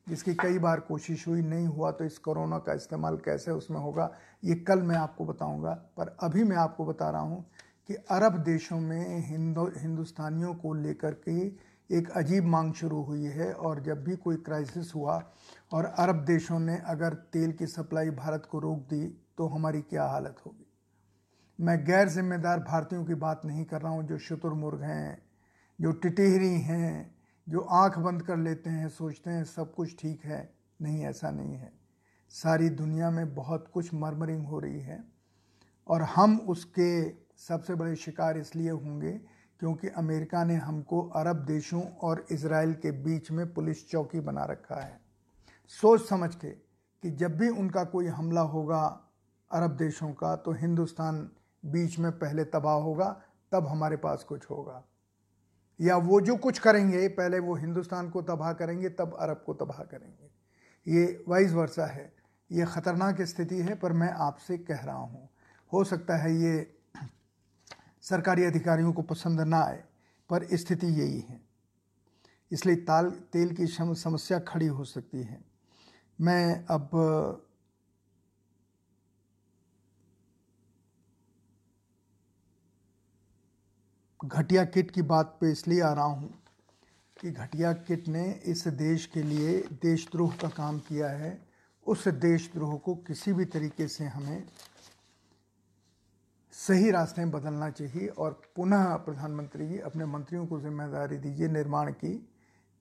जिसकी 0.07 0.33
कई 0.35 0.59
बार 0.59 0.79
कोशिश 0.79 1.27
हुई, 1.27 1.41
नहीं 1.43 1.67
हुआ 1.67 1.91
तो 1.91 2.05
इस 2.05 2.17
कोरोना 2.17 2.57
का 2.59 2.73
इस्तेमाल 2.73 3.17
कैसे 3.25 3.51
उसमें 3.51 3.79
होगा, 3.79 4.11
ये 4.43 4.55
कल 4.57 4.81
मैं 4.81 4.95
आपको 4.97 5.25
बताऊँगा। 5.25 5.71
पर 5.97 6.15
अभी 6.23 6.43
मैं 6.43 6.57
आपको 6.57 6.85
बता 6.85 7.09
रहा 7.09 7.21
हूँ 7.21 7.45
कि 7.87 7.93
अरब 7.93 8.37
देशों 8.37 8.79
में 8.79 9.27
हिंदू, 9.27 9.71
हिंदुस्तानियों 9.77 10.55
को 10.55 10.73
लेकर 10.73 11.11
के 11.13 11.67
एक 11.97 12.09
अजीब 12.09 12.43
मांग 12.43 12.73
शुरू 12.73 13.01
हुई 13.01 13.23
है 13.23 13.53
और 13.53 13.79
जब 13.79 14.03
भी 14.03 14.15
कोई 14.15 14.35
क्राइसिस 14.35 14.95
हुआ 14.95 15.31
और 15.71 15.85
अरब 15.85 16.15
देशों 16.15 16.59
ने 16.59 16.77
अगर 16.77 17.13
तेल 17.13 17.51
की 17.51 17.67
सप्लाई 17.67 18.09
भारत 18.09 18.47
को 18.51 18.59
रोक 18.59 18.79
दी 18.79 19.07
तो 19.37 19.47
हमारी 19.47 19.81
क्या 19.81 20.03
हालत 20.03 20.35
होगी? 20.45 20.67
मैं 21.59 21.85
गैर 21.85 22.09
जिम्मेदार 22.09 22.59
भारतीयों 22.59 23.05
की 23.05 23.13
बात 23.13 23.41
नहीं 23.45 23.65
कर 23.65 23.81
रहा 23.81 23.91
हूँ, 23.91 24.03
जो 24.03 24.17
शुतुरमुर्ग 24.17 24.81
हैं, 24.81 25.21
जो 25.81 25.91
टिटेहरी 25.91 26.61
हैं, 26.61 27.15
जो 27.49 27.59
आँख 27.59 27.99
बंद 27.99 28.21
कर 28.21 28.37
लेते 28.37 28.69
हैं, 28.69 28.89
सोचते 28.89 29.29
हैं 29.29 29.43
सब 29.43 29.73
कुछ 29.73 29.95
ठीक 29.99 30.25
है। 30.25 30.53
नहीं, 30.81 31.05
ऐसा 31.05 31.31
नहीं 31.31 31.55
है। 31.55 31.71
सारी 32.29 32.69
दुनिया 32.69 33.11
में 33.11 33.35
बहुत 33.35 33.69
कुछ 33.73 33.93
मरमरिंग 33.93 34.45
हो 34.47 34.59
रही 34.59 34.79
है 34.79 35.03
और 35.87 36.01
हम 36.01 36.37
उसके 36.37 37.09
सबसे 37.39 37.75
बड़े 37.75 37.95
शिकार 37.95 38.37
इसलिए 38.37 38.69
होंगे 38.69 39.11
क्योंकि 39.59 39.87
अमेरिका 39.87 40.43
ने 40.43 40.55
हमको 40.55 41.01
अरब 41.09 41.35
देशों 41.35 41.81
और 41.81 42.25
इसराइल 42.31 42.73
के 42.73 42.91
बीच 42.91 43.31
में 43.31 43.53
पुलिस 43.53 43.89
चौकी 43.89 44.19
बना 44.19 44.45
रखा 44.45 44.75
है। 44.75 44.99
सोच 45.67 46.07
समझ 46.09 46.35
के 46.35 46.49
कि 46.49 47.11
जब 47.11 47.37
भी 47.37 47.49
उनका 47.49 47.83
कोई 47.83 48.07
हमला 48.07 48.41
होगा 48.41 49.07
अरब 49.51 49.75
देशों 49.77 50.11
का 50.13 50.35
तो 50.35 50.51
हिंदुस्तान 50.51 51.29
बीच 51.65 51.99
में 51.99 52.11
पहले 52.11 52.43
तबाह 52.43 52.75
होगा, 52.75 53.21
तब 53.51 53.67
हमारे 53.67 53.97
पास 53.97 54.23
कुछ 54.23 54.49
होगा। 54.49 54.83
या 55.81 55.97
वो 55.97 56.21
जो 56.21 56.35
कुछ 56.35 56.59
करेंगे, 56.59 57.07
पहले 57.07 57.39
वो 57.39 57.55
हिंदुस्तान 57.55 58.09
को 58.09 58.21
तबाह 58.21 58.53
करेंगे, 58.53 58.89
तब 58.89 59.17
अरब 59.19 59.43
को 59.45 59.53
तबाह 59.53 59.83
करेंगे। 59.83 60.29
ये 60.97 61.23
वाइस 61.27 61.53
वर्षा 61.53 61.85
है। 61.85 62.13
ये 62.51 62.65
ख़तरनाक 62.65 63.21
स्थिति 63.21 63.57
है, 63.57 63.75
पर 63.75 63.93
मैं 63.93 64.09
आपसे 64.09 64.57
कह 64.57 64.79
रहा 64.79 64.95
हूँ। 64.95 65.29
हो 65.73 65.83
सकता 65.83 66.17
है 66.17 66.35
ये 66.35 66.76
सरकारी 68.09 68.43
अधिकारियों 68.43 68.91
को 68.93 69.01
पसंद 69.01 69.41
ना 69.41 69.59
आए, 69.59 69.83
पर 70.29 70.47
स्थिति 70.53 70.87
यही 70.87 71.19
है। 71.19 71.39
इसलिए 72.51 72.75
ताल, 72.75 73.09
तेल 73.33 73.55
की 73.55 73.67
समस्या 73.67 74.39
खड़ी 74.39 74.67
हो 74.67 74.83
सकती 74.85 75.23
है। 75.23 75.39
मैं 76.19 76.65
अब 76.65 76.89
घटिया 84.19 84.63
किट 84.65 84.91
की 84.91 85.01
बात 85.01 85.37
पे 85.41 85.51
इसलिए 85.51 85.81
आ 85.81 85.91
रहा 85.93 86.05
हूँ 86.05 86.29
कि 87.21 87.31
घटिया 87.31 87.73
किट 87.73 88.07
ने 88.07 88.23
इस 88.45 88.67
देश 88.67 89.05
के 89.05 89.23
लिए 89.23 89.57
देशद्रोह 89.81 90.35
का 90.41 90.47
काम 90.47 90.79
किया 90.79 91.09
है। 91.09 91.37
उस 91.87 92.07
देशद्रोह 92.07 92.77
को 92.77 92.95
किसी 93.07 93.33
भी 93.33 93.45
तरीके 93.45 93.87
से 93.87 94.05
हमें 94.05 94.43
सही 96.67 96.89
रास्ते 96.91 97.21
में 97.21 97.31
बदलना 97.31 97.69
चाहिए 97.69 98.07
और 98.07 98.31
पुनः 98.55 98.95
प्रधानमंत्री 98.95 99.67
जी 99.67 99.77
अपने 99.79 100.05
मंत्रियों 100.05 100.45
को 100.47 100.59
ज़िम्मेदारी 100.59 101.17
दीजिए 101.17 101.47
निर्माण 101.47 101.91
की, 101.91 102.13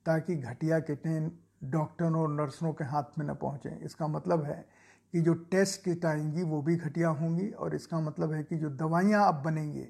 ताकि 0.05 0.35
घटिया 0.35 0.79
किटें 0.79 1.29
डॉक्टरों 1.63 2.21
और 2.21 2.31
नर्सों 2.31 2.73
के 2.73 2.83
हाथ 2.83 3.17
में 3.19 3.25
न 3.25 3.33
पहुँचें। 3.33 3.79
इसका 3.79 4.07
मतलब 4.07 4.43
है 4.43 4.65
कि 5.13 5.21
जो 5.21 5.33
टेस्ट 5.33 5.83
किट 5.83 6.05
आएँगी, 6.05 6.43
वो 6.43 6.61
भी 6.61 6.75
घटिया 6.75 7.09
होंगी, 7.09 7.49
और 7.49 7.75
इसका 7.75 7.99
मतलब 7.99 8.33
है 8.33 8.43
कि 8.43 8.57
जो 8.57 8.69
दवाइयाँ 8.69 9.27
अब 9.27 9.41
बनेंगी, 9.43 9.87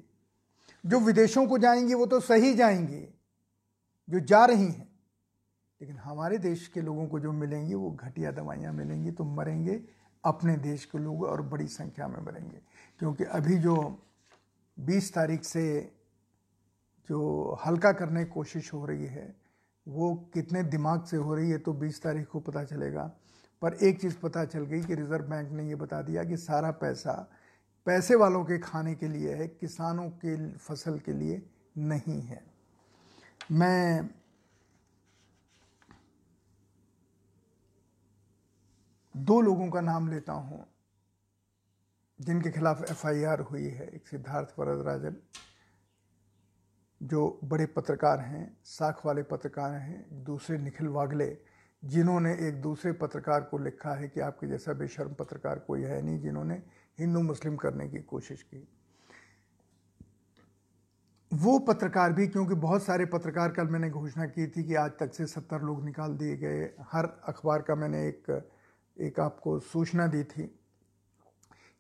जो 0.84 1.00
विदेशों 1.00 1.48
को 1.48 1.58
जाएँगी, 1.58 1.93
वो 1.93 2.06
तो 2.06 2.20
सही 2.20 2.54
जाएँगी, 2.54 3.04
जो 4.10 4.20
जा 4.20 4.45
रही 4.45 4.66
हैं। 4.66 4.88
लेकिन 5.82 5.98
हमारे 5.98 6.38
देश 6.38 6.68
के 6.68 6.82
लोगों 6.82 7.08
को 7.08 7.20
जो 7.20 7.32
मिलेंगी, 7.32 7.74
वो 7.74 7.91
घटिया 7.91 8.32
दवाइयाँ 8.32 8.74
मिलेंगी 8.74 9.12
तो 9.12 9.24
मरेंगे 9.24 9.84
अपने 10.24 10.56
देश 10.58 10.86
के 10.86 10.98
लोग 10.98 11.24
और 11.24 11.41
बड़ी 11.41 11.68
संख्या 11.68 12.08
में 12.08 12.20
मरेंगे। 12.22 12.62
क्योंकि 13.00 13.24
अभी 13.24 13.58
जो 13.58 13.76
20 14.80 15.14
तारीख 15.14 15.43
से 15.43 15.93
जो 17.10 17.58
हल्का 17.66 17.91
करने 17.91 18.24
की 18.24 18.32
कोशिश 18.32 18.74
हो 18.74 18.86
रही 18.86 19.06
है, 19.06 19.36
वो 19.88 20.16
कितने 20.34 20.64
दिमाग 20.64 21.06
से 21.06 21.18
हो 21.18 21.36
रही 21.36 21.50
है 21.50 21.58
तो 21.58 21.74
20 21.74 22.02
तारीख 22.04 22.28
को 22.28 22.39
पता 22.39 22.64
चलेगा। 22.64 23.12
पर 23.62 23.74
एक 23.74 24.02
चीज़ 24.02 24.18
पता 24.18 24.45
चल 24.45 24.66
गई 24.66 24.82
कि 24.82 24.95
रिज़र्व 24.95 25.26
बैंक 25.26 25.52
ने 25.52 25.68
ये 25.68 25.76
बता 25.76 26.02
दिया 26.02 26.24
कि 26.24 26.38
सारा 26.38 26.72
पैसा 26.72 27.30
पैसे 27.86 28.16
वालों 28.16 28.43
के 28.45 28.58
खाने 28.60 28.95
के 28.95 29.08
लिए 29.08 29.34
है, 29.34 29.48
किसानों 29.48 30.10
के 30.10 30.52
फ़सल 30.52 31.00
के 31.00 31.14
लिए 31.14 31.41
नहीं 31.78 32.22
है। 32.22 32.43
मैं 33.52 34.10
दो 39.18 39.41
लोगों 39.41 39.70
का 39.70 39.82
नाम 39.82 40.08
लेता 40.08 40.34
हूँ। 40.34 40.66
जिनके 42.20 42.51
खिलाफ 42.51 42.84
एफआईआर 42.91 43.39
हुई 43.39 43.68
है, 43.68 43.88
एक 43.88 44.07
सिद्धार्थ 44.07 44.53
वरदराजन, 44.59 45.15
जो 47.01 47.39
बड़े 47.43 47.65
पत्रकार 47.65 48.20
हैं, 48.20 48.57
साख 48.63 49.05
वाले 49.05 49.24
पत्रकार 49.24 49.74
हैं, 49.74 50.24
दूसरे 50.24 50.57
निखिल 50.57 50.88
वागले, 50.88 51.38
जिन्होंने 51.84 52.34
एक 52.47 52.61
दूसरे 52.61 52.91
पत्रकार 52.91 53.41
को 53.41 53.57
लिखा 53.57 53.93
है 53.93 54.07
कि 54.07 54.20
आपके 54.20 54.47
जैसा 54.47 54.74
बेशर्म 54.74 55.13
पत्रकार 55.13 55.59
कोई 55.59 55.82
है 55.82 56.01
नहीं, 56.01 56.20
जिन्होंने 56.20 56.63
हिंदू 56.99 57.22
मुस्लिम 57.22 57.55
करने 57.55 57.89
की 57.89 57.99
कोशिश 57.99 58.41
की। 58.43 58.68
वो 61.34 61.59
पत्रकार 61.59 62.13
भी, 62.13 62.28
क्योंकि 62.28 62.55
बहुत 62.55 62.84
सारे 62.84 63.05
पत्रकार 63.05 63.51
कल 63.51 63.68
मैंने 63.68 63.89
घोषणा 63.89 64.26
की 64.26 64.47
थी 64.47 64.63
कि 64.63 64.76
आज 64.76 64.91
तक 64.99 65.13
से 65.13 65.26
सत्तर 65.26 65.61
लोग 65.61 65.84
निकाल 65.86 66.13
दिए 66.13 66.38
गए, 66.38 66.63
हर 66.91 67.05
अखबार 67.05 67.61
का 67.61 67.76
मैंने 67.76 68.07
एक 68.07 68.49
एक 68.97 69.20
आपको 69.20 69.59
सूचना 69.59 70.07
दी 70.07 70.24
थी। 70.24 70.59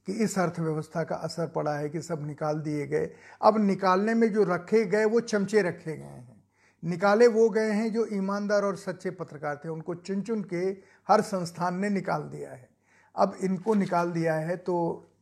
कि 0.07 0.13
इस 0.13 0.37
अर्थव्यवस्था 0.39 1.03
का 1.03 1.15
असर 1.15 1.47
पड़ा 1.47 1.73
है 1.73 1.89
कि 1.89 2.01
सब 2.01 2.25
निकाल 2.27 2.59
दिए 2.59 2.85
गए। 2.87 3.09
अब 3.41 3.57
निकालने 3.57 4.13
में 4.13 4.31
जो 4.33 4.43
रखे 4.43 4.83
गए, 4.85 5.05
वो 5.05 5.19
चमचे 5.19 5.61
रखे 5.61 5.95
गए 5.97 6.03
हैं। 6.03 6.43
निकाले 6.83 7.27
वो 7.27 7.49
गए 7.49 7.71
हैं 7.71 7.91
जो 7.93 8.05
ईमानदार 8.13 8.63
और 8.63 8.75
सच्चे 8.75 9.11
पत्रकार 9.11 9.61
थे। 9.65 9.69
उनको 9.69 9.95
चुन 9.95 10.21
चुन 10.21 10.43
के 10.43 10.63
हर 11.07 11.21
संस्थान 11.21 11.79
ने 11.79 11.89
निकाल 11.89 12.23
दिया 12.23 12.51
है। 12.51 12.69
अब 13.15 13.35
इनको 13.43 13.73
निकाल 13.73 14.11
दिया 14.11 14.33
है 14.33 14.57
तो 14.57 14.75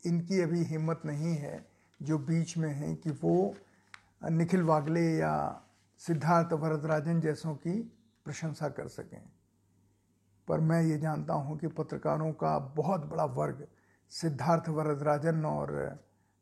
इनकी 0.06 0.42
अभी 0.42 0.64
हिम्मत 0.64 1.02
नहीं 1.06 1.36
है 1.36 1.66
जो 2.00 2.18
बीच 2.18 2.58
में 2.58 2.70
हैं 2.70 2.96
कि 2.96 3.10
वो 3.12 3.56
निखिल 4.32 4.64
वागले 4.64 5.02
या 5.02 5.62
सिद्धार्थ 6.02 6.54
वरदराजन 6.54 7.22
जैसों 7.22 7.54
की 7.56 7.80
प्रशंसा 8.26 8.70
कर 8.70 8.88
सकें। 8.88 9.22
पर 10.48 10.60
मैं 10.60 10.82
ये 10.84 10.98
जानता 10.98 11.34
हूँ 11.34 11.58
कि 11.58 11.68
पत्रकारों 11.68 12.32
का 12.34 12.58
बहुत 12.76 13.06
बड़ा 13.06 13.26
वर्ग 13.26 13.66
सिद्धार्थ 14.22 14.70
वरदराजन 14.70 15.46
और 15.46 16.00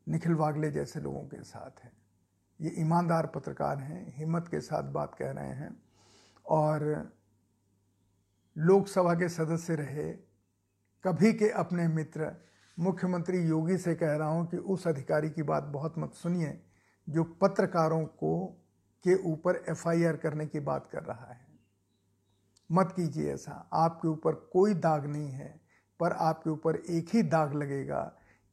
निखिल 0.08 0.34
वागले 0.34 0.70
जैसे 0.70 1.00
लोगों 1.00 1.22
के 1.22 1.42
साथ 1.42 1.84
है। 1.84 1.92
ये 2.60 2.70
ईमानदार 2.78 3.26
पत्रकार 3.26 3.78
हैं, 3.78 4.14
हिम्मत 4.16 4.48
के 4.48 4.60
साथ 4.60 4.82
बात 4.82 5.14
कह 5.14 5.30
रहे 5.30 5.48
हैं 5.48 5.82
और 6.46 7.12
लोकसभा 8.58 9.14
के 9.14 9.28
सदस्य 9.28 9.74
रहे। 9.74 10.12
कभी 11.04 11.32
के 11.32 11.50
अपने 11.50 11.88
मित्र, 11.88 12.36
मुख्यमंत्री 12.78 13.38
योगी 13.38 13.78
से 13.78 13.94
कह 13.94 14.16
रहा 14.16 14.28
हूँ 14.28 14.46
कि 14.46 14.56
उस 14.56 14.88
अधिकारी 14.88 15.30
की 15.30 15.42
बात 15.42 15.62
बहुत 15.62 15.94
मत 15.98 16.14
सुनिए, 16.14 16.62
जो 17.08 17.24
पत्रकारों 17.24 18.06
को, 18.06 18.48
के 19.04 19.32
ऊपर 19.32 19.64
एफआईआर 19.68 20.16
करने 20.16 20.46
की 20.46 20.60
बात 20.60 20.86
कर 20.86 21.02
रहा 21.02 21.32
है। 21.32 21.46
मत 22.72 22.92
कीजिए 22.96 23.34
ऐसा, 23.34 23.68
आपके 23.72 24.08
ऊपर 24.08 24.34
कोई 24.34 24.74
दाग 24.74 25.06
नहीं 25.06 25.30
है। 25.30 25.63
पर 26.00 26.12
आपके 26.12 26.50
ऊपर 26.50 26.76
एक 26.76 27.14
ही 27.14 27.22
दाग 27.22 27.54
लगेगा 27.54 28.00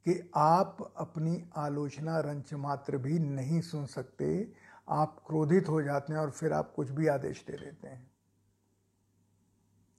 कि 0.06 0.30
आप 0.36 0.94
अपनी 0.96 1.42
आलोचना 1.56 2.18
रंच 2.20 2.52
मात्र 2.54 2.98
भी 2.98 3.18
नहीं 3.18 3.60
सुन 3.60 3.86
सकते। 3.86 4.52
आप 4.88 5.22
क्रोधित 5.26 5.68
हो 5.68 5.82
जाते 5.82 6.12
हैं 6.12 6.20
और 6.20 6.30
फिर 6.30 6.52
आप 6.52 6.72
कुछ 6.76 6.90
भी 6.90 7.06
आदेश 7.06 7.44
दे 7.46 7.56
देते 7.56 7.88
हैं। 7.88 8.10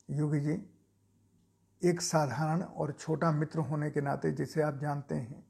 योगी 0.10 0.39
जी, 0.39 0.54
एक 1.82 2.02
साधारण 2.02 2.62
और 2.62 2.91
छोटा 2.91 3.32
मित्र 3.32 3.60
होने 3.60 3.89
के 3.91 4.02
नाते 4.02 4.32
जिसे 4.32 4.62
आप 4.62 4.80
जानते 4.80 5.16
हैं 5.16 5.44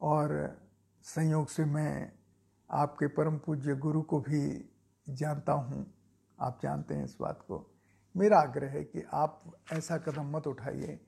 और 0.00 0.58
संयोग 1.04 1.48
से 1.48 1.64
मैं 1.64 2.12
आपके 2.70 3.06
परम 3.06 3.38
पूज्य 3.38 3.74
गुरु 3.76 4.02
को 4.02 4.20
भी 4.20 4.70
जानता 5.06 5.52
हूँ, 5.52 5.86
आप 6.38 6.58
जानते 6.62 6.94
हैं 6.94 7.04
इस 7.04 7.16
बात 7.20 7.44
को। 7.48 7.71
मेरा 8.14 8.38
आग्रह 8.40 8.70
है 8.70 8.82
कि 8.84 9.02
आप 9.14 9.42
ऐसा 9.72 9.96
कदम 9.98 10.36
मत 10.36 10.46
उठाइए, 10.46 10.98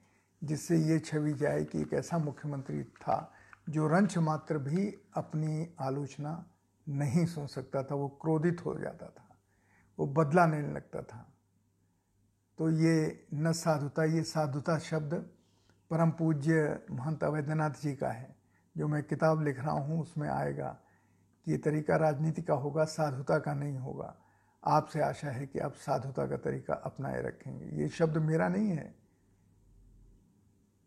जिससे 0.43 0.77
ये 0.79 0.99
छवि 0.99 1.33
जाए 1.35 1.65
कि 1.65 1.81
एक 1.81 1.93
ऐसा 1.95 2.19
मुख्यमंत्री 2.19 2.83
था 2.83 3.33
जो 3.69 3.87
रंच 3.89 4.17
मात्र 4.19 4.59
भी 4.59 4.87
अपनी 5.17 5.75
आलोचना 5.81 6.45
नहीं 6.87 7.25
सुन 7.27 7.47
सकता 7.47 7.83
था, 7.83 7.95
वो 7.95 8.09
क्रोधित 8.21 8.65
हो 8.65 8.75
जाता 8.79 9.07
था, 9.09 9.29
वो 9.99 10.07
बदला 10.07 10.47
लेने 10.47 10.73
लगता 10.73 11.03
था। 11.03 11.27
तो 12.59 12.71
ये 12.71 13.27
न 13.35 13.53
साधुता, 13.53 14.05
ये 14.05 14.23
साधुता 14.23 14.79
शब्द 14.79 15.15
परम 15.91 16.11
पूज्य 16.11 16.87
महंत 16.91 17.25
अवैधनाथ 17.25 17.81
जी 17.83 17.95
का 17.95 18.09
है, 18.09 18.35
जो 18.77 18.89
मैं 18.89 19.03
किताब 19.03 19.43
लिख 19.43 19.59
रहा 19.59 19.73
हूँ, 19.73 20.01
उसमें 20.01 20.29
आएगा 20.29 20.69
कि 21.47 21.51
ये 21.53 21.59
तरीका 21.59 21.97
राजनीति 21.97 22.43
का 22.43 22.55
होगा, 22.55 22.85
साधुता 22.85 23.39
का 23.39 23.55
नहीं 23.55 23.77
होगा। 23.79 24.15
आपसे 24.65 25.03
आशा 25.03 25.31
है 25.31 25.47
कि 25.47 25.59
आप 25.59 25.73
साधुता 25.73 26.27
का 26.27 26.37
तरीका 26.37 26.75
अपनाए 26.75 27.23
रखेंगे। 27.23 27.83
ये 27.83 27.89
शब्द 27.89 28.17
मेरा 28.17 28.49
नहीं 28.49 28.69
है। 28.69 28.95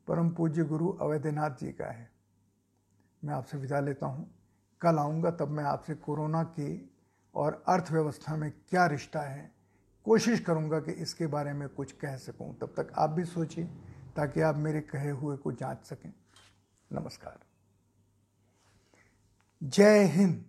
परम 0.07 0.29
पूज्य 0.29 0.63
गुरु 0.63 0.91
अवैधनाथ 0.91 1.49
जी 1.49 1.71
का 1.71 1.91
है। 1.91 2.11
मैं 3.23 3.33
आपसे 3.33 3.57
विदा 3.57 3.79
लेता 3.79 4.05
हूँ। 4.05 4.35
कल 4.81 4.97
आऊँगा, 4.97 5.31
तब 5.31 5.47
मैं 5.47 5.63
आपसे 5.63 5.95
कोरोना 5.95 6.43
के 6.43 6.81
और 7.35 7.63
अर्थव्यवस्था 7.67 8.35
में 8.35 8.51
क्या 8.69 8.85
रिश्ता 8.85 9.21
है, 9.21 9.51
कोशिश 10.05 10.39
करूँगा 10.39 10.79
कि 10.79 10.91
इसके 10.91 11.27
बारे 11.27 11.53
में 11.53 11.69
कुछ 11.69 11.91
कह 11.91 12.17
सकूँ। 12.17 12.57
तब 12.57 12.67
तक 12.67 12.91
आप 12.97 13.09
भी 13.09 13.25
सोचिए, 13.25 13.65
ताकि 14.15 14.41
आप 14.41 14.55
मेरे 14.55 14.81
कहे 14.81 15.09
हुए 15.09 15.37
को 15.37 15.51
जाँच 15.51 15.85
सकें। 15.85 16.13
नमस्कार। 16.91 17.39
जय 19.63 20.03
हिंद। 20.03 20.45